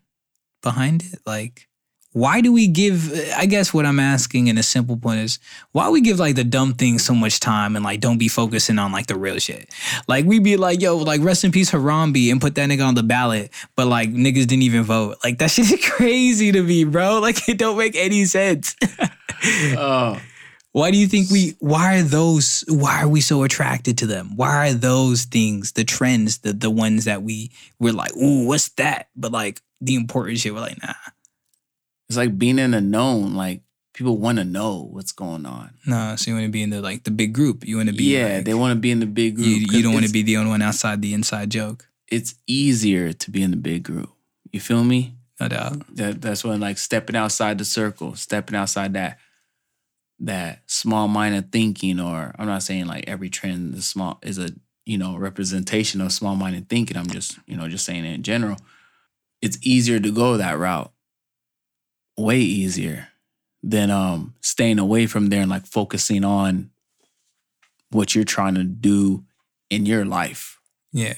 behind 0.62 1.04
it 1.04 1.20
like 1.26 1.68
why 2.16 2.40
do 2.40 2.54
we 2.54 2.68
give 2.68 3.12
i 3.36 3.46
guess 3.46 3.74
what 3.74 3.86
i'm 3.86 4.00
asking 4.00 4.48
in 4.48 4.58
a 4.58 4.64
simple 4.64 4.96
point 4.96 5.20
is 5.20 5.38
why 5.74 5.90
we 5.90 6.00
give 6.00 6.18
like 6.18 6.36
the 6.36 6.44
dumb 6.46 6.74
things 6.74 7.04
so 7.04 7.14
much 7.14 7.42
time 7.42 7.76
and 7.76 7.84
like 7.84 8.00
don't 8.00 8.18
be 8.18 8.30
focusing 8.30 8.80
on 8.80 8.92
like 8.94 9.08
the 9.08 9.18
real 9.18 9.38
shit? 9.40 9.70
Like 10.08 10.26
we 10.26 10.40
be 10.40 10.56
like 10.56 10.82
yo 10.82 10.98
like 10.98 11.22
rest 11.22 11.44
in 11.44 11.52
peace 11.52 11.72
harambe 11.72 12.32
and 12.32 12.40
put 12.40 12.56
that 12.56 12.70
nigga 12.70 12.88
on 12.88 12.96
the 12.96 13.04
ballot 13.04 13.52
but 13.76 13.88
like 13.88 14.10
niggas 14.10 14.48
didn't 14.48 14.64
even 14.64 14.84
vote. 14.84 15.18
Like 15.24 15.40
that 15.40 15.52
shit 15.52 15.70
is 15.70 15.86
crazy 15.86 16.52
to 16.52 16.64
me 16.64 16.86
bro. 16.86 17.20
Like 17.26 17.50
it 17.50 17.58
don't 17.58 17.78
make 17.78 17.96
any 17.96 18.26
sense. 18.26 18.76
Oh, 19.76 20.22
why 20.74 20.92
do 20.92 20.98
you 20.98 21.08
think 21.08 21.32
we 21.32 21.56
why 21.60 21.98
are 22.00 22.04
those 22.04 22.64
why 22.68 23.02
are 23.02 23.08
we 23.08 23.20
so 23.20 23.44
attracted 23.44 23.98
to 24.00 24.06
them? 24.06 24.34
Why 24.36 24.70
are 24.70 24.74
those 24.74 25.24
things 25.24 25.72
the 25.72 25.84
trends 25.84 26.40
the 26.40 26.54
the 26.54 26.70
ones 26.70 27.06
that 27.06 27.24
we 27.24 27.52
we're 27.80 27.94
like 27.94 28.16
ooh 28.16 28.46
what's 28.46 28.70
that? 28.74 29.10
But 29.16 29.32
like 29.32 29.62
the 29.82 29.96
important 29.96 30.38
shit 30.40 30.54
we're 30.54 30.62
like 30.62 30.82
nah 30.82 30.94
it's 32.16 32.18
like 32.18 32.38
being 32.38 32.60
in 32.60 32.74
a 32.74 32.82
known. 32.82 33.36
Like 33.36 33.62
people 33.94 34.18
want 34.18 34.38
to 34.38 34.44
know 34.44 34.88
what's 34.92 35.12
going 35.12 35.46
on. 35.46 35.74
no 35.86 36.16
so 36.18 36.30
you 36.32 36.36
want 36.36 36.46
to 36.46 36.52
be 36.52 36.64
in 36.64 36.70
the 36.70 36.82
like 36.82 37.04
the 37.04 37.12
big 37.12 37.32
group 37.34 37.66
you 37.66 37.78
want 37.78 37.88
to 37.90 37.96
be 37.96 38.06
yeah, 38.16 38.36
like- 38.38 38.46
they 38.46 38.54
want 38.54 38.72
to 38.76 38.80
be 38.80 38.92
in 38.92 39.00
the 39.00 39.06
big 39.06 39.36
group. 39.36 39.48
you, 39.48 39.66
you 39.72 39.82
don't 39.84 39.94
want 39.94 40.06
to 40.06 40.12
be 40.12 40.22
the 40.22 40.36
only 40.36 40.50
one 40.52 40.62
outside 40.62 41.02
the 41.02 41.14
inside 41.14 41.50
joke 41.50 41.88
It's 42.10 42.36
easier 42.46 43.14
to 43.14 43.32
be 43.32 43.42
in 43.42 43.52
the 43.52 43.58
big 43.58 43.84
group. 43.84 44.10
You 44.52 44.60
feel 44.60 44.84
me? 44.84 45.16
no 45.40 45.48
doubt 45.48 45.96
That 45.96 46.22
that's 46.22 46.44
when 46.44 46.60
like 46.60 46.78
stepping 46.78 47.16
outside 47.16 47.58
the 47.58 47.64
circle, 47.66 48.16
stepping 48.16 48.56
outside 48.58 48.94
that 48.94 49.18
that 50.20 50.62
small 50.68 51.08
minded 51.08 51.52
thinking, 51.52 52.00
or 52.00 52.34
I'm 52.38 52.48
not 52.48 52.64
saying 52.64 52.86
like 52.88 53.06
every 53.08 53.30
trend 53.30 53.76
is 53.76 53.86
small 53.86 54.20
is 54.24 54.38
a 54.38 54.50
you 54.86 54.98
know 54.98 55.18
representation 55.18 56.02
of 56.02 56.12
small 56.12 56.36
minded 56.36 56.68
thinking. 56.70 56.98
I'm 56.98 57.08
just 57.10 57.38
you 57.48 57.56
know 57.58 57.68
just 57.68 57.86
saying 57.86 58.06
it 58.06 58.14
in 58.14 58.24
general. 58.24 58.58
It's 59.42 59.58
easier 59.62 60.00
to 60.00 60.12
go 60.12 60.38
that 60.38 60.58
route, 60.58 60.92
way 62.18 62.40
easier 62.40 63.10
than 63.64 63.90
um 63.90 64.36
staying 64.42 64.80
away 64.80 65.08
from 65.08 65.28
there 65.28 65.42
and 65.42 65.50
like 65.50 65.66
focusing 65.66 66.24
on 66.24 66.70
what 67.92 68.14
you're 68.14 68.24
trying 68.24 68.56
to 68.56 68.64
do 68.64 69.24
in 69.70 69.86
your 69.86 70.06
life 70.06 70.60
yeah 70.92 71.16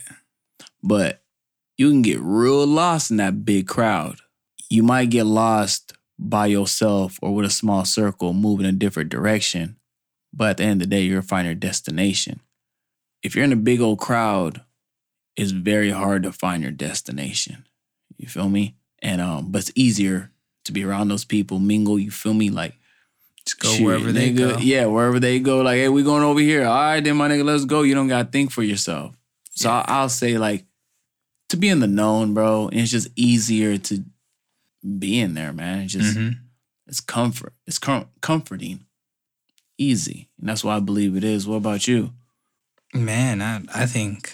but 0.82 1.22
you 1.78 1.90
can 1.90 2.02
get 2.02 2.20
real 2.20 2.66
lost 2.66 3.12
in 3.12 3.18
that 3.18 3.46
big 3.46 3.68
crowd. 3.68 4.20
You 4.70 4.84
might 4.84 5.12
get 5.12 5.26
lost 5.26 5.94
by 6.20 6.48
yourself 6.48 7.20
or 7.22 7.34
with 7.36 7.46
a 7.46 7.52
small 7.52 7.86
circle 7.86 8.34
moving 8.34 8.66
a 8.66 8.72
different 8.72 9.10
direction, 9.10 9.78
but 10.34 10.52
at 10.52 10.58
the 10.58 10.64
end 10.64 10.82
of 10.82 10.90
the 10.90 10.96
day, 10.96 11.04
you'll 11.04 11.22
find 11.22 11.46
your 11.46 11.56
destination. 11.56 12.42
If 13.22 13.36
you're 13.36 13.46
in 13.46 13.54
a 13.54 13.58
big 13.58 13.80
old 13.80 14.00
crowd, 14.00 14.62
it's 15.36 15.52
very 15.52 15.92
hard 15.92 16.24
to 16.24 16.32
find 16.32 16.64
your 16.64 16.72
destination. 16.72 17.68
You 18.18 18.28
feel 18.28 18.50
me? 18.50 18.76
And 19.02 19.22
um, 19.22 19.52
but 19.52 19.60
it's 19.60 19.72
easier 19.76 20.32
to 20.68 20.72
be 20.74 20.84
around 20.86 21.08
those 21.10 21.26
people, 21.26 21.60
mingle. 21.60 21.98
You 22.00 22.12
feel 22.12 22.34
me? 22.34 22.50
Like 22.50 22.76
just 23.46 23.60
go 23.60 23.70
Shit, 23.72 23.86
wherever 23.86 24.12
they 24.12 24.32
nigga. 24.32 24.38
go 24.54 24.58
Yeah, 24.60 24.86
wherever 24.86 25.20
they 25.20 25.40
go. 25.40 25.62
Like, 25.62 25.78
hey, 25.78 25.90
we 25.90 26.04
going 26.04 26.24
over 26.24 26.40
here. 26.40 26.66
All 26.66 26.76
right, 26.76 27.04
then 27.04 27.18
my 27.18 27.28
nigga, 27.30 27.44
let's 27.46 27.66
go. 27.66 27.82
You 27.84 27.96
don't 27.96 28.08
gotta 28.08 28.30
think 28.30 28.52
for 28.52 28.64
yourself. 28.64 29.16
So 29.52 29.70
Yeah. 29.70 29.84
I'll, 29.88 30.10
say 30.10 30.38
like 30.38 30.66
to 31.50 31.58
be 31.58 31.70
in 31.70 31.80
the 31.80 31.88
known, 31.88 32.34
bro. 32.34 32.70
It's 32.72 32.92
just 32.92 33.08
easier 33.16 33.78
to 33.78 34.04
be 35.00 35.20
in 35.20 35.34
there, 35.34 35.54
man. 35.54 35.84
It's 35.86 35.94
just 35.94 36.16
Mhm. 36.18 36.38
it's 36.88 37.00
comfort. 37.00 37.54
It's 37.66 37.80
com- 37.80 38.08
comforting, 38.22 38.86
easy, 39.78 40.30
and 40.40 40.48
that's 40.50 40.64
why 40.64 40.76
I 40.78 40.80
believe 40.80 41.16
it 41.16 41.24
is. 41.24 41.48
What 41.48 41.56
about 41.58 41.88
you? 41.88 42.14
Man, 42.94 43.42
I 43.42 43.62
I 43.74 43.86
think 43.86 44.34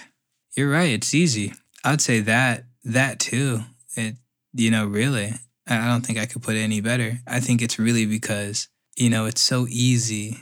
you're 0.55 0.69
right. 0.69 0.91
It's 0.91 1.13
easy. 1.13 1.53
I'd 1.83 2.01
say 2.01 2.19
that 2.21 2.65
that 2.83 3.19
too. 3.19 3.61
It 3.95 4.15
you 4.53 4.71
know 4.71 4.85
really. 4.85 5.33
I 5.67 5.87
don't 5.87 6.05
think 6.05 6.19
I 6.19 6.25
could 6.25 6.41
put 6.41 6.55
it 6.55 6.59
any 6.61 6.81
better. 6.81 7.19
I 7.25 7.39
think 7.39 7.61
it's 7.61 7.79
really 7.79 8.05
because 8.05 8.67
you 8.95 9.09
know 9.09 9.25
it's 9.25 9.41
so 9.41 9.65
easy 9.69 10.37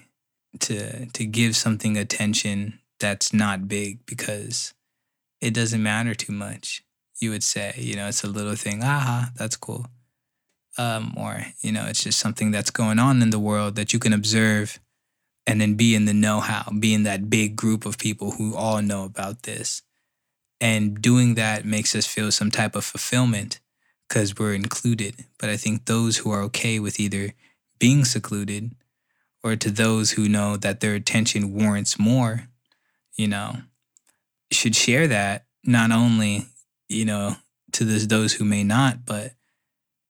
to 0.60 1.06
to 1.08 1.26
give 1.26 1.56
something 1.56 1.98
attention 1.98 2.80
that's 3.00 3.34
not 3.34 3.68
big 3.68 4.06
because 4.06 4.74
it 5.40 5.54
doesn't 5.54 5.82
matter 5.82 6.14
too 6.14 6.34
much. 6.34 6.84
You 7.20 7.32
would 7.32 7.44
say, 7.44 7.74
you 7.78 7.96
know, 7.96 8.08
it's 8.08 8.24
a 8.24 8.28
little 8.28 8.56
thing. 8.56 8.84
Aha, 8.84 9.32
that's 9.36 9.56
cool. 9.56 9.88
Um, 10.78 11.14
or 11.18 11.46
you 11.62 11.72
know, 11.72 11.86
it's 11.88 12.04
just 12.04 12.20
something 12.20 12.52
that's 12.52 12.72
going 12.72 13.00
on 13.00 13.22
in 13.22 13.30
the 13.30 13.40
world 13.40 13.76
that 13.76 13.94
you 13.94 14.00
can 14.00 14.14
observe 14.14 14.80
and 15.48 15.60
then 15.60 15.74
be 15.74 15.96
in 15.96 16.06
the 16.06 16.14
know-how, 16.14 16.72
be 16.80 16.94
in 16.94 17.04
that 17.04 17.30
big 17.30 17.56
group 17.56 17.86
of 17.86 17.98
people 17.98 18.32
who 18.32 18.56
all 18.56 18.82
know 18.82 19.04
about 19.04 19.44
this. 19.44 19.82
And 20.60 21.02
doing 21.02 21.34
that 21.36 21.66
makes 21.66 21.96
us 21.96 22.06
feel 22.06 22.32
some 22.32 22.52
type 22.52 22.76
of 22.76 22.86
fulfillment 22.86 23.60
because 24.12 24.38
we're 24.38 24.54
included. 24.54 25.24
But 25.40 25.48
I 25.48 25.56
think 25.56 25.86
those 25.86 26.18
who 26.18 26.32
are 26.32 26.42
okay 26.44 26.80
with 26.80 27.00
either 27.00 27.34
being 27.80 28.04
secluded 28.04 28.76
or 29.42 29.56
to 29.56 29.72
those 29.72 30.12
who 30.12 30.28
know 30.28 30.58
that 30.58 30.82
their 30.82 30.96
attention 30.96 31.54
warrants 31.54 31.98
more, 31.98 32.50
you 33.16 33.30
know, 33.30 33.56
should 34.52 34.76
share 34.76 35.08
that 35.08 35.46
not 35.64 35.92
only, 35.92 36.48
you 36.90 37.06
know, 37.06 37.38
to 37.72 37.86
this, 37.86 38.06
those 38.06 38.34
who 38.34 38.44
may 38.44 38.66
not, 38.66 39.06
but 39.06 39.32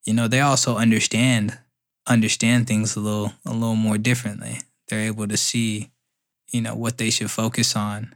you 0.03 0.15
know, 0.15 0.27
they 0.27 0.39
also 0.41 0.77
understand 0.77 1.59
understand 2.07 2.65
things 2.65 2.95
a 2.95 2.99
little 2.99 3.33
a 3.45 3.53
little 3.53 3.75
more 3.75 3.99
differently. 3.99 4.61
They're 4.87 5.01
able 5.05 5.27
to 5.27 5.37
see, 5.37 5.91
you 6.51 6.61
know, 6.61 6.73
what 6.73 6.97
they 6.97 7.11
should 7.11 7.29
focus 7.29 7.75
on 7.75 8.15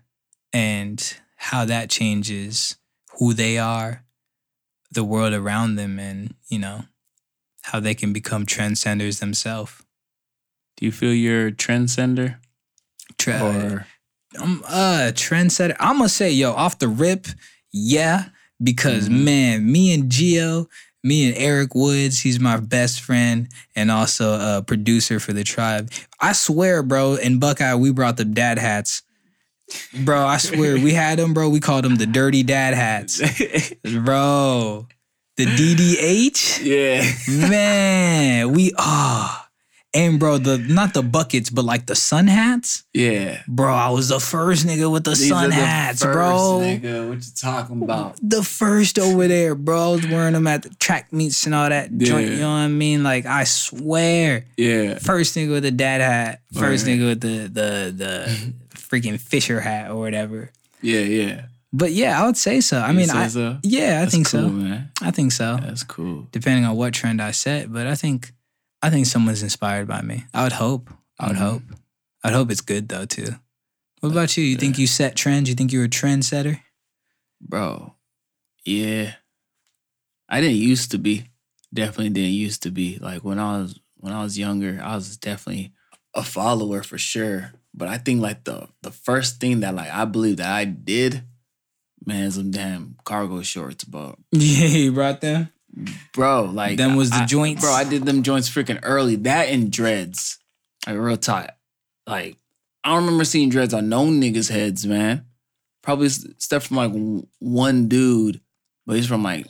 and 0.52 1.16
how 1.36 1.64
that 1.66 1.92
changes 1.92 2.76
who 3.20 3.36
they 3.36 3.60
are, 3.60 4.05
the 4.92 5.04
world 5.04 5.34
around 5.34 5.76
them 5.76 6.00
and, 6.00 6.36
you 6.48 6.60
know, 6.60 6.86
how 7.64 7.80
they 7.80 7.94
can 7.96 8.14
become 8.14 8.46
transcenders 8.46 9.20
themselves. 9.20 9.74
Do 10.78 10.86
you 10.86 10.92
feel 10.92 11.14
you're 11.14 11.48
a 11.48 11.52
trendsetter 11.52 12.38
Tre- 13.18 13.40
or 13.40 13.88
I'm 14.40 14.64
uh 14.66 15.12
trendsetter. 15.14 15.76
I'm 15.80 15.98
gonna 15.98 16.10
say, 16.10 16.32
yo, 16.32 16.52
off 16.54 16.80
the 16.80 16.88
rip, 16.90 17.28
yeah, 17.72 18.26
because 18.62 19.10
Mhm. 19.10 19.24
man, 19.24 19.72
me 19.72 19.94
and 19.94 20.10
Geo, 20.12 20.68
me 21.04 21.28
and 21.28 21.38
Eric 21.38 21.74
Woods, 21.76 22.20
he's 22.22 22.40
my 22.40 22.58
best 22.58 23.00
friend 23.02 23.48
and 23.76 23.90
also 23.92 24.34
a 24.58 24.62
producer 24.62 25.20
for 25.20 25.32
the 25.34 25.44
tribe. 25.44 25.92
I 26.20 26.34
swear, 26.34 26.84
bro, 26.84 27.16
in 27.16 27.40
Buckeye, 27.40 27.76
we 27.76 27.92
brought 27.92 28.18
the 28.18 28.26
dad 28.26 28.58
hats. 28.60 29.02
Bro, 30.04 30.26
I 30.26 30.38
swear, 30.38 30.76
we 30.76 30.94
had 30.94 31.18
them, 31.20 31.34
bro. 31.34 31.50
We 31.50 31.60
called 31.60 31.86
them 31.86 31.96
the 31.96 32.06
dirty 32.06 32.44
dad 32.44 32.74
hats. 32.76 33.20
Bro, 33.84 34.88
the 35.38 35.46
DDH? 35.46 36.64
yeah? 36.64 37.50
Man, 37.50 38.52
we 38.54 38.72
ah. 38.78 39.42
And 39.94 40.20
bro, 40.20 40.38
the 40.38 40.58
not 40.58 40.94
the 40.94 41.02
buckets, 41.02 41.50
but 41.50 41.64
like 41.64 41.86
the 41.86 41.96
sun 41.96 42.28
hats. 42.28 42.84
Yeah. 42.94 43.42
Bro, 43.48 43.74
I 43.74 43.90
was 43.92 44.10
the 44.10 44.20
first 44.20 44.68
nigga 44.68 44.92
with 44.92 45.06
the 45.06 45.12
These 45.12 45.30
sun 45.30 45.50
the 45.52 45.56
hats, 45.56 46.04
first, 46.04 46.14
bro. 46.14 46.60
Nigga, 46.62 47.08
what 47.08 47.16
you 47.26 47.32
talking 47.34 47.82
about? 47.82 48.18
The 48.22 48.44
first 48.44 49.00
over 49.00 49.26
there, 49.30 49.56
bro. 49.56 49.92
I 49.92 49.92
was 49.96 50.06
wearing 50.08 50.34
them 50.34 50.48
at 50.48 50.64
the 50.64 50.70
track 50.82 51.14
meets 51.14 51.46
and 51.46 51.56
all 51.56 51.70
that 51.70 51.98
joint. 51.98 52.28
You 52.30 52.40
know 52.40 52.50
what 52.50 52.56
I 52.58 52.68
mean? 52.68 53.04
Like 53.04 53.26
I 53.26 53.46
swear, 53.46 54.44
Yeah. 54.58 55.00
first 55.00 55.34
nigga 55.38 55.52
with 55.52 55.64
the 55.64 55.72
dad 55.72 56.02
hat, 56.02 56.42
first 56.54 56.86
Right. 56.86 57.00
nigga 57.00 57.06
with 57.08 57.22
the 57.22 57.38
the 57.48 57.94
the 57.96 58.54
freaking 58.96 59.20
Fisher 59.20 59.60
hat 59.60 59.92
or 59.92 59.96
whatever. 59.98 60.52
Yeah, 60.82 61.02
yeah. 61.02 61.46
But 61.74 61.92
yeah, 61.92 62.22
I 62.22 62.26
would 62.26 62.38
say 62.38 62.62
so. 62.62 62.78
I 62.80 62.92
You 62.92 62.98
mean, 62.98 63.10
I, 63.10 63.28
so? 63.28 63.58
yeah, 63.64 63.98
I 63.98 64.02
That's 64.02 64.14
think 64.14 64.28
cool, 64.28 64.42
so. 64.42 64.50
man. 64.50 64.92
I 65.02 65.12
think 65.12 65.32
so. 65.34 65.58
That's 65.62 65.84
cool. 65.84 66.28
Depending 66.32 66.64
on 66.66 66.76
what 66.78 66.94
trend 66.94 67.22
I 67.22 67.32
set, 67.32 67.72
but 67.72 67.86
I 67.88 67.96
think 67.96 68.32
I 68.82 68.90
think 68.90 69.08
someone's 69.08 69.42
inspired 69.44 69.88
by 69.88 70.02
me. 70.02 70.26
I 70.34 70.44
would 70.44 70.54
hope. 70.54 70.90
I 71.20 71.28
would 71.28 71.38
Mhm. 71.38 71.40
hope. 71.40 71.64
I'd 72.24 72.34
hope 72.34 72.52
it's 72.52 72.62
good 72.62 72.88
though 72.88 73.06
too. 73.06 73.36
What 74.02 74.12
about 74.12 74.38
you? 74.38 74.44
You 74.44 74.58
think 74.58 74.78
you 74.78 74.88
set 74.88 75.16
trends? 75.16 75.50
You 75.50 75.56
think 75.56 75.72
you're 75.74 75.86
a 75.86 75.90
trendsetter? 75.90 76.60
Bro. 77.42 77.94
Yeah. 78.66 79.16
I 80.30 80.42
didn't 80.42 80.58
used 80.58 80.92
to 80.92 80.98
be. 80.98 81.26
Definitely 81.74 82.10
didn't 82.10 82.32
used 82.34 82.64
to 82.64 82.72
be. 82.72 82.98
Like 83.00 83.24
when 83.24 83.40
I 83.40 83.58
was 83.60 83.80
when 83.98 84.14
I 84.14 84.24
was 84.24 84.38
younger, 84.38 84.80
I 84.84 84.96
was 84.96 85.18
definitely 85.18 85.72
a 86.14 86.24
follower 86.24 86.84
for 86.84 86.98
sure. 86.98 87.54
But 87.78 87.90
I 87.90 87.98
think 87.98 88.22
like 88.22 88.44
the 88.46 88.68
the 88.84 88.92
first 88.92 89.40
thing 89.42 89.60
that 89.60 89.76
like 89.76 89.92
I 89.92 90.06
believe 90.06 90.38
that 90.38 90.50
I 90.52 90.64
did, 90.66 91.24
man, 92.06 92.32
some 92.32 92.52
damn 92.52 92.96
cargo 93.04 93.42
shorts, 93.42 93.84
bro. 93.84 94.16
Yeah, 94.32 94.68
you 94.68 94.92
brought 94.94 95.22
them. 95.22 95.50
Bro, 96.14 96.52
like 96.54 96.78
Them 96.78 96.96
was 96.96 97.10
the 97.10 97.18
I- 97.18 97.26
joints? 97.26 97.62
Bro, 97.62 97.72
I 97.74 97.84
did 97.84 98.06
them 98.06 98.24
joints 98.24 98.50
freaking 98.50 98.80
early. 98.84 99.18
That 99.18 99.50
and 99.50 99.72
dreads. 99.72 100.40
Like 100.88 100.98
real 100.98 101.18
tight. 101.18 101.50
Like 102.08 102.38
I 102.84 102.90
don't 102.94 103.04
remember 103.04 103.26
seeing 103.26 103.50
dreads 103.50 103.74
on 103.74 103.90
no 103.90 104.06
niggas' 104.06 104.50
heads, 104.50 104.86
man. 104.86 105.26
Probably 105.84 106.08
stuff 106.10 106.64
from 106.68 106.78
like 106.78 106.94
one 107.40 107.88
dude, 107.90 108.40
but 108.86 108.96
he's 108.96 109.08
from 109.08 109.22
like 109.24 109.48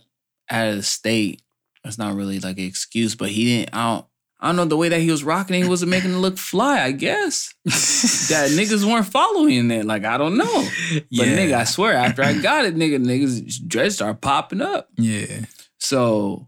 out 0.50 0.68
of 0.70 0.76
the 0.78 0.84
state. 0.84 1.42
That's 1.84 1.98
not 2.00 2.16
really 2.16 2.40
like 2.40 2.58
an 2.58 2.64
excuse, 2.66 3.14
but 3.14 3.30
he 3.30 3.46
didn't. 3.46 3.76
I 3.76 3.94
don't. 3.94 4.06
I 4.40 4.48
don't 4.48 4.58
know 4.58 4.66
the 4.66 4.78
way 4.78 4.90
that 4.90 5.00
he 5.00 5.10
was 5.10 5.24
rocking. 5.24 5.56
it, 5.56 5.64
He 5.64 5.70
wasn't 5.70 5.92
making 5.92 6.12
it 6.12 6.18
look 6.18 6.38
fly. 6.38 6.82
I 6.82 6.92
guess 6.92 7.54
that 7.66 8.52
niggas 8.52 8.86
weren't 8.86 9.08
following 9.08 9.72
it. 9.72 9.86
Like 9.86 10.04
I 10.04 10.18
don't 10.18 10.38
know, 10.38 10.46
but 10.94 11.28
nigga, 11.28 11.54
I 11.54 11.64
swear, 11.64 11.94
after 11.94 12.22
I 12.22 12.34
got 12.34 12.66
it, 12.66 12.76
nigga, 12.76 12.98
niggas 13.04 13.66
dreads 13.68 13.96
start 13.96 14.22
popping 14.22 14.62
up. 14.62 14.90
yeah. 14.98 15.46
So 15.80 16.48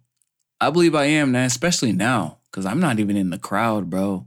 I 0.59 0.69
believe 0.69 0.95
I 0.95 1.05
am 1.05 1.31
now, 1.31 1.45
especially 1.45 1.91
now, 1.91 2.39
because 2.49 2.65
I'm 2.65 2.79
not 2.79 2.99
even 2.99 3.15
in 3.15 3.29
the 3.29 3.37
crowd, 3.37 3.89
bro. 3.89 4.25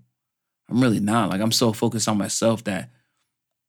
I'm 0.69 0.81
really 0.81 1.01
not. 1.01 1.31
Like 1.31 1.41
I'm 1.41 1.53
so 1.53 1.73
focused 1.73 2.09
on 2.09 2.17
myself 2.19 2.65
that 2.65 2.91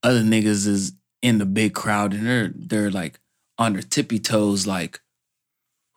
other 0.04 0.22
niggas 0.22 0.68
is 0.68 0.94
in 1.22 1.38
the 1.38 1.46
big 1.46 1.74
crowd 1.74 2.14
and 2.14 2.26
they're 2.26 2.52
they're 2.56 2.92
like 2.92 3.20
on 3.58 3.74
their 3.74 3.82
tippy 3.82 4.20
toes, 4.20 4.66
like, 4.66 5.00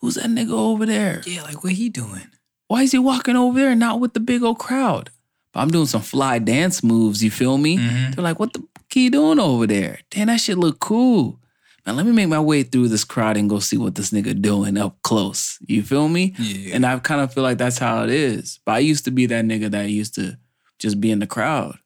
who's 0.01 0.15
that 0.17 0.27
nigga 0.27 0.53
over 0.53 0.85
there? 0.85 1.23
Yeah, 1.27 1.43
like 1.43 1.63
what 1.65 1.75
he 1.75 1.89
doing? 1.89 2.29
Why 2.69 2.83
is 2.83 2.93
he 2.93 2.99
walking 2.99 3.37
over 3.37 3.59
there 3.59 3.71
and 3.71 3.81
not 3.81 4.01
with 4.01 4.15
the 4.15 4.21
big 4.21 4.43
old 4.43 4.59
crowd? 4.59 5.11
But 5.53 5.61
I'm 5.61 5.71
doing 5.71 5.87
some 5.87 6.03
fly 6.03 6.39
dance 6.39 6.83
moves, 6.83 7.23
you 7.23 7.31
feel 7.31 7.59
me? 7.59 7.79
Mhm. 7.79 8.15
They're 8.15 8.25
like, 8.25 8.41
what 8.41 8.53
the 8.53 8.61
fuck 8.61 8.97
you 8.97 9.11
doing 9.11 9.39
over 9.39 9.67
there? 9.67 10.01
Damn, 10.11 10.27
that 10.29 10.41
shit 10.41 10.59
look 10.59 10.81
cool. 10.81 11.39
Now 11.87 11.93
let 11.93 12.07
me 12.07 12.13
make 12.13 12.29
my 12.29 12.41
way 12.41 12.63
through 12.63 12.89
this 12.89 13.05
crowd 13.05 13.37
and 13.37 13.49
go 13.51 13.59
see 13.59 13.77
what 13.77 13.95
this 13.95 14.11
nigga 14.11 14.41
doing 14.41 14.79
up 14.79 15.01
close. 15.03 15.59
You 15.67 15.83
feel 15.83 16.09
me? 16.09 16.35
Yeah. 16.39 16.75
And 16.77 16.87
I 16.87 16.99
kind 16.99 17.21
of 17.21 17.33
feel 17.33 17.43
like 17.43 17.59
that's 17.59 17.79
how 17.79 18.03
it 18.05 18.11
is. 18.11 18.59
But 18.65 18.73
I 18.73 18.79
used 18.79 19.05
to 19.05 19.11
be 19.11 19.27
that 19.27 19.45
nigga 19.45 19.71
that 19.71 19.91
used 19.91 20.15
to 20.15 20.39
just 20.79 20.99
be 21.01 21.11
in 21.11 21.19
the 21.19 21.27
crowd 21.27 21.77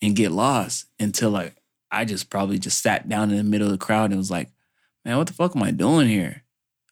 and 0.00 0.14
get 0.14 0.30
lost 0.30 0.86
until 1.00 1.30
like 1.30 1.56
I 1.90 2.04
just 2.04 2.30
probably 2.30 2.58
just 2.58 2.80
sat 2.82 3.08
down 3.08 3.30
in 3.30 3.36
the 3.36 3.44
middle 3.44 3.66
of 3.66 3.72
the 3.72 3.84
crowd 3.84 4.10
and 4.10 4.18
was 4.18 4.30
like, 4.30 4.48
man, 5.04 5.16
what 5.18 5.26
the 5.26 5.32
fuck 5.32 5.54
am 5.56 5.62
I 5.62 5.70
doing 5.72 6.08
here? 6.08 6.44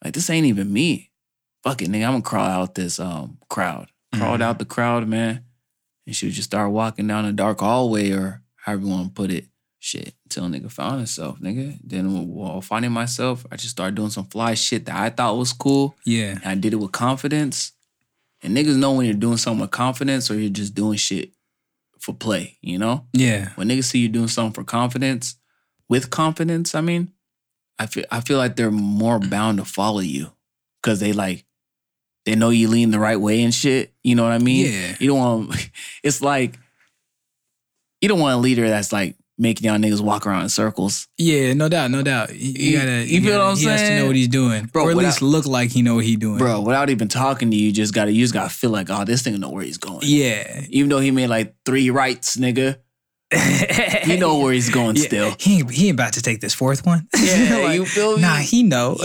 Like 0.05 0.15
this 0.15 0.29
ain't 0.29 0.47
even 0.47 0.73
me. 0.73 1.11
Fuck 1.63 1.83
it, 1.83 1.89
nigga. 1.91 2.05
I'm 2.07 2.13
gonna 2.15 2.23
crawl 2.23 2.47
out 2.47 2.75
this 2.75 2.99
um 2.99 3.39
crowd. 3.49 3.89
Crawled 4.15 4.41
Mhm. 4.41 4.45
out 4.45 4.59
the 4.59 4.65
crowd, 4.65 5.09
man. 5.09 5.45
And 6.07 6.15
she 6.17 6.27
would 6.27 6.35
just 6.35 6.49
start 6.51 6.71
walking 6.73 7.07
down 7.07 7.25
a 7.25 7.33
dark 7.33 7.61
hallway 7.61 8.11
or 8.11 8.43
however 8.57 8.83
you 8.83 8.89
want 8.89 9.09
to 9.09 9.13
put 9.15 9.31
it. 9.31 9.47
Shit. 9.79 10.15
Until 10.25 10.49
nigga 10.49 10.71
found 10.71 10.99
himself, 10.99 11.41
nigga. 11.41 11.79
Then 11.83 12.29
while 12.29 12.61
finding 12.61 12.93
myself, 12.93 13.45
I 13.51 13.57
just 13.57 13.71
started 13.71 13.95
doing 13.95 14.11
some 14.11 14.27
fly 14.27 14.55
shit 14.55 14.85
that 14.87 14.97
I 14.97 15.11
thought 15.11 15.37
was 15.39 15.53
cool. 15.53 15.97
Yeah. 16.05 16.33
And 16.43 16.45
I 16.45 16.55
did 16.55 16.73
it 16.73 16.77
with 16.77 16.93
confidence. 16.93 17.73
And 18.43 18.57
niggas 18.57 18.77
know 18.77 18.93
when 18.93 19.07
you're 19.07 19.15
doing 19.15 19.37
something 19.39 19.61
with 19.61 19.71
confidence 19.71 20.31
or 20.31 20.39
you're 20.39 20.51
just 20.51 20.75
doing 20.75 20.99
shit 20.99 21.33
for 21.99 22.13
play, 22.15 22.59
you 22.61 22.79
know? 22.79 23.07
Yeah. 23.13 23.51
When 23.55 23.69
niggas 23.69 23.85
see 23.85 24.01
you 24.01 24.09
doing 24.09 24.29
something 24.29 24.53
for 24.53 24.65
confidence, 24.65 25.37
with 25.89 26.11
confidence, 26.11 26.75
I 26.75 26.81
mean, 26.81 27.13
I 27.79 27.87
feel 27.87 28.05
I 28.11 28.21
feel 28.21 28.39
like 28.39 28.57
they're 28.57 28.71
more 28.71 29.19
bound 29.21 29.59
to 29.59 29.65
follow 29.65 30.01
you. 30.01 30.33
Cause 30.83 30.99
they 31.01 31.13
like 31.13 31.45
they 32.27 32.35
know 32.37 32.51
you 32.51 32.69
lean 32.69 32.91
the 32.91 32.99
right 33.01 33.21
way 33.21 33.43
and 33.43 33.53
shit. 33.55 33.93
You 34.03 34.15
know 34.15 34.23
what 34.25 34.33
I 34.33 34.39
mean? 34.39 34.73
Yeah. 34.73 34.97
You 35.01 35.09
don't 35.09 35.19
want 35.19 35.71
it's 36.03 36.21
like 36.23 36.59
you 38.01 38.09
don't 38.09 38.21
want 38.21 38.35
a 38.35 38.39
leader 38.39 38.69
that's 38.69 38.93
like 38.93 39.17
making 39.39 39.67
y'all 39.69 39.79
niggas 39.79 40.01
walk 40.01 40.27
around 40.27 40.43
in 40.43 40.49
circles. 40.49 41.09
Yeah, 41.19 41.53
no 41.55 41.69
doubt, 41.69 41.91
no 41.91 42.03
doubt. 42.03 42.35
You, 42.35 42.53
you 42.53 42.71
You- 42.73 42.79
gotta, 42.79 43.07
you 43.07 43.21
feel 43.23 43.31
gotta- 43.31 43.45
what 43.45 43.51
I'm 43.53 43.57
he 43.57 43.65
has 43.65 43.81
to 43.83 43.97
know 43.99 44.07
what 44.07 44.17
he's 44.17 44.29
doing, 44.29 44.67
Bro, 44.67 44.85
or 44.85 44.91
at 44.91 44.97
without- 44.97 45.09
least 45.09 45.23
look 45.23 45.47
like 45.47 45.71
he 45.71 45.83
know 45.83 45.97
what 45.97 46.05
he 46.05 46.17
doing, 46.17 46.39
Bro, 46.39 46.61
without 46.63 46.91
even 46.91 47.09
talking 47.09 47.51
to 47.51 47.57
you, 47.57 47.67
you 47.67 47.73
just 47.73 47.95
gotta 47.95 48.13
you 48.13 48.23
just 48.23 48.35
gotta 48.35 48.51
feel 48.51 48.71
like, 48.71 48.89
oh, 48.91 49.05
this 49.05 49.23
thing 49.23 49.39
know 49.41 49.51
where 49.51 49.65
he's 49.65 49.79
going. 49.79 50.01
Yeah, 50.03 50.63
Even 50.69 50.91
though 50.91 51.01
he 51.01 51.11
made 51.11 51.29
like 51.29 51.55
three 51.65 51.91
rights, 51.91 52.37
nigga. 52.37 52.79
You 54.07 54.19
know 54.19 54.39
where 54.39 54.53
he's 54.53 54.69
going 54.71 54.97
Yeah, 54.97 55.03
still. 55.05 55.35
He 55.39 55.59
ain't, 55.59 55.71
he 55.71 55.89
ain't 55.89 55.95
about 55.95 56.15
to 56.15 56.23
take 56.23 56.41
this 56.41 56.55
fourth 56.55 56.85
one. 56.85 57.09
Yeah, 57.19 57.59
Like, 57.63 57.75
you 57.77 57.87
feel 57.87 58.17
me? 58.17 58.23
Nah, 58.23 58.37
he 58.37 58.63
know. 58.63 58.97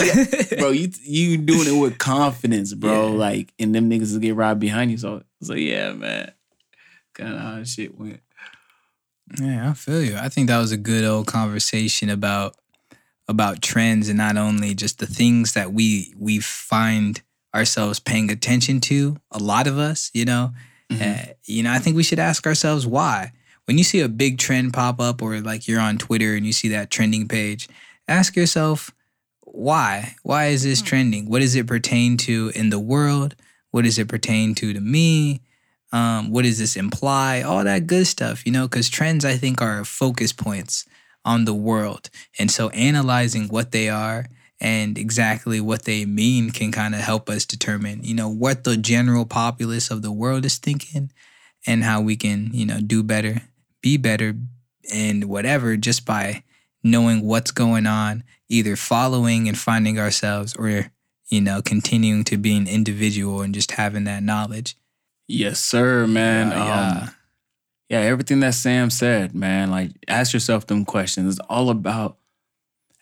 bro, 0.58 0.72
you 0.72 0.90
you 1.04 1.38
doing 1.38 1.68
it 1.68 1.80
with 1.80 1.98
confidence, 1.98 2.74
bro. 2.74 3.12
Yeah. 3.12 3.18
Like, 3.18 3.54
and 3.60 3.74
them 3.76 3.90
niggas 3.90 4.14
will 4.14 4.20
get 4.20 4.36
right 4.36 4.56
behind 4.56 4.92
you. 4.92 4.98
So 4.98 5.24
like, 5.42 5.60
yeah, 5.60 5.94
man. 5.94 6.32
Kind 7.14 7.34
of 7.34 7.40
how 7.42 7.64
shit 7.64 7.98
went. 7.98 8.20
Yeah, 9.42 9.70
I 9.70 9.74
feel 9.74 10.02
you. 10.04 10.16
I 10.18 10.30
think 10.30 10.48
that 10.48 10.58
was 10.60 10.72
a 10.72 10.78
good 10.78 11.04
old 11.04 11.28
conversation 11.28 12.10
about 12.10 12.56
about 13.28 13.62
trends 13.62 14.08
and 14.08 14.18
not 14.18 14.38
only 14.38 14.74
just 14.74 15.00
the 15.00 15.08
things 15.08 15.54
that 15.54 15.74
we 15.74 16.14
we 16.18 16.40
find 16.40 17.22
ourselves 17.54 18.00
paying 18.00 18.32
attention 18.32 18.80
to. 18.82 19.18
A 19.32 19.40
lot 19.40 19.68
of 19.68 19.78
us, 19.78 20.10
you 20.14 20.26
know, 20.26 20.52
Mhm. 20.92 21.02
Uh, 21.02 21.34
you 21.44 21.64
know, 21.64 21.72
I 21.74 21.80
think 21.80 21.98
we 21.98 22.04
should 22.04 22.20
ask 22.20 22.48
ourselves 22.48 22.88
why. 22.88 23.34
When 23.68 23.78
you 23.78 23.84
see 23.84 24.00
a 24.00 24.08
big 24.08 24.38
trend 24.38 24.74
pop 24.74 25.02
up, 25.02 25.22
or 25.22 25.42
like 25.42 25.68
you're 25.68 25.82
on 25.82 25.98
Twitter 25.98 26.36
and 26.36 26.46
you 26.46 26.54
see 26.54 26.70
that 26.70 26.90
trending 26.90 27.28
page, 27.28 27.68
ask 28.08 28.36
yourself 28.36 28.92
why. 29.42 30.16
Why 30.24 30.48
is 30.48 30.64
this 30.64 30.82
trending? 30.82 31.30
What 31.30 31.40
does 31.40 31.56
it 31.56 31.68
pertain 31.68 32.16
to 32.18 32.52
in 32.56 32.70
the 32.70 32.80
world? 32.80 33.36
What 33.72 33.84
does 33.84 34.00
it 34.00 34.08
pertain 34.08 34.56
to 34.56 34.72
to 34.72 34.80
me? 34.80 35.42
Um, 35.92 36.32
what 36.32 36.44
does 36.44 36.60
this 36.60 36.78
imply? 36.78 37.42
All 37.42 37.64
that 37.64 37.88
good 37.88 38.08
stuff, 38.08 38.46
you 38.46 38.52
know, 38.52 38.68
because 38.68 38.90
trends 38.90 39.26
I 39.26 39.36
think 39.36 39.62
are 39.62 39.84
focus 39.84 40.32
points 40.32 40.86
on 41.26 41.46
the 41.46 41.54
world. 41.54 42.10
And 42.40 42.50
so 42.50 42.70
analyzing 42.70 43.48
what 43.48 43.72
they 43.72 43.90
are 43.90 44.28
and 44.62 44.98
exactly 44.98 45.60
what 45.60 45.84
they 45.84 46.06
mean 46.06 46.52
can 46.52 46.72
kind 46.72 46.96
of 46.96 47.02
help 47.02 47.30
us 47.30 47.46
determine, 47.46 48.04
you 48.04 48.16
know, 48.16 48.30
what 48.30 48.64
the 48.64 48.78
general 48.78 49.26
populace 49.26 49.92
of 49.92 50.02
the 50.02 50.12
world 50.12 50.46
is 50.46 50.58
thinking 50.58 51.12
and 51.66 51.84
how 51.84 52.02
we 52.02 52.16
can, 52.16 52.50
you 52.54 52.66
know, 52.66 52.80
do 52.80 53.04
better, 53.04 53.42
be 53.82 53.98
better 53.98 54.36
and 54.94 55.26
whatever 55.26 55.78
just 55.78 56.06
by 56.06 56.44
knowing 56.84 57.22
what's 57.26 57.52
going 57.52 57.86
on, 57.86 58.24
either 58.50 58.76
following 58.76 59.48
and 59.48 59.58
finding 59.58 60.00
ourselves 60.00 60.56
or, 60.56 60.92
you 61.30 61.42
know, 61.42 61.62
continuing 61.62 62.24
to 62.24 62.38
be 62.38 62.56
an 62.56 62.68
individual 62.68 63.42
and 63.42 63.54
just 63.54 63.72
having 63.72 64.06
that 64.06 64.24
knowledge. 64.24 64.78
Yes, 65.28 65.60
sir, 65.60 66.08
man. 66.08 66.52
Yeah, 66.52 66.62
um, 66.62 66.70
yeah. 66.70 67.10
yeah, 67.90 68.00
everything 68.06 68.40
that 68.40 68.54
Sam 68.54 68.90
said, 68.90 69.36
man. 69.36 69.70
Like, 69.70 69.92
ask 70.08 70.34
yourself 70.34 70.68
them 70.68 70.86
questions. 70.86 71.38
It's 71.38 71.48
all 71.50 71.70
about 71.70 72.18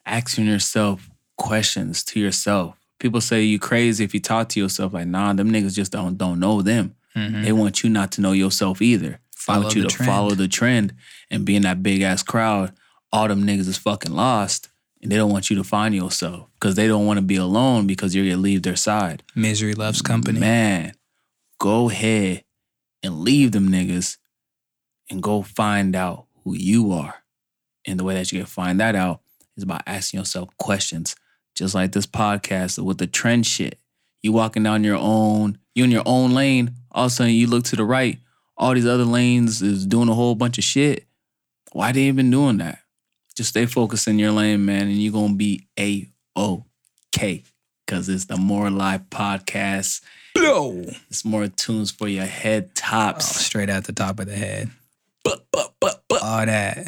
asking 0.06 0.48
yourself 0.48 1.10
questions 1.38 2.04
to 2.06 2.20
yourself. 2.20 2.78
People 3.00 3.22
say 3.22 3.44
you 3.44 3.60
crazy 3.60 4.04
if 4.04 4.14
you 4.14 4.20
talk 4.20 4.50
to 4.50 4.60
yourself. 4.60 4.94
Like, 4.94 5.08
nah, 5.08 5.34
them 5.34 5.52
niggas 5.52 5.76
just 5.76 5.92
don't 5.92 6.18
don't 6.18 6.40
know 6.40 6.62
them. 6.62 6.96
Mhm. 7.16 7.44
They 7.44 7.52
want 7.52 7.84
you 7.84 7.90
not 7.90 8.12
to 8.14 8.22
know 8.22 8.32
yourself 8.32 8.82
either. 8.82 9.20
Follow 9.46 9.64
want 9.64 9.76
you 9.76 9.84
to 9.84 9.88
trend. 9.88 10.10
follow 10.10 10.32
the 10.32 10.48
trend 10.48 10.96
and 11.30 11.46
be 11.46 11.56
in 11.56 11.62
that 11.62 11.84
big 11.84 12.02
ass 12.02 12.24
crowd. 12.24 12.74
All 13.12 13.28
them 13.28 13.46
niggas 13.46 13.68
is 13.68 13.78
fucking 13.78 14.12
lost. 14.12 14.70
And 15.04 15.12
they 15.12 15.18
don't 15.18 15.32
want 15.32 15.52
you 15.52 15.56
to 15.58 15.64
find 15.64 15.94
yourself 15.94 16.48
because 16.60 16.74
they 16.74 16.88
don't 16.88 17.06
want 17.06 17.18
to 17.18 17.22
be 17.22 17.36
alone 17.36 17.86
because 17.86 18.16
you're 18.16 18.26
gonna 18.26 18.42
leave 18.42 18.64
their 18.64 18.76
side. 18.76 19.22
Misery 19.36 19.76
loves 19.76 20.02
company. 20.02 20.40
Man, 20.40 20.94
go 21.60 21.92
ahead 21.92 22.44
and 23.04 23.20
leave 23.20 23.52
them 23.52 23.70
niggas 23.70 24.18
and 25.12 25.22
go 25.22 25.44
find 25.44 25.96
out 25.96 26.26
who 26.44 26.56
you 26.56 26.92
are. 26.92 27.24
And 27.86 28.00
the 28.00 28.04
way 28.04 28.16
that 28.16 28.32
you 28.32 28.40
can 28.40 28.48
find 28.48 28.80
that 28.80 28.96
out 28.96 29.22
is 29.56 29.64
by 29.64 29.80
asking 29.86 30.22
yourself 30.22 30.50
questions, 30.58 31.16
just 31.54 31.76
like 31.76 31.92
this 31.92 32.08
podcast 32.08 32.84
with 32.84 32.98
the 32.98 33.06
trend 33.06 33.46
shit. 33.46 33.78
You 34.24 34.32
walking 34.32 34.64
down 34.64 34.84
your 34.84 34.98
own, 34.98 35.60
you 35.76 35.84
in 35.84 35.92
your 35.92 36.04
own 36.08 36.34
lane, 36.34 36.74
all 36.92 37.06
of 37.06 37.12
a 37.12 37.14
sudden 37.14 37.34
you 37.34 37.46
look 37.46 37.66
to 37.66 37.76
the 37.76 37.86
right, 37.86 38.18
all 38.58 38.74
these 38.74 38.86
other 38.88 39.06
lanes 39.06 39.62
is 39.62 39.86
doing 39.86 40.10
a 40.10 40.14
whole 40.14 40.36
bunch 40.36 40.58
of 40.58 40.64
shit. 40.64 41.06
Why 41.74 41.92
they 41.92 42.04
even 42.04 42.32
doing 42.32 42.58
that? 42.58 42.80
Just 43.36 43.50
stay 43.50 43.66
focused 43.66 44.08
in 44.08 44.18
your 44.20 44.32
lane, 44.32 44.64
man, 44.66 44.84
and 44.84 44.94
you're 45.02 45.12
gonna 45.12 45.34
be 45.34 45.68
a 45.78 46.08
okay. 46.38 47.44
Cause 47.88 48.10
it's 48.10 48.26
the 48.26 48.38
More 48.38 48.70
Life 48.72 49.02
podcast. 49.12 50.02
Blow. 50.34 50.86
It's 51.10 51.24
more 51.24 51.48
tunes 51.48 51.92
for 51.92 52.08
your 52.08 52.26
head 52.26 52.66
Oh, 52.70 52.72
tops. 52.74 53.28
straight 53.46 53.70
at 53.70 53.84
the 53.86 53.94
top 53.94 54.20
of 54.20 54.26
the 54.26 54.36
head. 54.36 54.72
But, 55.24 55.46
but, 55.52 55.74
but, 55.80 56.04
but. 56.10 56.24
All 56.24 56.46
that. 56.46 56.88